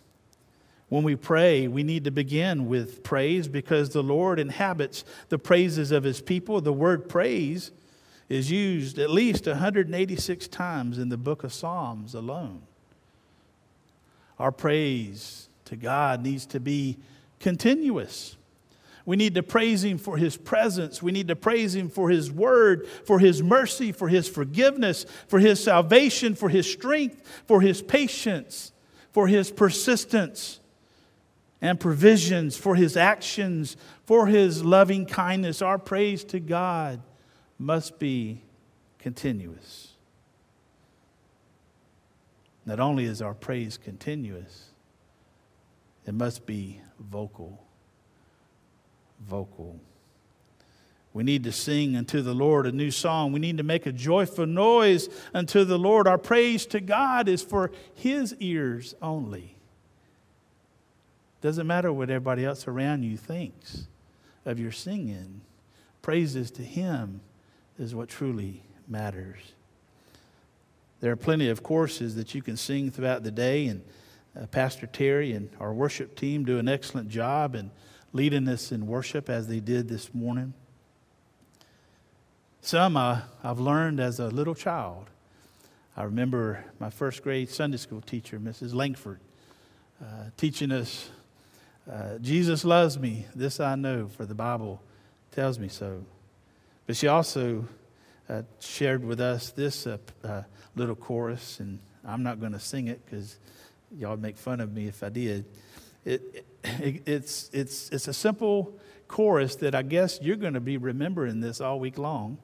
When 0.92 1.05
we 1.05 1.16
pray, 1.16 1.68
we 1.68 1.85
need 1.85 2.05
to 2.05 2.11
begin 2.11 2.66
with 2.66 3.02
praise 3.02 3.48
because 3.48 3.88
the 3.88 4.02
Lord 4.02 4.38
inhabits 4.38 5.07
the 5.31 5.38
praises 5.38 5.90
of 5.90 6.05
His 6.05 6.20
people. 6.20 6.61
The 6.61 6.70
word 6.70 7.09
praise 7.09 7.70
is 8.28 8.50
used 8.50 8.98
at 8.98 9.09
least 9.09 9.46
186 9.46 10.48
times 10.48 10.98
in 10.98 11.09
the 11.09 11.16
book 11.16 11.44
of 11.44 11.55
Psalms 11.55 12.14
alone. 12.14 12.61
Our 14.38 14.52
praise 14.52 15.48
to 15.64 15.76
God 15.76 16.22
needs 16.22 16.44
to 16.48 16.61
be 16.61 16.98
continuous. 17.40 18.37
We 19.07 19.16
need 19.16 19.35
to 19.37 19.42
praise 19.42 19.83
Him 19.83 19.96
for 19.96 20.18
His 20.18 20.37
presence. 20.37 21.02
We 21.02 21.11
need 21.11 21.28
to 21.28 21.37
praise 21.37 21.74
Him 21.74 21.88
for 21.88 22.11
His 22.11 22.31
word, 22.31 22.87
for 23.07 23.18
His 23.18 23.42
mercy, 23.42 23.92
for 23.92 24.09
His 24.09 24.28
forgiveness, 24.28 25.07
for 25.26 25.38
His 25.38 25.64
salvation, 25.64 26.35
for 26.35 26.50
His 26.50 26.70
strength, 26.70 27.42
for 27.46 27.62
His 27.62 27.81
patience, 27.81 28.72
for 29.11 29.26
His 29.26 29.50
persistence 29.50 30.59
and 31.62 31.81
provisions, 31.81 32.59
for 32.59 32.75
His 32.75 32.94
actions, 32.94 33.79
for 34.05 34.27
His 34.27 34.62
loving 34.62 35.07
kindness. 35.07 35.62
Our 35.62 35.79
praise 35.79 36.25
to 36.25 36.40
God 36.40 37.01
must 37.59 37.98
be 37.98 38.42
continuous. 38.98 39.92
Not 42.66 42.81
only 42.81 43.07
is 43.07 43.22
our 43.22 43.35
praise 43.35 43.79
continuous, 43.79 44.68
it 46.05 46.12
must 46.12 46.44
be 46.44 46.83
vocal 47.01 47.64
vocal. 49.29 49.81
We 51.12 51.25
need 51.25 51.44
to 51.44 51.53
sing 51.53 51.94
unto 51.94 52.22
the 52.22 52.35
Lord 52.35 52.66
a 52.66 52.72
new 52.72 52.90
song. 52.90 53.33
We 53.33 53.40
need 53.40 53.59
to 53.59 53.62
make 53.62 53.87
a 53.87 53.92
joyful 53.92 54.46
noise 54.46 55.09
unto 55.35 55.64
the 55.64 55.79
Lord. 55.79 56.09
Our 56.09 56.18
praise 56.18 56.64
to 56.66 56.81
God 56.81 57.29
is 57.29 57.42
for 57.42 57.70
His 57.94 58.35
ears 58.40 58.94
only. 59.03 59.51
Doesn't 61.42 61.66
matter 61.66 61.92
what 61.92 62.09
everybody 62.09 62.44
else 62.44 62.66
around 62.66 63.02
you 63.02 63.16
thinks 63.18 63.87
of 64.46 64.59
your 64.59 64.72
singing. 64.72 65.42
Praises 66.00 66.50
to 66.52 66.62
Him 66.62 67.20
is 67.78 67.94
what 67.94 68.09
truly 68.09 68.62
matters. 68.88 69.52
There 71.00 71.12
are 71.12 71.16
plenty 71.16 71.48
of 71.48 71.62
courses 71.62 72.14
that 72.14 72.35
you 72.35 72.40
can 72.40 72.57
sing 72.57 72.90
throughout 72.90 73.24
the 73.24 73.31
day, 73.31 73.66
and 73.66 73.83
uh, 74.40 74.46
Pastor 74.46 74.87
Terry 74.87 75.33
and 75.33 75.50
our 75.61 75.74
worship 75.74 76.16
team 76.16 76.44
do 76.44 76.59
an 76.59 76.68
excellent 76.68 77.11
job. 77.11 77.55
in 77.55 77.70
leading 78.12 78.46
us 78.48 78.72
in 78.72 78.87
worship 78.87 79.31
as 79.31 79.48
they 79.48 79.61
did 79.61 79.88
this 79.88 80.14
morning. 80.14 80.52
Some 82.61 82.96
uh, 82.96 83.22
I've 83.42 83.59
learned 83.59 84.00
as 84.00 84.20
a 84.20 84.28
little 84.28 84.55
child. 84.55 85.07
I 85.96 86.05
remember 86.05 86.64
my 86.78 86.90
first 86.90 87.22
grade 87.22 87.50
Sunday 87.50 87.76
school 87.76 88.00
teacher, 88.00 88.38
Mrs. 88.38 88.74
Langford, 88.74 89.20
uh, 90.00 90.26
teaching 90.37 90.70
us, 90.70 91.11
uh, 91.90 92.18
Jesus 92.18 92.64
loves 92.64 92.99
me, 92.99 93.27
this 93.35 93.59
I 93.59 93.75
know, 93.75 94.09
for 94.09 94.25
the 94.25 94.35
Bible 94.35 94.81
tells 95.33 95.59
me 95.59 95.68
so. 95.68 96.05
But 96.87 96.97
she 96.97 97.09
also 97.09 97.66
uh, 98.29 98.42
shared 98.61 99.05
with 99.05 99.21
us 99.21 99.51
this 99.51 99.87
uh, 99.87 99.99
uh, 100.23 100.42
little 100.77 100.95
chorus, 100.95 101.59
and 101.61 101.81
I'm 102.05 102.23
not 102.23 102.40
going 102.40 102.53
to 102.53 102.61
sing 102.61 102.87
it 102.87 103.05
because 103.05 103.38
y'all 103.97 104.12
would 104.12 104.23
make 104.23 104.37
fun 104.37 104.61
of 104.61 104.73
me 104.73 104.87
if 104.87 105.03
I 105.03 105.09
did. 105.09 105.45
It, 106.05 106.47
it, 106.64 107.03
it's, 107.07 107.51
it's, 107.53 107.90
it's 107.90 108.09
a 108.09 108.12
simple 108.12 108.79
chorus 109.09 109.57
that 109.57 109.75
I 109.75 109.83
guess 109.83 110.21
you're 110.23 110.37
going 110.37 110.55
to 110.55 110.61
be 110.61 110.77
remembering 110.77 111.40
this 111.40 111.61
all 111.61 111.81
week 111.81 111.99
long, 111.99 112.38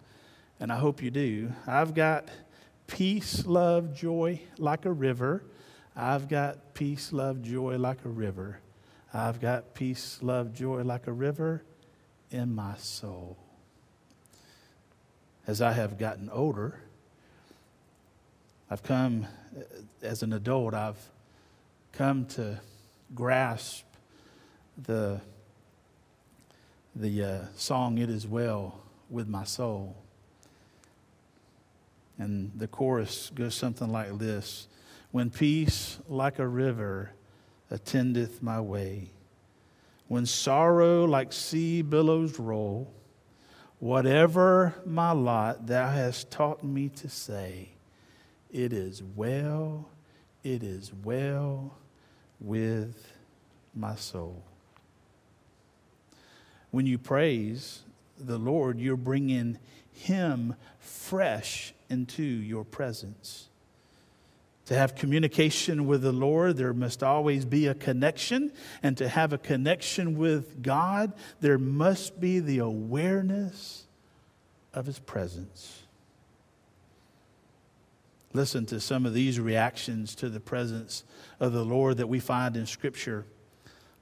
and 0.59 0.72
I 0.72 0.77
hope 0.77 1.01
you 1.01 1.11
do. 1.11 1.53
I've 1.66 1.94
got 1.94 2.29
peace, 2.88 3.46
love, 3.46 3.94
joy 3.94 4.40
like 4.59 4.85
a 4.85 4.92
river. 4.92 5.44
I've 5.94 6.29
got 6.29 6.74
peace, 6.74 7.12
love, 7.12 7.42
joy 7.42 7.79
like 7.79 8.05
a 8.05 8.09
river. 8.09 8.61
I've 9.12 9.40
got 9.40 9.72
peace, 9.72 10.18
love, 10.20 10.52
joy 10.52 10.82
like 10.82 11.06
a 11.06 11.12
river 11.12 11.62
in 12.30 12.54
my 12.54 12.76
soul. 12.76 13.38
As 15.46 15.62
I 15.62 15.72
have 15.72 15.98
gotten 15.98 16.28
older, 16.28 16.80
I've 18.70 18.82
come, 18.82 19.26
as 20.02 20.22
an 20.22 20.34
adult, 20.34 20.74
I've 20.74 21.02
come 21.92 22.26
to 22.26 22.60
grasp 23.14 23.86
the, 24.76 25.22
the 26.94 27.24
uh, 27.24 27.40
song, 27.56 27.96
It 27.96 28.10
Is 28.10 28.26
Well 28.26 28.78
with 29.08 29.26
My 29.26 29.44
Soul. 29.44 29.96
And 32.18 32.52
the 32.54 32.68
chorus 32.68 33.30
goes 33.34 33.54
something 33.54 33.90
like 33.90 34.18
this 34.18 34.68
When 35.12 35.30
peace 35.30 35.98
like 36.08 36.38
a 36.38 36.46
river 36.46 37.12
attendeth 37.70 38.42
my 38.42 38.61
way, 38.61 39.11
when 40.09 40.24
sorrow 40.24 41.04
like 41.04 41.33
sea 41.33 41.83
billows 41.83 42.38
roll, 42.38 42.92
whatever 43.78 44.74
my 44.85 45.12
lot, 45.12 45.66
thou 45.66 45.90
hast 45.90 46.31
taught 46.31 46.64
me 46.64 46.88
to 46.88 47.09
say, 47.09 47.68
It 48.50 48.72
is 48.72 49.02
well, 49.02 49.88
it 50.42 50.62
is 50.62 50.92
well 51.04 51.76
with 52.40 53.12
my 53.74 53.94
soul. 53.94 54.42
When 56.70 56.87
you 56.87 56.98
praise 56.98 57.83
the 58.18 58.38
Lord, 58.38 58.78
you're 58.78 58.96
bringing 58.96 59.59
Him 59.92 60.54
fresh 60.78 61.72
into 61.88 62.22
your 62.22 62.64
presence. 62.64 63.48
To 64.68 64.74
have 64.74 64.94
communication 64.94 65.87
with 65.87 66.02
the 66.02 66.12
Lord, 66.12 66.59
there 66.59 66.74
must 66.74 67.02
always 67.02 67.46
be 67.46 67.68
a 67.68 67.74
connection. 67.74 68.52
And 68.83 68.98
to 68.98 69.09
have 69.09 69.33
a 69.33 69.38
connection 69.38 70.18
with 70.18 70.62
God, 70.62 71.14
there 71.40 71.57
must 71.57 72.20
be 72.20 72.38
the 72.40 72.59
awareness 72.59 73.87
of 74.74 74.85
His 74.85 74.98
presence. 74.98 75.85
Listen 78.35 78.66
to 78.66 78.78
some 78.78 79.07
of 79.07 79.14
these 79.14 79.40
reactions 79.40 80.14
to 80.16 80.28
the 80.28 80.38
presence 80.38 81.02
of 81.40 81.54
the 81.54 81.64
Lord 81.64 81.96
that 81.96 82.11
we 82.11 82.20
find 82.20 82.54
in 82.54 82.66
Scripture. 82.66 83.24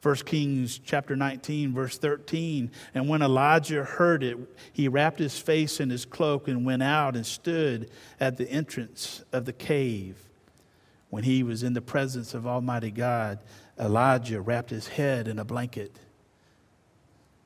1 0.03 0.17
Kings 0.17 0.81
chapter 0.85 1.15
19, 1.15 1.75
verse 1.75 1.97
13. 1.97 2.73
And 2.93 3.09
when 3.09 3.23
Elijah 3.23 3.85
heard 3.85 4.25
it, 4.25 4.37
he 4.73 4.89
wrapped 4.89 5.21
his 5.21 5.39
face 5.39 5.79
in 5.79 5.91
his 5.91 6.05
cloak 6.05 6.49
and 6.49 6.67
went 6.67 6.83
out 6.83 7.15
and 7.15 7.25
stood 7.25 7.89
at 8.19 8.37
the 8.37 8.51
entrance 8.51 9.23
of 9.33 9.45
the 9.45 9.53
cave. 9.53 10.26
When 11.11 11.25
he 11.25 11.43
was 11.43 11.63
in 11.63 11.73
the 11.73 11.81
presence 11.81 12.35
of 12.35 12.47
Almighty 12.47 12.91
God, 12.91 13.39
Elijah 13.79 14.41
wrapped 14.41 14.71
his 14.71 14.89
head 14.89 15.29
in 15.29 15.39
a 15.39 15.45
blanket. 15.45 15.99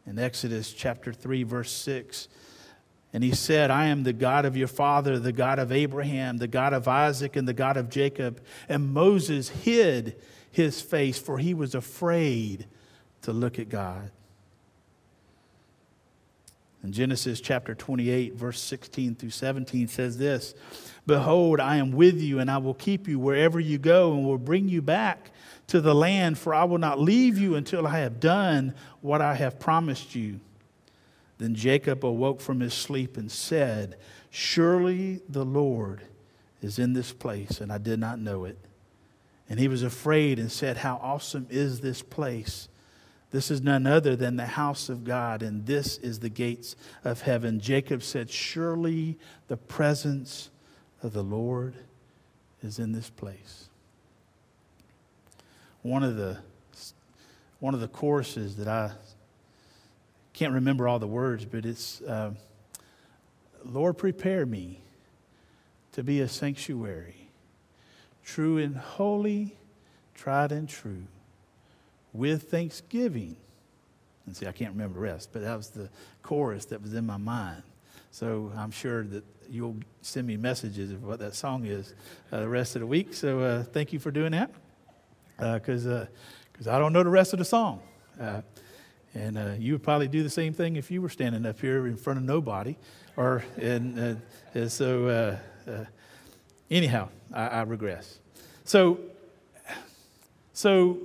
In 0.06 0.18
Exodus 0.18 0.72
chapter 0.72 1.12
3, 1.12 1.42
verse 1.42 1.70
6, 1.70 2.28
and 3.12 3.24
he 3.24 3.32
said, 3.32 3.70
I 3.70 3.86
am 3.86 4.04
the 4.04 4.12
God 4.12 4.44
of 4.44 4.56
your 4.56 4.68
father, 4.68 5.18
the 5.18 5.32
God 5.32 5.58
of 5.58 5.72
Abraham, 5.72 6.38
the 6.38 6.46
God 6.46 6.72
of 6.72 6.86
Isaac, 6.86 7.34
and 7.34 7.46
the 7.46 7.52
God 7.52 7.76
of 7.76 7.90
Jacob. 7.90 8.40
And 8.68 8.92
Moses 8.92 9.48
hid 9.48 10.16
his 10.52 10.80
face, 10.80 11.18
for 11.18 11.38
he 11.38 11.52
was 11.52 11.74
afraid 11.74 12.66
to 13.22 13.32
look 13.32 13.58
at 13.58 13.68
God. 13.68 14.12
In 16.82 16.92
Genesis 16.92 17.40
chapter 17.40 17.74
28, 17.74 18.34
verse 18.34 18.60
16 18.60 19.16
through 19.16 19.30
17 19.30 19.88
says 19.88 20.16
this 20.16 20.54
Behold, 21.06 21.60
I 21.60 21.76
am 21.76 21.92
with 21.92 22.20
you, 22.20 22.38
and 22.38 22.50
I 22.50 22.58
will 22.58 22.74
keep 22.74 23.08
you 23.08 23.18
wherever 23.18 23.58
you 23.58 23.78
go, 23.78 24.12
and 24.12 24.24
will 24.24 24.38
bring 24.38 24.68
you 24.68 24.82
back 24.82 25.30
to 25.68 25.80
the 25.80 25.94
land, 25.94 26.38
for 26.38 26.54
I 26.54 26.64
will 26.64 26.78
not 26.78 27.00
leave 27.00 27.38
you 27.38 27.54
until 27.54 27.86
I 27.86 28.00
have 28.00 28.20
done 28.20 28.74
what 29.00 29.22
I 29.22 29.34
have 29.34 29.58
promised 29.58 30.14
you. 30.14 30.40
Then 31.38 31.54
Jacob 31.54 32.04
awoke 32.04 32.40
from 32.40 32.60
his 32.60 32.74
sleep 32.74 33.16
and 33.16 33.30
said, 33.30 33.96
Surely 34.30 35.20
the 35.28 35.44
Lord 35.44 36.02
is 36.60 36.78
in 36.78 36.92
this 36.92 37.12
place, 37.12 37.60
and 37.60 37.72
I 37.72 37.78
did 37.78 37.98
not 37.98 38.18
know 38.18 38.44
it. 38.44 38.58
And 39.48 39.58
he 39.58 39.68
was 39.68 39.82
afraid 39.82 40.38
and 40.38 40.52
said, 40.52 40.78
How 40.78 41.00
awesome 41.02 41.46
is 41.50 41.80
this 41.80 42.02
place! 42.02 42.68
This 43.30 43.50
is 43.50 43.62
none 43.62 43.86
other 43.86 44.16
than 44.16 44.36
the 44.36 44.46
house 44.46 44.88
of 44.88 45.04
God, 45.04 45.42
and 45.42 45.64
this 45.64 45.98
is 45.98 46.18
the 46.18 46.28
gates 46.28 46.74
of 47.04 47.22
heaven. 47.22 47.60
Jacob 47.60 48.02
said, 48.02 48.28
Surely 48.28 49.18
the 49.46 49.56
presence 49.56 50.50
of 51.02 51.12
the 51.12 51.22
Lord 51.22 51.74
is 52.62 52.78
in 52.78 52.92
this 52.92 53.10
place. 53.10 53.68
One 55.82 56.02
of 56.02 56.16
the, 56.16 56.38
one 57.58 57.74
of 57.74 57.80
the 57.80 57.88
choruses 57.88 58.56
that 58.56 58.68
I 58.68 58.92
can't 60.32 60.52
remember 60.52 60.86
all 60.86 60.98
the 60.98 61.06
words, 61.06 61.44
but 61.44 61.64
it's 61.64 62.02
uh, 62.02 62.32
Lord, 63.64 63.98
prepare 63.98 64.46
me 64.46 64.80
to 65.92 66.02
be 66.02 66.20
a 66.20 66.28
sanctuary 66.28 67.20
true 68.24 68.58
and 68.58 68.76
holy, 68.76 69.56
tried 70.14 70.52
and 70.52 70.68
true, 70.68 71.02
with 72.12 72.50
thanksgiving. 72.50 73.36
And 74.24 74.36
see, 74.36 74.46
I 74.46 74.52
can't 74.52 74.72
remember 74.72 74.94
the 74.94 75.00
rest, 75.00 75.30
but 75.32 75.42
that 75.42 75.56
was 75.56 75.70
the 75.70 75.88
chorus 76.22 76.66
that 76.66 76.80
was 76.80 76.94
in 76.94 77.04
my 77.06 77.16
mind. 77.16 77.62
So 78.12 78.52
I'm 78.56 78.70
sure 78.70 79.02
that 79.04 79.24
you'll 79.50 79.76
send 80.00 80.26
me 80.26 80.36
messages 80.36 80.92
of 80.92 81.02
what 81.02 81.18
that 81.18 81.34
song 81.34 81.66
is 81.66 81.94
uh, 82.30 82.40
the 82.40 82.48
rest 82.48 82.76
of 82.76 82.80
the 82.80 82.86
week. 82.86 83.12
So 83.12 83.40
uh, 83.40 83.62
thank 83.64 83.92
you 83.92 83.98
for 83.98 84.10
doing 84.10 84.32
that, 84.32 84.50
because 85.36 85.86
uh, 85.86 86.06
uh, 86.66 86.70
I 86.70 86.78
don't 86.78 86.92
know 86.92 87.02
the 87.02 87.10
rest 87.10 87.32
of 87.32 87.38
the 87.38 87.44
song. 87.44 87.80
Uh, 88.20 88.42
and 89.14 89.36
uh, 89.36 89.54
you 89.58 89.72
would 89.72 89.82
probably 89.82 90.08
do 90.08 90.22
the 90.22 90.30
same 90.30 90.52
thing 90.52 90.76
if 90.76 90.90
you 90.90 91.02
were 91.02 91.08
standing 91.08 91.44
up 91.44 91.60
here 91.60 91.86
in 91.86 91.96
front 91.96 92.18
of 92.18 92.24
nobody. 92.24 92.76
Or 93.16 93.42
and, 93.56 94.20
and 94.54 94.70
so 94.70 95.38
anyhow, 96.70 97.08
I, 97.32 97.46
I 97.46 97.62
regress. 97.62 98.20
So, 98.64 99.00
so 100.52 100.98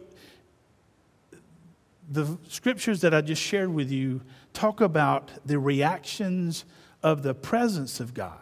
the 2.12 2.38
scriptures 2.48 3.02
that 3.02 3.14
I 3.14 3.22
just 3.22 3.42
shared 3.42 3.74
with 3.74 3.90
you 3.90 4.22
talk 4.54 4.82
about 4.82 5.32
the 5.44 5.58
reactions 5.58 6.66
of 7.06 7.22
the 7.22 7.36
presence 7.36 8.00
of 8.00 8.16
God. 8.16 8.40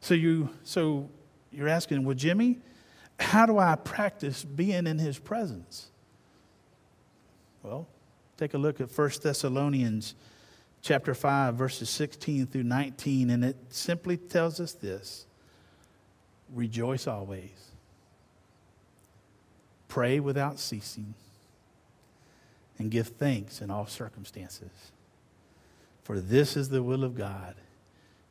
So 0.00 0.14
you 0.14 0.50
so 0.62 1.10
you're 1.50 1.68
asking, 1.68 2.04
well, 2.04 2.14
Jimmy, 2.14 2.60
how 3.18 3.44
do 3.44 3.58
I 3.58 3.74
practice 3.74 4.44
being 4.44 4.86
in 4.86 5.00
his 5.00 5.18
presence? 5.18 5.88
Well, 7.64 7.88
take 8.36 8.54
a 8.54 8.58
look 8.58 8.80
at 8.80 8.96
1 8.96 9.10
Thessalonians 9.20 10.14
chapter 10.80 11.12
5, 11.12 11.56
verses 11.56 11.90
16 11.90 12.46
through 12.46 12.62
19, 12.62 13.30
and 13.30 13.44
it 13.44 13.56
simply 13.70 14.16
tells 14.16 14.60
us 14.60 14.72
this 14.72 15.26
rejoice 16.54 17.08
always, 17.08 17.72
pray 19.88 20.20
without 20.20 20.60
ceasing, 20.60 21.14
and 22.78 22.92
give 22.92 23.08
thanks 23.08 23.60
in 23.60 23.72
all 23.72 23.86
circumstances. 23.86 24.70
For 26.02 26.20
this 26.20 26.56
is 26.56 26.68
the 26.68 26.82
will 26.82 27.04
of 27.04 27.14
God 27.14 27.54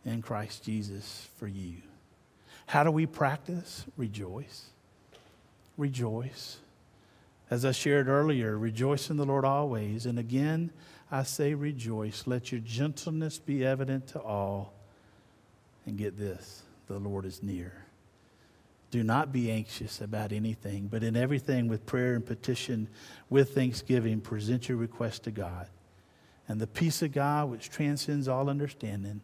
in 0.05 0.21
Christ 0.21 0.63
Jesus 0.63 1.29
for 1.37 1.47
you. 1.47 1.77
How 2.67 2.83
do 2.83 2.91
we 2.91 3.05
practice? 3.05 3.85
Rejoice. 3.97 4.67
Rejoice. 5.77 6.57
As 7.49 7.65
I 7.65 7.71
shared 7.71 8.07
earlier, 8.07 8.57
rejoice 8.57 9.09
in 9.09 9.17
the 9.17 9.25
Lord 9.25 9.43
always. 9.43 10.05
And 10.05 10.17
again, 10.17 10.71
I 11.11 11.23
say 11.23 11.53
rejoice. 11.53 12.25
Let 12.25 12.51
your 12.51 12.61
gentleness 12.61 13.39
be 13.39 13.65
evident 13.65 14.07
to 14.07 14.21
all. 14.21 14.73
And 15.85 15.97
get 15.97 16.17
this 16.17 16.63
the 16.87 16.99
Lord 16.99 17.25
is 17.25 17.41
near. 17.41 17.85
Do 18.91 19.03
not 19.03 19.31
be 19.31 19.49
anxious 19.49 20.01
about 20.01 20.33
anything, 20.33 20.87
but 20.87 21.03
in 21.03 21.15
everything 21.15 21.69
with 21.69 21.85
prayer 21.85 22.13
and 22.13 22.25
petition, 22.25 22.89
with 23.29 23.55
thanksgiving, 23.55 24.19
present 24.19 24.67
your 24.67 24.77
request 24.77 25.23
to 25.23 25.31
God. 25.31 25.67
And 26.51 26.59
the 26.59 26.67
peace 26.67 27.01
of 27.01 27.13
God, 27.13 27.49
which 27.49 27.69
transcends 27.69 28.27
all 28.27 28.49
understanding, 28.49 29.21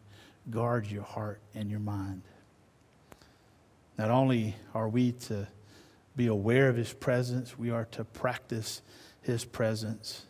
guards 0.50 0.90
your 0.90 1.02
heart 1.02 1.40
and 1.54 1.70
your 1.70 1.80
mind. 1.80 2.22
Not 3.98 4.10
only 4.10 4.56
are 4.74 4.88
we 4.88 5.12
to 5.12 5.46
be 6.16 6.26
aware 6.26 6.70
of 6.70 6.76
His 6.76 6.92
presence, 6.94 7.58
we 7.58 7.70
are 7.70 7.84
to 7.92 8.04
practice 8.04 8.80
His 9.20 9.44
presence. 9.44 10.24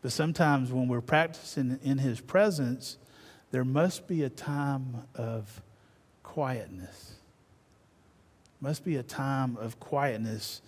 But 0.00 0.12
sometimes 0.12 0.72
when 0.72 0.88
we're 0.88 1.02
practicing 1.02 1.78
in 1.82 1.98
His 1.98 2.20
presence, 2.22 2.96
there 3.50 3.64
must 3.64 4.08
be 4.08 4.22
a 4.22 4.30
time 4.30 5.04
of 5.14 5.60
quietness 6.22 7.16
must 8.62 8.84
be 8.84 8.94
a 8.96 9.02
time 9.02 9.56
of 9.56 9.78
quietness. 9.80 10.62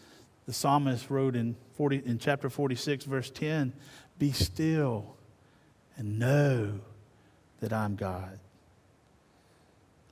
The 0.47 0.53
psalmist 0.53 1.09
wrote 1.09 1.37
in, 1.37 1.55
40, 1.77 2.03
in 2.05 2.19
chapter 2.19 2.51
46, 2.51 3.05
verse 3.05 3.31
10 3.31 3.73
Be 4.19 4.33
still 4.33 5.14
and 5.97 6.19
know 6.19 6.81
that 7.61 7.73
I'm 7.73 7.97
God. 7.97 8.39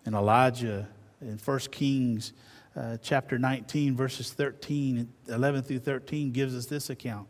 And 0.05 0.15
Elijah 0.15 0.89
in 1.21 1.39
1 1.39 1.59
Kings 1.71 2.33
uh, 2.77 2.97
chapter 3.03 3.39
19, 3.39 3.97
verses 3.97 4.33
13, 4.33 5.09
11 5.29 5.63
through 5.63 5.79
13, 5.81 6.33
gives 6.33 6.57
us 6.57 6.67
this 6.67 6.91
account. 6.91 7.29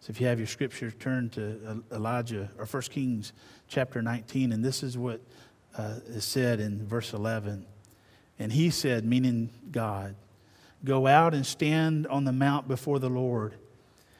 So 0.00 0.10
if 0.10 0.20
you 0.20 0.26
have 0.26 0.38
your 0.38 0.46
scripture, 0.46 0.90
turn 0.90 1.30
to 1.30 1.82
Elijah 1.92 2.50
or 2.58 2.66
1 2.66 2.82
Kings 2.82 3.32
chapter 3.68 4.02
19, 4.02 4.52
and 4.52 4.64
this 4.64 4.82
is 4.82 4.96
what 4.96 5.20
uh, 5.76 5.94
is 6.08 6.24
said 6.24 6.60
in 6.60 6.86
verse 6.86 7.12
11. 7.12 7.66
And 8.38 8.52
he 8.52 8.70
said, 8.70 9.04
meaning 9.04 9.50
God, 9.70 10.14
Go 10.84 11.06
out 11.06 11.34
and 11.34 11.44
stand 11.44 12.06
on 12.06 12.24
the 12.24 12.32
mount 12.32 12.68
before 12.68 12.98
the 12.98 13.10
Lord. 13.10 13.54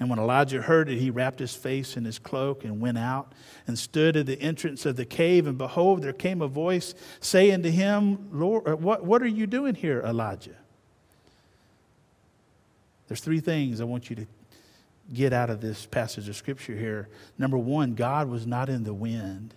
And 0.00 0.10
when 0.10 0.18
Elijah 0.18 0.60
heard 0.60 0.88
it, 0.88 0.98
he 0.98 1.10
wrapped 1.10 1.38
his 1.38 1.54
face 1.54 1.96
in 1.96 2.04
his 2.04 2.18
cloak 2.18 2.64
and 2.64 2.80
went 2.80 2.98
out 2.98 3.32
and 3.66 3.78
stood 3.78 4.16
at 4.16 4.26
the 4.26 4.40
entrance 4.40 4.84
of 4.84 4.96
the 4.96 5.04
cave. 5.04 5.46
And 5.46 5.56
behold, 5.56 6.02
there 6.02 6.12
came 6.12 6.42
a 6.42 6.48
voice 6.48 6.94
saying 7.20 7.62
to 7.62 7.70
him, 7.70 8.28
Lord, 8.32 8.68
uh, 8.68 8.76
what, 8.76 9.04
what 9.04 9.22
are 9.22 9.28
you 9.28 9.46
doing 9.46 9.74
here, 9.74 10.02
Elijah? 10.04 10.56
There's 13.06 13.20
three 13.20 13.40
things 13.40 13.80
I 13.80 13.84
want 13.84 14.10
you 14.10 14.16
to 14.16 14.26
get 15.12 15.32
out 15.32 15.50
of 15.50 15.60
this 15.60 15.86
passage 15.86 16.28
of 16.28 16.36
scripture 16.36 16.76
here. 16.76 17.08
Number 17.38 17.58
one, 17.58 17.94
God 17.94 18.28
was 18.28 18.46
not 18.46 18.68
in 18.68 18.84
the 18.84 18.94
wind. 18.94 19.54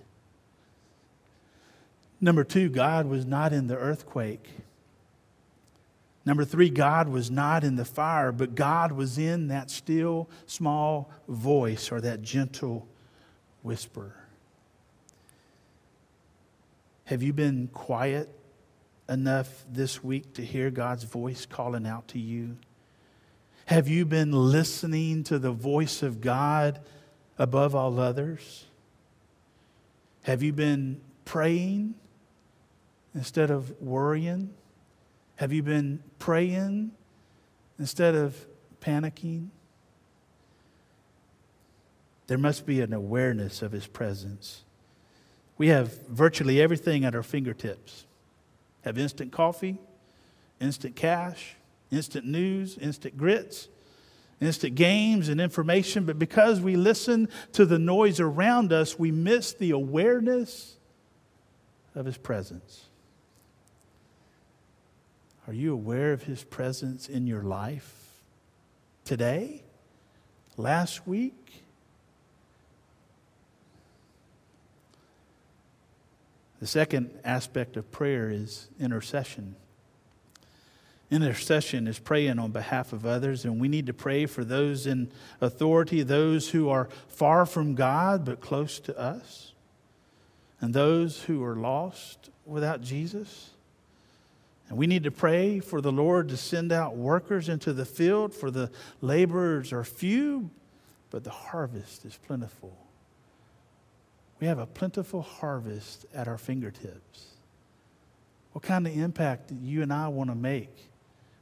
Number 2.19 2.43
two, 2.43 2.69
God 2.69 3.07
was 3.07 3.25
not 3.25 3.53
in 3.53 3.67
the 3.67 3.77
earthquake. 3.77 4.49
Number 6.27 6.43
three, 6.43 6.69
God 6.69 7.07
was 7.07 7.31
not 7.31 7.63
in 7.63 7.77
the 7.77 7.85
fire, 7.85 8.33
but 8.33 8.53
God 8.53 8.91
was 8.91 9.17
in 9.17 9.47
that 9.47 9.71
still 9.71 10.29
small 10.45 11.09
voice 11.29 11.89
or 11.89 12.01
that 12.01 12.21
gentle 12.21 12.85
whisper. 13.63 14.13
Have 17.05 17.23
you 17.23 17.31
been 17.31 17.69
quiet 17.69 18.27
enough 19.07 19.63
this 19.71 20.03
week 20.03 20.33
to 20.33 20.43
hear 20.43 20.69
God's 20.69 21.05
voice 21.05 21.45
calling 21.45 21.87
out 21.87 22.09
to 22.09 22.19
you? 22.19 22.57
Have 23.67 23.87
you 23.87 24.03
been 24.03 24.33
listening 24.33 25.23
to 25.23 25.39
the 25.39 25.53
voice 25.53 26.03
of 26.03 26.19
God 26.19 26.81
above 27.37 27.73
all 27.73 28.01
others? 28.01 28.65
Have 30.23 30.43
you 30.43 30.51
been 30.51 30.99
praying 31.23 31.95
instead 33.15 33.49
of 33.49 33.81
worrying? 33.81 34.53
Have 35.37 35.53
you 35.53 35.63
been 35.63 36.03
praying 36.19 36.91
instead 37.79 38.15
of 38.15 38.45
panicking? 38.81 39.47
There 42.27 42.37
must 42.37 42.65
be 42.65 42.81
an 42.81 42.93
awareness 42.93 43.61
of 43.61 43.71
His 43.71 43.87
presence. 43.87 44.63
We 45.57 45.67
have 45.69 46.07
virtually 46.07 46.61
everything 46.61 47.05
at 47.05 47.15
our 47.15 47.23
fingertips. 47.23 48.05
Have 48.81 48.97
instant 48.97 49.31
coffee, 49.31 49.79
instant 50.59 50.95
cash, 50.95 51.55
instant 51.91 52.25
news, 52.25 52.77
instant 52.77 53.17
grits, 53.17 53.69
instant 54.39 54.75
games 54.75 55.29
and 55.29 55.41
information, 55.41 56.05
but 56.05 56.19
because 56.19 56.61
we 56.61 56.75
listen 56.75 57.27
to 57.53 57.65
the 57.65 57.79
noise 57.79 58.19
around 58.19 58.71
us, 58.71 58.99
we 58.99 59.11
miss 59.11 59.53
the 59.53 59.71
awareness 59.71 60.75
of 61.95 62.05
His 62.05 62.17
presence. 62.17 62.86
Are 65.47 65.53
you 65.53 65.73
aware 65.73 66.11
of 66.11 66.23
His 66.23 66.43
presence 66.43 67.07
in 67.07 67.25
your 67.25 67.41
life 67.41 67.93
today? 69.05 69.63
Last 70.57 71.07
week? 71.07 71.63
The 76.59 76.67
second 76.67 77.11
aspect 77.23 77.77
of 77.77 77.89
prayer 77.91 78.29
is 78.29 78.67
intercession. 78.79 79.55
Intercession 81.09 81.87
is 81.87 81.99
praying 81.99 82.39
on 82.39 82.51
behalf 82.51 82.91
of 82.91 83.05
others, 83.05 83.45
and 83.45 83.61
we 83.61 83.69
need 83.69 83.85
to 83.85 83.93
pray 83.93 84.25
for 84.25 84.43
those 84.43 84.85
in 84.85 85.09
authority, 85.39 86.03
those 86.03 86.49
who 86.49 86.67
are 86.67 86.89
far 87.07 87.45
from 87.45 87.75
God 87.75 88.25
but 88.25 88.41
close 88.41 88.79
to 88.81 88.99
us, 88.99 89.53
and 90.59 90.73
those 90.73 91.21
who 91.23 91.41
are 91.41 91.55
lost 91.55 92.29
without 92.45 92.81
Jesus. 92.81 93.51
And 94.69 94.77
we 94.77 94.87
need 94.87 95.03
to 95.03 95.11
pray 95.11 95.59
for 95.59 95.79
the 95.79 95.91
Lord 95.91 96.29
to 96.29 96.37
send 96.37 96.71
out 96.71 96.95
workers 96.95 97.47
into 97.47 97.71
the 97.73 97.85
field, 97.85 98.33
for 98.33 98.51
the 98.51 98.69
laborers 99.01 99.71
are 99.71 99.83
few, 99.83 100.49
but 101.09 101.23
the 101.23 101.29
harvest 101.29 102.03
is 102.05 102.17
plentiful. 102.27 102.75
We 104.39 104.47
have 104.47 104.59
a 104.59 104.65
plentiful 104.65 105.21
harvest 105.21 106.05
at 106.13 106.27
our 106.27 106.37
fingertips. 106.37 107.27
What 108.51 108.63
kind 108.63 108.85
of 108.85 108.97
impact 108.97 109.47
do 109.47 109.55
you 109.55 109.81
and 109.81 109.93
I 109.93 110.09
want 110.09 110.29
to 110.29 110.35
make 110.35 110.75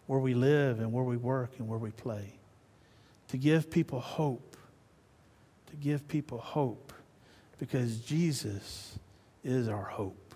where 0.08 0.20
we 0.20 0.34
live 0.34 0.80
and 0.80 0.94
where 0.94 1.04
we 1.04 1.18
work 1.18 1.52
and 1.58 1.68
where 1.68 1.80
we 1.80 1.92
play? 1.92 2.34
To 3.30 3.38
give 3.38 3.72
people 3.72 4.00
hope. 4.00 4.56
To 5.72 5.76
give 5.76 6.08
people 6.08 6.38
hope 6.38 6.94
because 7.60 7.98
Jesus 8.00 8.98
is 9.44 9.68
our 9.68 9.84
hope. 9.84 10.36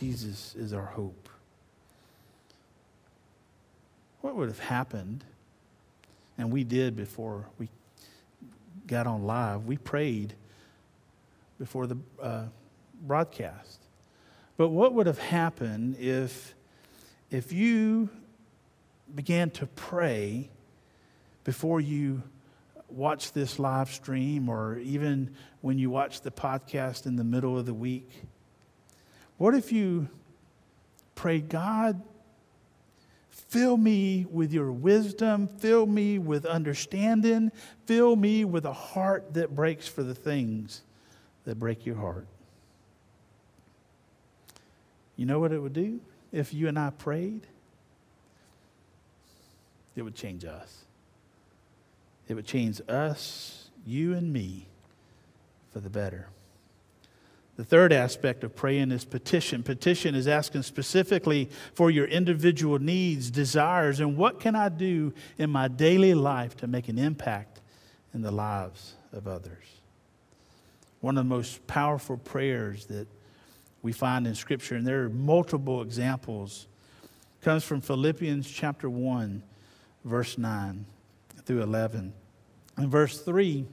Jesus 0.00 0.54
is 0.54 0.72
our 0.72 0.86
hope. 0.86 1.28
What 4.20 4.36
would 4.36 4.48
have 4.48 4.58
happened? 4.58 5.24
And 6.36 6.52
we 6.52 6.64
did 6.64 6.96
before 6.96 7.46
we 7.58 7.68
got 8.86 9.06
on 9.06 9.24
live. 9.24 9.66
We 9.66 9.76
prayed 9.76 10.34
before 11.58 11.86
the 11.86 11.98
uh, 12.20 12.44
broadcast. 13.02 13.80
But 14.56 14.68
what 14.68 14.94
would 14.94 15.06
have 15.06 15.18
happened 15.18 15.96
if, 15.98 16.54
if 17.30 17.52
you 17.52 18.08
began 19.14 19.50
to 19.50 19.66
pray 19.66 20.50
before 21.44 21.80
you 21.80 22.22
watch 22.88 23.32
this 23.32 23.58
live 23.58 23.90
stream 23.90 24.48
or 24.48 24.78
even 24.78 25.34
when 25.60 25.78
you 25.78 25.90
watch 25.90 26.22
the 26.22 26.30
podcast 26.30 27.06
in 27.06 27.16
the 27.16 27.24
middle 27.24 27.58
of 27.58 27.66
the 27.66 27.74
week? 27.74 28.10
What 29.36 29.54
if 29.54 29.70
you 29.70 30.08
prayed, 31.14 31.48
God, 31.48 32.00
Fill 33.48 33.76
me 33.76 34.26
with 34.30 34.52
your 34.52 34.72
wisdom. 34.72 35.48
Fill 35.48 35.86
me 35.86 36.18
with 36.18 36.44
understanding. 36.44 37.50
Fill 37.86 38.16
me 38.16 38.44
with 38.44 38.66
a 38.66 38.72
heart 38.72 39.34
that 39.34 39.54
breaks 39.54 39.88
for 39.88 40.02
the 40.02 40.14
things 40.14 40.82
that 41.44 41.58
break 41.58 41.86
your 41.86 41.96
heart. 41.96 42.26
You 45.16 45.26
know 45.26 45.38
what 45.38 45.52
it 45.52 45.60
would 45.60 45.72
do 45.72 46.00
if 46.30 46.52
you 46.52 46.68
and 46.68 46.78
I 46.78 46.90
prayed? 46.90 47.46
It 49.96 50.02
would 50.02 50.14
change 50.14 50.44
us. 50.44 50.84
It 52.28 52.34
would 52.34 52.46
change 52.46 52.80
us, 52.88 53.70
you 53.86 54.14
and 54.14 54.32
me, 54.32 54.68
for 55.72 55.80
the 55.80 55.90
better. 55.90 56.28
The 57.58 57.64
third 57.64 57.92
aspect 57.92 58.44
of 58.44 58.54
praying 58.54 58.92
is 58.92 59.04
petition. 59.04 59.64
Petition 59.64 60.14
is 60.14 60.28
asking 60.28 60.62
specifically 60.62 61.50
for 61.74 61.90
your 61.90 62.06
individual 62.06 62.78
needs, 62.78 63.32
desires, 63.32 63.98
and 63.98 64.16
what 64.16 64.38
can 64.38 64.54
I 64.54 64.68
do 64.68 65.12
in 65.38 65.50
my 65.50 65.66
daily 65.66 66.14
life 66.14 66.56
to 66.58 66.68
make 66.68 66.88
an 66.88 67.00
impact 67.00 67.60
in 68.14 68.22
the 68.22 68.30
lives 68.30 68.94
of 69.12 69.26
others. 69.26 69.64
One 71.00 71.18
of 71.18 71.24
the 71.24 71.28
most 71.28 71.66
powerful 71.66 72.16
prayers 72.16 72.86
that 72.86 73.08
we 73.82 73.90
find 73.90 74.28
in 74.28 74.36
Scripture, 74.36 74.76
and 74.76 74.86
there 74.86 75.02
are 75.02 75.08
multiple 75.08 75.82
examples, 75.82 76.68
comes 77.42 77.64
from 77.64 77.80
Philippians 77.80 78.48
chapter 78.48 78.88
1, 78.88 79.42
verse 80.04 80.38
9 80.38 80.86
through 81.44 81.62
11. 81.62 82.12
In 82.78 82.88
verse 82.88 83.20
3, 83.20 83.66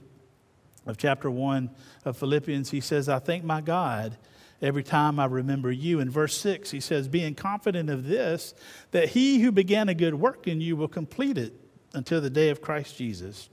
of 0.86 0.96
chapter 0.96 1.30
1 1.30 1.70
of 2.04 2.16
Philippians, 2.16 2.70
he 2.70 2.80
says, 2.80 3.08
I 3.08 3.18
thank 3.18 3.44
my 3.44 3.60
God 3.60 4.16
every 4.62 4.82
time 4.82 5.18
I 5.18 5.26
remember 5.26 5.70
you. 5.70 6.00
In 6.00 6.10
verse 6.10 6.36
6, 6.38 6.70
he 6.70 6.80
says, 6.80 7.08
Being 7.08 7.34
confident 7.34 7.90
of 7.90 8.06
this, 8.06 8.54
that 8.92 9.10
he 9.10 9.40
who 9.40 9.52
began 9.52 9.88
a 9.88 9.94
good 9.94 10.14
work 10.14 10.46
in 10.46 10.60
you 10.60 10.76
will 10.76 10.88
complete 10.88 11.38
it 11.38 11.52
until 11.92 12.20
the 12.20 12.30
day 12.30 12.50
of 12.50 12.62
Christ 12.62 12.96
Jesus. 12.96 13.48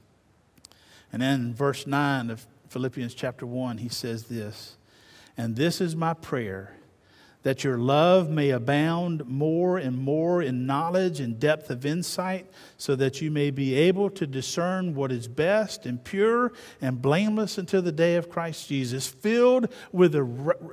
And 1.12 1.22
then 1.22 1.54
verse 1.54 1.86
9 1.86 2.30
of 2.30 2.46
Philippians 2.70 3.14
chapter 3.14 3.46
1, 3.46 3.80
he 3.80 3.90
says 3.90 4.26
this, 4.26 4.78
And 5.38 5.56
this 5.56 5.82
is 5.82 5.96
my 5.96 6.14
prayer 6.14 6.76
that 7.44 7.64
your 7.64 7.78
love 7.78 8.30
may 8.30 8.50
abound 8.50 9.26
more 9.28 9.78
and 9.78 9.98
more 9.98 10.42
in 10.42 10.66
knowledge 10.66 11.20
and 11.20 11.40
depth 11.40 11.70
of 11.70 11.86
insight, 11.86 12.50
so 12.78 12.96
that 12.96 13.22
you 13.22 13.30
may 13.30 13.52
be 13.52 13.76
able 13.76 14.10
to 14.10 14.26
discern 14.26 14.96
what 14.96 15.12
is 15.12 15.28
best 15.28 15.86
and 15.86 16.04
pure 16.04 16.54
and 16.82 17.02
blameless 17.02 17.58
until 17.58 17.82
the 17.82 17.92
day 17.92 18.16
of 18.16 18.30
Christ 18.30 18.70
Jesus, 18.70 19.08
filled 19.08 19.72
with 19.92 20.14
the 20.14 20.24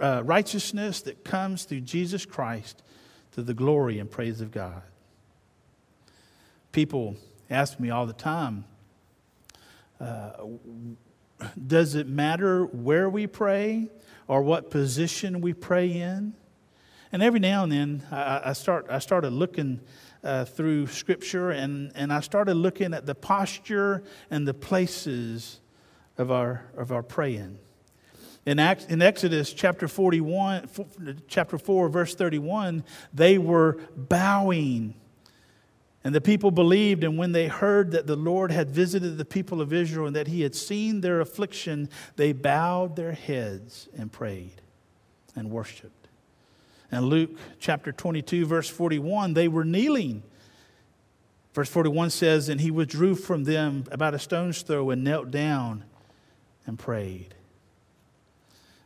uh, 0.00 0.22
righteousness 0.22 1.02
that 1.02 1.24
comes 1.24 1.64
through 1.64 1.82
Jesus 1.82 2.24
Christ 2.24 2.82
to 3.32 3.42
the 3.42 3.54
glory 3.54 3.98
and 3.98 4.10
praise 4.10 4.40
of 4.40 4.52
God. 4.52 4.82
People 6.72 7.16
ask 7.50 7.80
me 7.80 7.90
all 7.90 8.06
the 8.06 8.12
time, 8.12 8.64
uh, 10.00 10.30
does 11.66 11.96
it 11.96 12.06
matter 12.06 12.64
where 12.64 13.08
we 13.08 13.26
pray 13.26 13.88
or 14.28 14.42
what 14.42 14.70
position 14.70 15.40
we 15.40 15.52
pray 15.52 15.90
in? 15.90 16.34
And 17.12 17.22
every 17.22 17.40
now 17.40 17.64
and 17.64 17.72
then, 17.72 18.02
I, 18.12 18.40
I 18.46 18.52
start, 18.52 18.86
I 18.88 19.00
started 19.00 19.32
looking 19.32 19.80
uh, 20.22 20.44
through 20.44 20.86
Scripture 20.86 21.50
and, 21.50 21.90
and 21.94 22.12
I 22.12 22.20
started 22.20 22.54
looking 22.54 22.94
at 22.94 23.06
the 23.06 23.14
posture 23.14 24.04
and 24.30 24.46
the 24.46 24.54
places 24.54 25.60
of 26.18 26.30
our, 26.30 26.64
of 26.76 26.92
our 26.92 27.02
praying. 27.02 27.58
In, 28.46 28.58
Acts, 28.58 28.86
in 28.86 29.02
Exodus 29.02 29.52
chapter 29.52 29.88
41, 29.88 30.68
chapter 31.26 31.58
4, 31.58 31.88
verse 31.88 32.14
31, 32.14 32.84
they 33.12 33.38
were 33.38 33.78
bowing. 33.96 34.94
And 36.04 36.14
the 36.14 36.20
people 36.20 36.50
believed, 36.50 37.04
and 37.04 37.18
when 37.18 37.32
they 37.32 37.48
heard 37.48 37.90
that 37.90 38.06
the 38.06 38.16
Lord 38.16 38.50
had 38.50 38.70
visited 38.70 39.18
the 39.18 39.24
people 39.24 39.60
of 39.60 39.72
Israel 39.72 40.06
and 40.06 40.16
that 40.16 40.28
he 40.28 40.40
had 40.40 40.54
seen 40.54 41.00
their 41.02 41.20
affliction, 41.20 41.90
they 42.16 42.32
bowed 42.32 42.96
their 42.96 43.12
heads 43.12 43.88
and 43.96 44.10
prayed 44.10 44.62
and 45.36 45.50
worshiped. 45.50 45.99
And 46.92 47.06
Luke 47.06 47.30
chapter 47.58 47.92
22, 47.92 48.46
verse 48.46 48.68
41, 48.68 49.34
they 49.34 49.48
were 49.48 49.64
kneeling. 49.64 50.22
Verse 51.52 51.68
41 51.68 52.10
says, 52.10 52.48
And 52.48 52.60
he 52.60 52.70
withdrew 52.70 53.14
from 53.14 53.44
them 53.44 53.84
about 53.90 54.14
a 54.14 54.18
stone's 54.18 54.62
throw 54.62 54.90
and 54.90 55.04
knelt 55.04 55.30
down 55.30 55.84
and 56.66 56.78
prayed. 56.78 57.34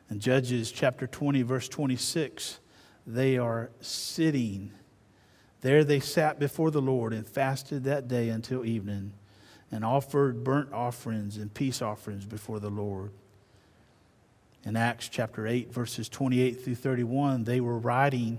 And 0.08 0.20
Judges 0.20 0.70
chapter 0.70 1.06
20, 1.06 1.42
verse 1.42 1.68
26, 1.68 2.60
they 3.06 3.38
are 3.38 3.70
sitting. 3.80 4.70
There 5.62 5.82
they 5.82 6.00
sat 6.00 6.38
before 6.38 6.70
the 6.70 6.82
Lord 6.82 7.14
and 7.14 7.26
fasted 7.26 7.84
that 7.84 8.06
day 8.06 8.28
until 8.28 8.66
evening 8.66 9.14
and 9.72 9.84
offered 9.84 10.44
burnt 10.44 10.72
offerings 10.72 11.38
and 11.38 11.52
peace 11.52 11.80
offerings 11.80 12.26
before 12.26 12.60
the 12.60 12.70
Lord 12.70 13.12
in 14.64 14.76
Acts 14.76 15.08
chapter 15.08 15.46
8, 15.46 15.72
verses 15.72 16.08
28 16.08 16.64
through 16.64 16.74
31, 16.74 17.44
they 17.44 17.60
were 17.60 17.78
riding. 17.78 18.38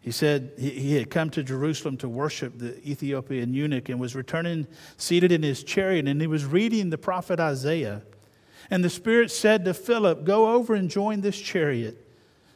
He 0.00 0.10
said 0.10 0.52
he 0.58 0.96
had 0.96 1.10
come 1.10 1.30
to 1.30 1.42
Jerusalem 1.42 1.96
to 1.98 2.08
worship 2.08 2.58
the 2.58 2.76
Ethiopian 2.88 3.54
eunuch 3.54 3.88
and 3.88 4.00
was 4.00 4.14
returning 4.14 4.66
seated 4.96 5.32
in 5.32 5.42
his 5.42 5.62
chariot, 5.62 6.08
and 6.08 6.20
he 6.20 6.26
was 6.26 6.44
reading 6.44 6.90
the 6.90 6.98
prophet 6.98 7.40
Isaiah. 7.40 8.02
And 8.70 8.82
the 8.82 8.90
Spirit 8.90 9.30
said 9.30 9.64
to 9.64 9.74
Philip, 9.74 10.24
Go 10.24 10.52
over 10.54 10.74
and 10.74 10.90
join 10.90 11.20
this 11.20 11.38
chariot. 11.38 12.00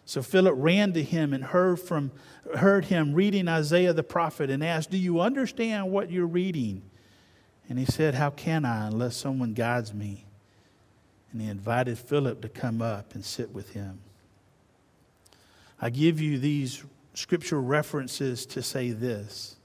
So 0.04 0.22
Philip 0.22 0.54
ran 0.56 0.94
to 0.94 1.02
him 1.02 1.32
and 1.34 1.44
heard, 1.44 1.78
from, 1.78 2.12
heard 2.56 2.86
him 2.86 3.12
reading 3.12 3.46
Isaiah 3.46 3.92
the 3.92 4.02
prophet 4.02 4.50
and 4.50 4.64
asked, 4.64 4.90
Do 4.90 4.98
you 4.98 5.20
understand 5.20 5.90
what 5.90 6.10
you're 6.10 6.26
reading? 6.26 6.82
And 7.68 7.78
he 7.78 7.84
said, 7.84 8.14
How 8.14 8.30
can 8.30 8.64
I 8.64 8.88
unless 8.88 9.16
someone 9.16 9.52
guides 9.52 9.92
me? 9.92 10.24
And 11.32 11.42
he 11.42 11.48
invited 11.48 11.98
Philip 11.98 12.40
to 12.42 12.48
come 12.48 12.80
up 12.80 13.14
and 13.14 13.24
sit 13.24 13.52
with 13.52 13.72
him. 13.72 14.00
I 15.80 15.90
give 15.90 16.20
you 16.20 16.38
these 16.38 16.84
scripture 17.14 17.60
references 17.60 18.46
to 18.46 18.62
say 18.62 18.90
this 18.90 19.56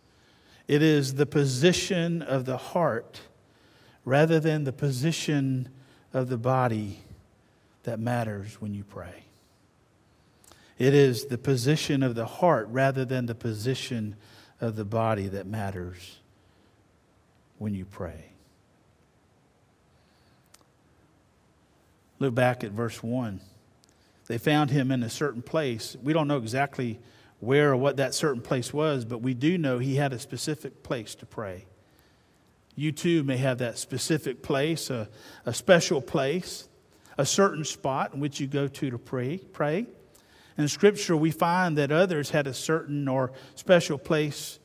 it 0.67 0.81
is 0.81 1.15
the 1.15 1.25
position 1.25 2.21
of 2.21 2.45
the 2.45 2.57
heart 2.57 3.21
rather 4.05 4.39
than 4.39 4.63
the 4.63 4.73
position 4.73 5.69
of 6.13 6.29
the 6.29 6.37
body 6.37 6.99
that 7.83 7.99
matters 7.99 8.61
when 8.61 8.73
you 8.73 8.83
pray. 8.83 9.23
It 10.77 10.93
is 10.93 11.25
the 11.25 11.37
position 11.37 12.01
of 12.01 12.15
the 12.15 12.25
heart 12.25 12.67
rather 12.69 13.05
than 13.05 13.25
the 13.25 13.35
position 13.35 14.15
of 14.59 14.75
the 14.75 14.85
body 14.85 15.27
that 15.27 15.45
matters 15.45 16.19
when 17.57 17.73
you 17.73 17.85
pray. 17.85 18.32
Look 22.23 22.35
back 22.35 22.63
at 22.63 22.71
verse 22.71 23.03
1. 23.03 23.41
They 24.27 24.37
found 24.37 24.71
him 24.71 24.91
in 24.91 25.03
a 25.03 25.09
certain 25.09 25.41
place. 25.41 25.97
We 26.01 26.13
don't 26.13 26.29
know 26.29 26.37
exactly 26.37 27.01
where 27.41 27.73
or 27.73 27.75
what 27.75 27.97
that 27.97 28.13
certain 28.13 28.41
place 28.41 28.73
was, 28.73 29.03
but 29.03 29.17
we 29.17 29.33
do 29.33 29.57
know 29.57 29.77
he 29.77 29.97
had 29.97 30.13
a 30.13 30.19
specific 30.19 30.83
place 30.83 31.15
to 31.15 31.25
pray. 31.25 31.65
You 32.77 32.93
too 32.93 33.25
may 33.25 33.35
have 33.35 33.57
that 33.57 33.77
specific 33.77 34.41
place, 34.41 34.89
a, 34.89 35.09
a 35.45 35.53
special 35.53 36.01
place, 36.01 36.69
a 37.17 37.25
certain 37.25 37.65
spot 37.65 38.13
in 38.13 38.21
which 38.21 38.39
you 38.39 38.47
go 38.47 38.69
to 38.69 38.89
to 38.89 38.97
pray. 38.97 39.39
pray. 39.39 39.85
In 40.57 40.69
Scripture, 40.69 41.17
we 41.17 41.31
find 41.31 41.77
that 41.77 41.91
others 41.91 42.29
had 42.29 42.47
a 42.47 42.53
certain 42.53 43.05
or 43.09 43.33
special 43.55 43.97
place 43.97 44.59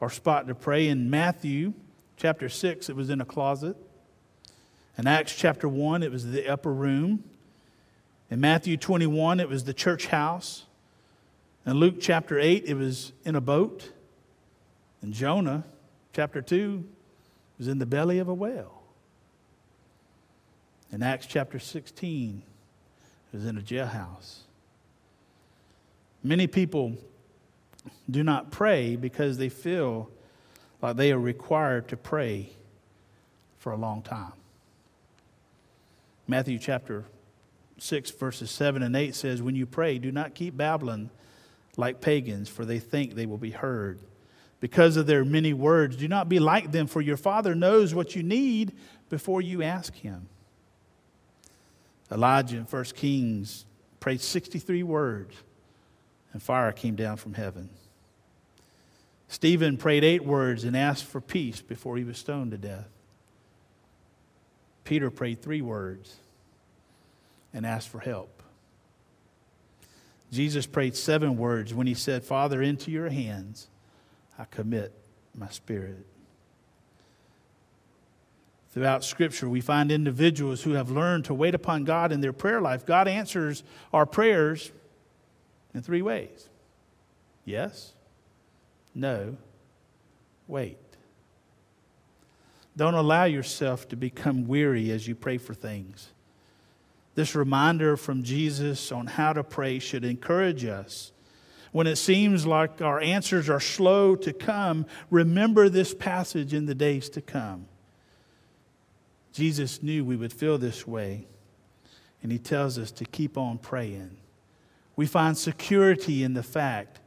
or 0.00 0.08
spot 0.08 0.48
to 0.48 0.54
pray. 0.54 0.88
In 0.88 1.10
Matthew 1.10 1.74
chapter 2.16 2.48
6, 2.48 2.88
it 2.88 2.96
was 2.96 3.10
in 3.10 3.20
a 3.20 3.26
closet. 3.26 3.76
In 4.98 5.06
Acts 5.06 5.34
chapter 5.36 5.68
1, 5.68 6.02
it 6.02 6.10
was 6.10 6.30
the 6.30 6.48
upper 6.48 6.72
room. 6.72 7.24
In 8.30 8.40
Matthew 8.40 8.76
21, 8.76 9.40
it 9.40 9.48
was 9.48 9.64
the 9.64 9.74
church 9.74 10.06
house. 10.06 10.64
In 11.66 11.74
Luke 11.74 11.96
chapter 12.00 12.38
8, 12.38 12.64
it 12.66 12.74
was 12.74 13.12
in 13.24 13.36
a 13.36 13.40
boat. 13.40 13.90
In 15.02 15.12
Jonah 15.12 15.64
chapter 16.12 16.40
2, 16.40 16.84
it 16.84 17.58
was 17.58 17.68
in 17.68 17.78
the 17.78 17.86
belly 17.86 18.18
of 18.18 18.28
a 18.28 18.34
whale. 18.34 18.82
In 20.92 21.02
Acts 21.02 21.26
chapter 21.26 21.58
16, 21.58 22.42
it 23.32 23.36
was 23.36 23.46
in 23.46 23.58
a 23.58 23.60
jailhouse. 23.60 24.38
Many 26.22 26.46
people 26.46 26.96
do 28.10 28.22
not 28.22 28.50
pray 28.50 28.96
because 28.96 29.36
they 29.36 29.48
feel 29.48 30.08
like 30.80 30.96
they 30.96 31.12
are 31.12 31.18
required 31.18 31.88
to 31.88 31.96
pray 31.96 32.50
for 33.58 33.72
a 33.72 33.76
long 33.76 34.02
time. 34.02 34.32
Matthew 36.28 36.58
chapter 36.58 37.04
6, 37.78 38.10
verses 38.12 38.50
7 38.50 38.82
and 38.82 38.96
8 38.96 39.14
says, 39.14 39.42
When 39.42 39.54
you 39.54 39.66
pray, 39.66 39.98
do 39.98 40.10
not 40.10 40.34
keep 40.34 40.56
babbling 40.56 41.10
like 41.76 42.00
pagans, 42.00 42.48
for 42.48 42.64
they 42.64 42.78
think 42.78 43.14
they 43.14 43.26
will 43.26 43.38
be 43.38 43.50
heard. 43.50 44.00
Because 44.60 44.96
of 44.96 45.06
their 45.06 45.24
many 45.24 45.52
words, 45.52 45.96
do 45.96 46.08
not 46.08 46.28
be 46.28 46.38
like 46.38 46.72
them, 46.72 46.86
for 46.86 47.00
your 47.00 47.16
Father 47.16 47.54
knows 47.54 47.94
what 47.94 48.16
you 48.16 48.22
need 48.22 48.72
before 49.10 49.42
you 49.42 49.62
ask 49.62 49.94
Him. 49.94 50.28
Elijah 52.10 52.56
in 52.56 52.64
1 52.64 52.84
Kings 52.94 53.66
prayed 54.00 54.20
63 54.20 54.82
words, 54.82 55.34
and 56.32 56.42
fire 56.42 56.72
came 56.72 56.96
down 56.96 57.16
from 57.16 57.34
heaven. 57.34 57.68
Stephen 59.28 59.76
prayed 59.76 60.04
eight 60.04 60.24
words 60.24 60.64
and 60.64 60.76
asked 60.76 61.04
for 61.04 61.20
peace 61.20 61.60
before 61.60 61.96
he 61.96 62.04
was 62.04 62.16
stoned 62.16 62.52
to 62.52 62.58
death. 62.58 62.88
Peter 64.86 65.10
prayed 65.10 65.42
three 65.42 65.60
words 65.60 66.16
and 67.52 67.66
asked 67.66 67.88
for 67.88 67.98
help. 67.98 68.42
Jesus 70.32 70.64
prayed 70.64 70.96
seven 70.96 71.36
words 71.36 71.74
when 71.74 71.86
he 71.86 71.94
said, 71.94 72.24
Father, 72.24 72.62
into 72.62 72.90
your 72.90 73.10
hands 73.10 73.66
I 74.38 74.44
commit 74.44 74.92
my 75.34 75.48
spirit. 75.48 76.06
Throughout 78.70 79.04
Scripture, 79.04 79.48
we 79.48 79.60
find 79.60 79.90
individuals 79.90 80.62
who 80.62 80.72
have 80.72 80.90
learned 80.90 81.24
to 81.26 81.34
wait 81.34 81.54
upon 81.54 81.84
God 81.84 82.12
in 82.12 82.20
their 82.20 82.32
prayer 82.32 82.60
life. 82.60 82.86
God 82.86 83.08
answers 83.08 83.64
our 83.92 84.06
prayers 84.06 84.70
in 85.74 85.82
three 85.82 86.02
ways 86.02 86.48
yes, 87.44 87.92
no, 88.94 89.36
wait. 90.46 90.78
Don't 92.76 92.94
allow 92.94 93.24
yourself 93.24 93.88
to 93.88 93.96
become 93.96 94.46
weary 94.46 94.90
as 94.90 95.08
you 95.08 95.14
pray 95.14 95.38
for 95.38 95.54
things. 95.54 96.12
This 97.14 97.34
reminder 97.34 97.96
from 97.96 98.22
Jesus 98.22 98.92
on 98.92 99.06
how 99.06 99.32
to 99.32 99.42
pray 99.42 99.78
should 99.78 100.04
encourage 100.04 100.66
us. 100.66 101.12
When 101.72 101.86
it 101.86 101.96
seems 101.96 102.46
like 102.46 102.82
our 102.82 103.00
answers 103.00 103.48
are 103.48 103.60
slow 103.60 104.16
to 104.16 104.32
come, 104.32 104.84
remember 105.10 105.68
this 105.68 105.94
passage 105.94 106.52
in 106.52 106.66
the 106.66 106.74
days 106.74 107.08
to 107.10 107.22
come. 107.22 107.66
Jesus 109.32 109.82
knew 109.82 110.04
we 110.04 110.16
would 110.16 110.32
feel 110.32 110.58
this 110.58 110.86
way, 110.86 111.26
and 112.22 112.30
he 112.30 112.38
tells 112.38 112.78
us 112.78 112.90
to 112.92 113.04
keep 113.04 113.38
on 113.38 113.58
praying. 113.58 114.18
We 114.94 115.06
find 115.06 115.36
security 115.36 116.22
in 116.22 116.34
the 116.34 116.42
fact 116.42 117.00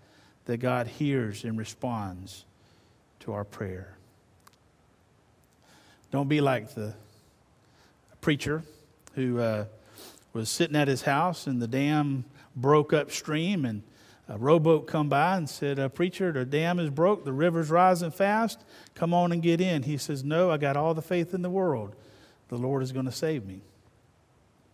that 0.45 0.57
God 0.57 0.87
hears 0.87 1.43
and 1.43 1.57
responds 1.57 2.45
to 3.19 3.33
our 3.33 3.43
prayer. 3.43 3.98
Don't 6.11 6.27
be 6.27 6.41
like 6.41 6.73
the 6.73 6.93
preacher 8.19 8.63
who 9.13 9.39
uh, 9.39 9.65
was 10.33 10.49
sitting 10.49 10.75
at 10.75 10.87
his 10.87 11.03
house 11.03 11.45
and 11.45 11.61
the 11.61 11.67
dam 11.67 12.25
broke 12.55 12.93
upstream 12.93 13.63
and 13.63 13.83
a 14.27 14.37
rowboat 14.37 14.87
come 14.87 15.09
by 15.09 15.37
and 15.37 15.49
said, 15.49 15.79
uh, 15.79 15.89
preacher, 15.89 16.31
the 16.31 16.45
dam 16.45 16.77
is 16.77 16.89
broke, 16.89 17.25
the 17.25 17.33
river's 17.33 17.71
rising 17.71 18.11
fast, 18.11 18.59
come 18.93 19.13
on 19.13 19.31
and 19.31 19.41
get 19.41 19.59
in. 19.59 19.83
He 19.83 19.97
says, 19.97 20.23
no, 20.23 20.51
I 20.51 20.57
got 20.57 20.77
all 20.77 20.93
the 20.93 21.01
faith 21.01 21.33
in 21.33 21.41
the 21.41 21.49
world. 21.49 21.95
The 22.49 22.57
Lord 22.57 22.83
is 22.83 22.91
going 22.91 23.05
to 23.05 23.11
save 23.11 23.45
me. 23.45 23.61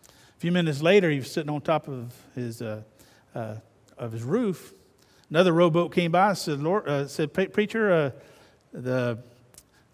A 0.10 0.40
few 0.40 0.52
minutes 0.52 0.82
later, 0.82 1.10
he 1.10 1.20
was 1.20 1.32
sitting 1.32 1.50
on 1.50 1.62
top 1.62 1.88
of 1.88 2.14
his, 2.34 2.62
uh, 2.62 2.82
uh, 3.34 3.56
of 3.98 4.12
his 4.12 4.24
roof. 4.24 4.74
Another 5.30 5.54
rowboat 5.54 5.94
came 5.94 6.12
by 6.12 6.30
and 6.30 6.38
said, 6.38 6.60
Lord, 6.62 6.88
uh, 6.88 7.08
said 7.08 7.34
preacher, 7.34 7.92
uh, 7.92 8.12
the 8.74 9.20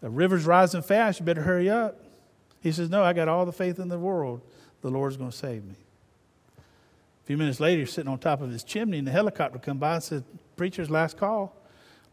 the 0.02 0.10
river's 0.10 0.46
rising 0.46 0.82
fast. 0.82 1.20
You 1.20 1.26
better 1.26 1.44
hurry 1.44 1.70
up. 1.70 2.04
He 2.62 2.72
says, 2.72 2.90
No, 2.90 3.04
I 3.04 3.14
got 3.14 3.28
all 3.28 3.46
the 3.46 3.52
faith 3.52 3.80
in 3.80 3.88
the 3.88 4.00
world. 4.00 4.42
The 4.82 4.90
Lord's 4.90 5.18
going 5.18 5.32
to 5.32 5.38
save 5.38 5.64
me. 5.64 5.76
A 6.58 7.26
few 7.26 7.38
minutes 7.38 7.60
later, 7.60 7.82
he's 7.82 7.94
sitting 7.94 8.12
on 8.12 8.18
top 8.18 8.42
of 8.42 8.50
his 8.50 8.64
chimney, 8.64 8.98
and 8.98 9.08
the 9.08 9.12
helicopter 9.12 9.60
come 9.60 9.78
by 9.78 9.96
and 9.96 10.04
said, 10.04 10.24
Preacher's 10.58 10.90
last 10.90 11.18
call. 11.18 11.56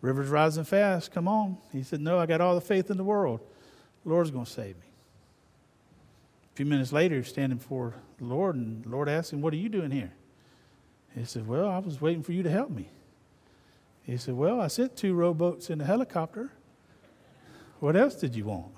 River's 0.01 0.29
rising 0.29 0.65
fast. 0.65 1.11
Come 1.13 1.27
on. 1.27 1.57
He 1.73 1.83
said, 1.83 2.01
No, 2.01 2.19
I 2.19 2.27
got 2.27 2.41
all 2.41 2.55
the 2.55 2.61
faith 2.61 2.91
in 2.91 2.97
the 2.97 3.05
world. 3.05 3.41
The 4.05 4.11
Lord's 4.11 4.31
going 4.31 4.45
to 4.45 4.51
save 4.51 4.77
me. 4.77 4.87
A 6.53 6.57
few 6.57 6.67
minutes 6.67 6.93
later, 6.93 7.17
he's 7.17 7.29
standing 7.29 7.59
before 7.59 7.95
the 8.19 8.25
Lord, 8.25 8.57
and 8.57 8.85
the 8.85 8.91
Lord 8.91 9.09
asked 9.09 9.33
him, 9.33 9.41
What 9.41 9.53
are 9.53 9.57
you 9.57 9.69
doing 9.69 9.91
here? 9.91 10.13
He 11.15 11.25
said, 11.25 11.49
Well, 11.49 11.69
I 11.69 11.79
was 11.79 12.01
waiting 12.01 12.23
for 12.23 12.33
you 12.33 12.43
to 12.43 12.51
help 12.51 12.71
me. 12.71 12.91
He 14.03 14.17
said, 14.17 14.35
Well, 14.35 14.61
I 14.61 14.69
sent 14.69 14.97
two 14.97 15.15
rowboats 15.15 15.71
in 15.71 15.81
a 15.81 15.85
helicopter. 15.85 16.51
What 17.81 17.97
else 17.97 18.15
did 18.15 18.35
you 18.35 18.45
want? 18.45 18.73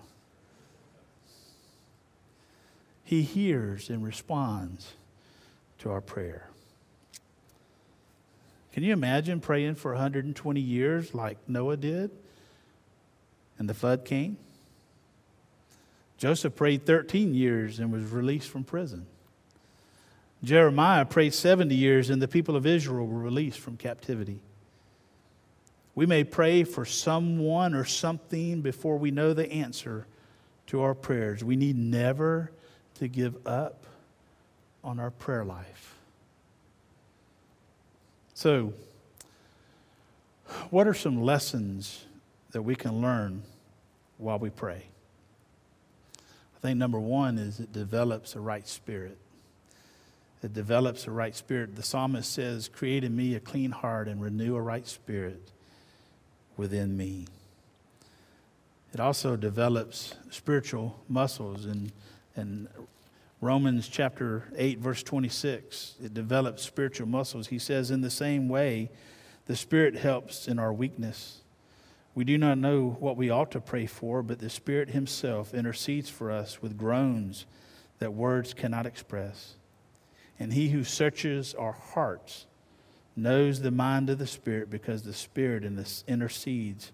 He 3.05 3.23
hears 3.23 3.91
and 3.91 4.05
responds 4.05 4.93
to 5.79 5.91
our 5.91 6.01
prayer. 6.01 6.49
Can 8.73 8.85
you 8.85 8.93
imagine 8.93 9.41
praying 9.41 9.75
for 9.75 9.93
120 9.93 10.61
years 10.61 11.15
like 11.15 11.39
Noah 11.49 11.77
did 11.77 12.11
and 13.59 13.69
the 13.69 13.75
flood 13.75 14.05
came? 14.05 14.37
Joseph 16.19 16.55
prayed 16.55 16.87
13 16.87 17.35
years 17.35 17.79
and 17.79 17.91
was 17.91 18.05
released 18.05 18.49
from 18.49 18.63
prison. 18.63 19.07
Jeremiah 20.45 21.05
prayed 21.05 21.35
70 21.35 21.75
years 21.75 22.11
and 22.11 22.21
the 22.23 22.29
people 22.29 22.57
of 22.57 22.67
Israel 22.67 23.07
were 23.07 23.19
released 23.19 23.59
from 23.59 23.77
captivity. 23.77 24.41
We 25.95 26.07
may 26.07 26.25
pray 26.25 26.65
for 26.65 26.85
someone 26.85 27.75
or 27.75 27.85
something 27.85 28.61
before 28.61 28.97
we 28.97 29.11
know 29.11 29.35
the 29.35 29.51
answer 29.51 30.07
to 30.69 30.83
our 30.83 30.95
prayers. 30.95 31.43
We 31.43 31.57
need 31.57 31.77
never 31.77 32.53
to 32.95 33.09
give 33.09 33.47
up 33.47 33.85
on 34.85 35.01
our 35.01 35.11
prayer 35.11 35.45
life. 35.45 35.97
So, 38.35 38.73
what 40.71 40.87
are 40.87 40.95
some 40.95 41.23
lessons 41.23 42.05
that 42.53 42.63
we 42.63 42.75
can 42.75 43.01
learn 43.01 43.43
while 44.17 44.39
we 44.39 44.51
pray? 44.51 44.85
I 46.17 46.61
think 46.61 46.79
number 46.79 47.01
one 47.01 47.39
is 47.39 47.61
it 47.61 47.73
develops 47.73 48.35
a 48.37 48.41
right 48.41 48.67
spirit. 48.67 49.19
It 50.43 50.55
develops 50.55 51.07
a 51.07 51.11
right 51.11 51.35
spirit. 51.35 51.77
The 51.77 51.83
psalmist 51.83 52.33
says, 52.33 52.69
Create 52.69 53.05
in 53.05 53.15
me 53.15 53.35
a 53.35 53.41
clean 53.41 53.73
heart 53.73 54.09
and 54.09 54.23
renew 54.23 54.57
a 54.57 54.63
right 54.63 54.87
spirit 54.87 55.51
within 56.61 56.95
me. 56.97 57.27
It 58.93 59.01
also 59.01 59.35
develops 59.35 60.15
spiritual 60.29 61.01
muscles. 61.09 61.65
And, 61.65 61.91
and 62.37 62.69
Romans 63.41 63.89
chapter 63.89 64.45
8, 64.55 64.79
verse 64.79 65.03
26, 65.03 65.95
it 66.05 66.13
develops 66.13 66.63
spiritual 66.63 67.09
muscles. 67.09 67.49
He 67.49 67.59
says, 67.59 67.91
In 67.91 68.03
the 68.03 68.11
same 68.11 68.49
way, 68.49 68.91
the 69.47 69.57
Spirit 69.57 69.97
helps 69.97 70.47
in 70.47 70.59
our 70.59 70.73
weakness. 70.73 71.39
We 72.15 72.25
do 72.25 72.37
not 72.37 72.59
know 72.59 72.97
what 73.01 73.17
we 73.17 73.31
ought 73.31 73.51
to 73.53 73.61
pray 73.61 73.87
for, 73.87 74.23
but 74.23 74.39
the 74.39 74.51
Spirit 74.51 74.91
Himself 74.91 75.55
intercedes 75.55 76.11
for 76.11 76.31
us 76.31 76.61
with 76.61 76.77
groans 76.77 77.47
that 78.01 78.13
words 78.13 78.53
cannot 78.53 78.85
express. 78.85 79.55
And 80.39 80.53
He 80.53 80.69
who 80.69 80.85
searches 80.85 81.55
our 81.55 81.73
hearts 81.73 82.47
knows 83.17 83.61
the 83.61 83.71
mind 83.71 84.11
of 84.11 84.19
the 84.19 84.27
Spirit 84.27 84.71
because 84.71 85.03
the 85.03 85.13
Spirit 85.13 85.65
intercedes 86.07 86.93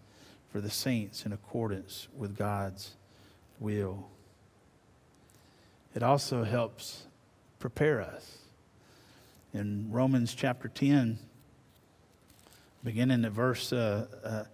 for 0.50 0.60
the 0.60 0.70
saints 0.70 1.26
in 1.26 1.32
accordance 1.32 2.08
with 2.16 2.36
God's 2.36 2.96
will. 3.60 4.08
It 5.94 6.02
also 6.02 6.44
helps 6.44 7.04
prepare 7.58 8.00
us. 8.00 8.38
In 9.54 9.90
Romans 9.90 10.34
chapter 10.34 10.68
10, 10.68 11.18
beginning 12.84 13.24
at 13.24 13.32
verse, 13.32 13.72
uh, 13.72 14.06
uh, 14.22 14.44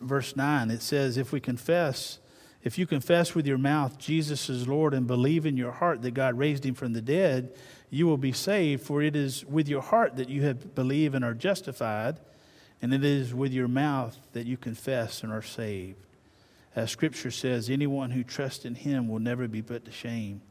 verse 0.00 0.34
9, 0.34 0.70
it 0.70 0.82
says, 0.82 1.16
If 1.16 1.32
we 1.32 1.40
confess, 1.40 2.18
if 2.62 2.78
you 2.78 2.86
confess 2.86 3.34
with 3.34 3.46
your 3.46 3.58
mouth 3.58 3.98
Jesus 3.98 4.50
is 4.50 4.66
Lord 4.66 4.92
and 4.92 5.06
believe 5.06 5.46
in 5.46 5.56
your 5.56 5.72
heart 5.72 6.02
that 6.02 6.14
God 6.14 6.36
raised 6.36 6.66
him 6.66 6.74
from 6.74 6.92
the 6.92 7.00
dead, 7.00 7.54
you 7.90 8.06
will 8.06 8.16
be 8.16 8.32
saved. 8.32 8.82
For 8.82 9.02
it 9.02 9.16
is 9.16 9.44
with 9.44 9.68
your 9.68 9.82
heart 9.82 10.16
that 10.16 10.28
you 10.28 10.42
have 10.42 10.74
believed 10.74 11.14
and 11.14 11.24
are 11.24 11.34
justified, 11.34 12.18
and 12.82 12.92
it 12.92 13.04
is 13.04 13.34
with 13.34 13.52
your 13.52 13.68
mouth 13.68 14.18
that 14.32 14.46
you 14.46 14.56
confess 14.56 15.22
and 15.22 15.32
are 15.32 15.42
saved. 15.42 15.98
As 16.74 16.90
Scripture 16.90 17.30
says, 17.30 17.70
anyone 17.70 18.10
who 18.10 18.22
trusts 18.22 18.64
in 18.64 18.74
him 18.74 19.08
will 19.08 19.18
never 19.18 19.48
be 19.48 19.62
put 19.62 19.84
to 19.86 19.92
shame. 19.92 20.42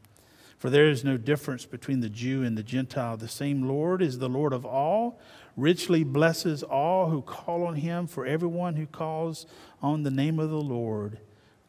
For 0.58 0.70
there 0.70 0.88
is 0.88 1.04
no 1.04 1.16
difference 1.16 1.66
between 1.66 2.00
the 2.00 2.08
Jew 2.08 2.42
and 2.42 2.56
the 2.56 2.62
Gentile. 2.62 3.16
The 3.16 3.28
same 3.28 3.68
Lord 3.68 4.02
is 4.02 4.18
the 4.18 4.28
Lord 4.28 4.52
of 4.52 4.64
all, 4.64 5.20
richly 5.56 6.02
blesses 6.02 6.62
all 6.62 7.10
who 7.10 7.22
call 7.22 7.64
on 7.64 7.76
him, 7.76 8.06
for 8.06 8.26
everyone 8.26 8.76
who 8.76 8.86
calls 8.86 9.46
on 9.82 10.02
the 10.02 10.10
name 10.10 10.38
of 10.40 10.50
the 10.50 10.56
Lord 10.56 11.20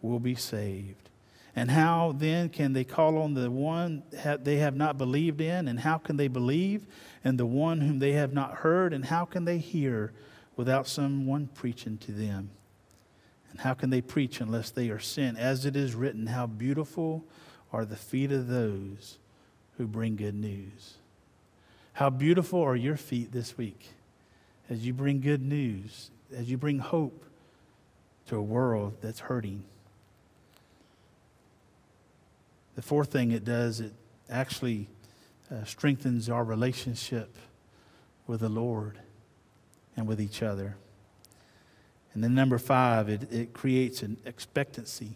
will 0.01 0.19
be 0.19 0.35
saved. 0.35 1.09
And 1.57 1.71
how 1.71 2.13
then 2.15 2.49
can 2.49 2.73
they 2.73 2.83
call 2.83 3.17
on 3.17 3.33
the 3.33 3.49
one 3.49 4.03
they 4.43 4.57
have 4.57 4.75
not 4.75 4.99
believed 4.99 5.41
in? 5.41 5.67
And 5.67 5.79
how 5.79 5.97
can 5.97 6.15
they 6.15 6.27
believe 6.27 6.85
in 7.23 7.37
the 7.37 7.47
one 7.47 7.81
whom 7.81 7.97
they 7.97 8.11
have 8.11 8.31
not 8.31 8.57
heard? 8.57 8.93
And 8.93 9.03
how 9.03 9.25
can 9.25 9.45
they 9.45 9.57
hear 9.57 10.13
without 10.55 10.87
someone 10.87 11.49
preaching 11.55 11.97
to 11.97 12.11
them? 12.11 12.51
And 13.49 13.59
how 13.59 13.73
can 13.73 13.89
they 13.89 14.01
preach 14.01 14.39
unless 14.39 14.69
they 14.69 14.89
are 14.89 14.99
sent? 14.99 15.39
As 15.39 15.65
it 15.65 15.75
is 15.75 15.95
written, 15.95 16.27
how 16.27 16.45
beautiful 16.45 17.25
are 17.73 17.85
the 17.85 17.95
feet 17.95 18.31
of 18.31 18.47
those 18.47 19.17
who 19.79 19.87
bring 19.87 20.15
good 20.15 20.35
news. 20.35 20.97
How 21.93 22.11
beautiful 22.11 22.61
are 22.61 22.75
your 22.75 22.97
feet 22.97 23.31
this 23.31 23.57
week 23.57 23.87
as 24.69 24.85
you 24.85 24.93
bring 24.93 25.21
good 25.21 25.41
news, 25.41 26.11
as 26.35 26.51
you 26.51 26.57
bring 26.57 26.77
hope 26.77 27.25
to 28.27 28.35
a 28.35 28.43
world 28.43 28.97
that's 29.01 29.21
hurting. 29.21 29.63
The 32.77 32.81
fourth 32.81 33.11
thing 33.11 33.33
it 33.33 33.43
does, 33.43 33.81
it 33.81 33.91
actually 34.29 34.87
uh, 35.51 35.65
strengthens 35.65 36.29
our 36.29 36.45
relationship 36.45 37.35
with 38.25 38.39
the 38.39 38.47
Lord 38.49 38.97
and 39.97 40.07
with 40.07 40.21
each 40.21 40.41
other. 40.41 40.77
And 42.13 42.23
then, 42.23 42.33
number 42.33 42.57
five, 42.57 43.09
it, 43.09 43.29
it 43.33 43.51
creates 43.51 44.01
an 44.01 44.15
expectancy 44.25 45.15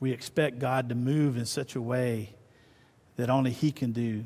we 0.00 0.12
expect 0.12 0.58
God 0.58 0.88
to 0.88 0.94
move 0.94 1.36
in 1.36 1.44
such 1.44 1.76
a 1.76 1.80
way 1.80 2.30
that 3.16 3.28
only 3.28 3.50
He 3.50 3.70
can 3.70 3.92
do, 3.92 4.24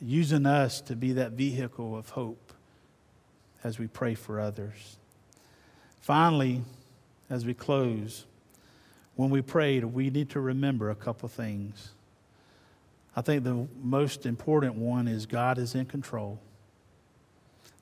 using 0.00 0.44
us 0.44 0.82
to 0.82 0.94
be 0.94 1.14
that 1.14 1.32
vehicle 1.32 1.96
of 1.96 2.10
hope 2.10 2.52
as 3.64 3.78
we 3.78 3.86
pray 3.86 4.14
for 4.14 4.38
others. 4.38 4.98
Finally, 6.02 6.62
as 7.30 7.46
we 7.46 7.54
close, 7.54 8.26
when 9.16 9.30
we 9.30 9.42
prayed, 9.42 9.84
we 9.84 10.10
need 10.10 10.30
to 10.30 10.40
remember 10.40 10.90
a 10.90 10.94
couple 10.94 11.28
things. 11.28 11.90
I 13.16 13.22
think 13.22 13.44
the 13.44 13.66
most 13.82 14.26
important 14.26 14.74
one 14.76 15.08
is 15.08 15.24
God 15.24 15.58
is 15.58 15.74
in 15.74 15.86
control. 15.86 16.38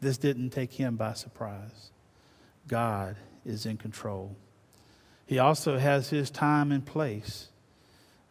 This 0.01 0.16
didn't 0.16 0.51
take 0.51 0.72
him 0.72 0.97
by 0.97 1.14
surprise. 1.14 1.91
God 2.68 3.16
is 3.45 3.66
in 3.66 3.76
control. 3.76 4.37
He 5.26 5.39
also 5.39 5.76
has 5.76 6.09
his 6.09 6.30
time 6.30 6.70
and 6.70 6.85
place. 6.85 7.49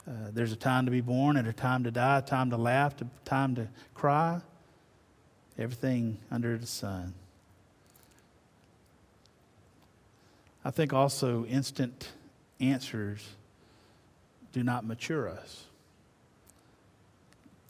Uh, 0.08 0.30
there's 0.32 0.52
a 0.52 0.58
time 0.58 0.86
to 0.86 0.92
be 0.92 1.02
born 1.02 1.36
and 1.36 1.48
a 1.48 1.54
time 1.54 1.84
to 1.84 1.92
die, 1.92 2.20
a 2.20 2.22
time 2.22 2.52
to 2.52 2.58
laugh, 2.58 3.02
a 3.02 3.08
time 3.26 3.56
to 3.56 3.68
cry. 3.94 4.42
Everything 5.58 6.18
under 6.32 6.58
the 6.58 6.68
sun. 6.68 7.14
I 10.64 10.72
think 10.72 10.94
also 10.94 11.46
instant 11.46 12.12
answers 12.64 13.28
do 14.52 14.64
not 14.64 14.86
mature 14.86 15.30
us. 15.30 15.66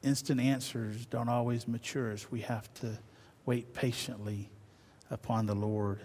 Instant 0.04 0.42
answers 0.42 1.06
don't 1.06 1.30
always 1.30 1.68
mature 1.68 2.12
us. 2.12 2.30
We 2.30 2.42
have 2.42 2.74
to 2.76 2.98
wait 3.46 3.74
patiently 3.74 4.50
upon 5.10 5.46
the 5.46 5.56
Lord. 5.56 6.02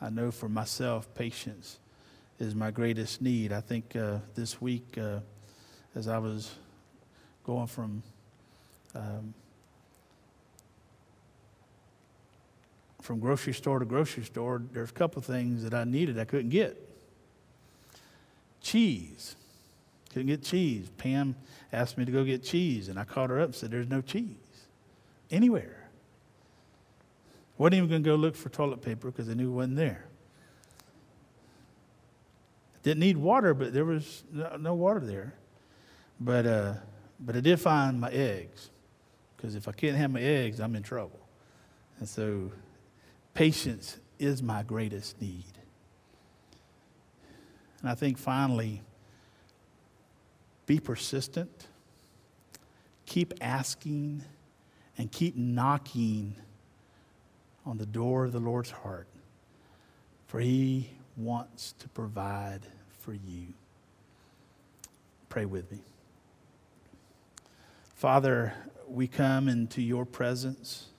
I 0.00 0.08
know 0.08 0.30
for 0.30 0.48
myself, 0.48 1.14
patience 1.14 1.78
is 2.38 2.54
my 2.54 2.70
greatest 2.70 3.20
need. 3.20 3.52
I 3.52 3.60
think 3.60 3.94
uh, 3.94 4.18
this 4.34 4.60
week, 4.60 4.96
uh, 4.96 5.20
as 5.94 6.08
I 6.08 6.16
was 6.16 6.54
going 7.44 7.66
from 7.66 8.02
um, 8.94 9.34
from 13.00 13.18
grocery 13.18 13.54
store 13.54 13.78
to 13.78 13.84
grocery 13.84 14.24
store, 14.24 14.62
there's 14.72 14.90
a 14.90 14.94
couple 14.94 15.22
things 15.22 15.62
that 15.64 15.74
I 15.74 15.84
needed 15.84 16.18
I 16.18 16.24
couldn't 16.24 16.50
get. 16.50 16.88
Cheese. 18.60 19.36
Couldn't 20.12 20.26
get 20.26 20.42
cheese. 20.42 20.90
Pam 20.98 21.36
asked 21.72 21.96
me 21.96 22.04
to 22.04 22.12
go 22.12 22.24
get 22.24 22.42
cheese, 22.42 22.88
and 22.88 22.98
I 22.98 23.04
called 23.04 23.30
her 23.30 23.40
up 23.40 23.46
and 23.46 23.54
said, 23.54 23.70
There's 23.70 23.88
no 23.88 24.00
cheese 24.00 24.36
anywhere. 25.30 25.88
Wasn't 27.58 27.74
even 27.74 27.88
going 27.88 28.02
to 28.02 28.08
go 28.08 28.16
look 28.16 28.36
for 28.36 28.48
toilet 28.48 28.82
paper 28.82 29.10
because 29.10 29.28
I 29.28 29.34
knew 29.34 29.50
it 29.50 29.54
wasn't 29.54 29.76
there. 29.76 30.06
Didn't 32.82 33.00
need 33.00 33.18
water, 33.18 33.52
but 33.52 33.74
there 33.74 33.84
was 33.84 34.24
no, 34.32 34.74
water 34.74 35.00
there. 35.00 35.34
But, 36.18 36.46
uh, 36.46 36.74
but 37.20 37.36
I 37.36 37.40
did 37.40 37.60
find 37.60 38.00
my 38.00 38.10
eggs, 38.10 38.70
because 39.36 39.54
if 39.54 39.68
I 39.68 39.72
can't 39.72 39.96
have 39.96 40.10
my 40.10 40.22
eggs, 40.22 40.60
I'm 40.60 40.74
in 40.74 40.82
trouble. 40.82 41.20
And 41.98 42.08
so 42.08 42.50
patience 43.34 43.98
is 44.18 44.42
my 44.42 44.62
greatest 44.62 45.20
need. 45.20 45.44
And 47.80 47.88
I 47.88 47.94
think 47.94 48.18
finally, 48.18 48.82
be 50.66 50.78
persistent, 50.78 51.68
keep 53.06 53.34
asking, 53.40 54.22
and 54.98 55.10
keep 55.10 55.34
knocking 55.36 56.34
on 57.64 57.78
the 57.78 57.86
door 57.86 58.26
of 58.26 58.32
the 58.32 58.40
Lord's 58.40 58.70
heart, 58.70 59.08
for 60.26 60.40
He 60.40 60.90
wants 61.16 61.72
to 61.78 61.88
provide 61.88 62.60
for 62.98 63.14
you. 63.14 63.54
Pray 65.28 65.44
with 65.44 65.70
me. 65.72 65.78
Father, 67.94 68.52
we 68.86 69.06
come 69.06 69.48
into 69.48 69.82
your 69.82 70.04
presence. 70.04 70.89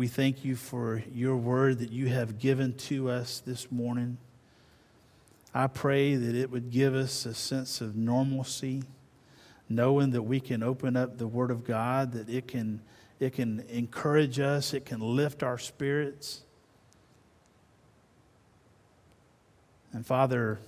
We 0.00 0.08
thank 0.08 0.46
you 0.46 0.56
for 0.56 1.02
your 1.12 1.36
word 1.36 1.80
that 1.80 1.92
you 1.92 2.08
have 2.08 2.38
given 2.38 2.72
to 2.88 3.10
us 3.10 3.42
this 3.44 3.70
morning. 3.70 4.16
I 5.52 5.66
pray 5.66 6.14
that 6.14 6.34
it 6.34 6.50
would 6.50 6.70
give 6.70 6.94
us 6.94 7.26
a 7.26 7.34
sense 7.34 7.82
of 7.82 7.96
normalcy, 7.96 8.82
knowing 9.68 10.12
that 10.12 10.22
we 10.22 10.40
can 10.40 10.62
open 10.62 10.96
up 10.96 11.18
the 11.18 11.26
Word 11.26 11.50
of 11.50 11.64
God, 11.64 12.12
that 12.12 12.30
it 12.30 12.48
can, 12.48 12.80
it 13.18 13.34
can 13.34 13.60
encourage 13.68 14.40
us, 14.40 14.72
it 14.72 14.86
can 14.86 15.00
lift 15.00 15.42
our 15.42 15.58
spirits. 15.58 16.44
And 19.92 20.06
Father, 20.06 20.60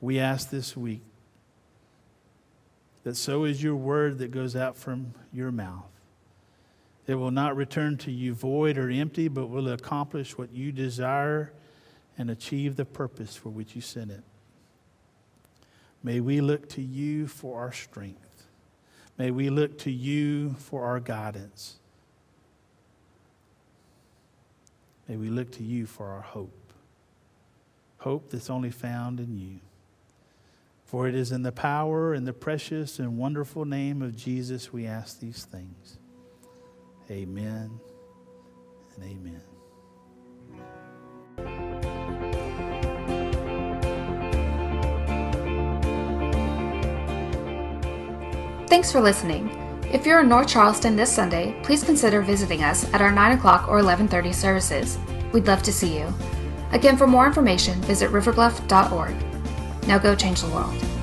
we 0.00 0.18
ask 0.18 0.50
this 0.50 0.76
week 0.76 1.02
that 3.04 3.14
so 3.14 3.44
is 3.44 3.62
your 3.62 3.76
word 3.76 4.18
that 4.18 4.32
goes 4.32 4.56
out 4.56 4.76
from 4.76 5.14
your 5.32 5.52
mouth. 5.52 5.84
It 7.10 7.16
will 7.16 7.32
not 7.32 7.56
return 7.56 7.96
to 7.98 8.12
you 8.12 8.34
void 8.34 8.78
or 8.78 8.88
empty, 8.88 9.26
but 9.26 9.48
will 9.48 9.68
accomplish 9.70 10.38
what 10.38 10.52
you 10.52 10.70
desire 10.70 11.52
and 12.16 12.30
achieve 12.30 12.76
the 12.76 12.84
purpose 12.84 13.34
for 13.34 13.48
which 13.48 13.74
you 13.74 13.80
sent 13.80 14.12
it. 14.12 14.22
May 16.04 16.20
we 16.20 16.40
look 16.40 16.68
to 16.68 16.80
you 16.80 17.26
for 17.26 17.58
our 17.58 17.72
strength. 17.72 18.46
May 19.18 19.32
we 19.32 19.50
look 19.50 19.76
to 19.78 19.90
you 19.90 20.54
for 20.60 20.84
our 20.84 21.00
guidance. 21.00 21.80
May 25.08 25.16
we 25.16 25.30
look 25.30 25.50
to 25.54 25.64
you 25.64 25.86
for 25.86 26.10
our 26.10 26.22
hope. 26.22 26.72
Hope 27.98 28.30
that's 28.30 28.50
only 28.50 28.70
found 28.70 29.18
in 29.18 29.36
you. 29.36 29.58
For 30.84 31.08
it 31.08 31.16
is 31.16 31.32
in 31.32 31.42
the 31.42 31.50
power 31.50 32.14
and 32.14 32.24
the 32.24 32.32
precious 32.32 33.00
and 33.00 33.18
wonderful 33.18 33.64
name 33.64 34.00
of 34.00 34.16
Jesus 34.16 34.72
we 34.72 34.86
ask 34.86 35.18
these 35.18 35.44
things. 35.44 35.96
Amen 37.10 37.80
and 38.94 39.04
amen. 39.04 39.42
Thanks 48.68 48.92
for 48.92 49.00
listening. 49.00 49.50
If 49.92 50.06
you're 50.06 50.20
in 50.20 50.28
North 50.28 50.46
Charleston 50.46 50.94
this 50.94 51.12
Sunday, 51.12 51.60
please 51.64 51.82
consider 51.82 52.20
visiting 52.20 52.62
us 52.62 52.84
at 52.94 53.02
our 53.02 53.10
9 53.10 53.36
o'clock 53.36 53.68
or 53.68 53.80
11.30 53.80 54.32
services. 54.32 54.96
We'd 55.32 55.48
love 55.48 55.64
to 55.64 55.72
see 55.72 55.98
you. 55.98 56.14
Again, 56.70 56.96
for 56.96 57.08
more 57.08 57.26
information, 57.26 57.80
visit 57.82 58.10
riverbluff.org. 58.12 59.16
Now 59.88 59.98
go 59.98 60.14
change 60.14 60.42
the 60.42 60.50
world. 60.50 60.99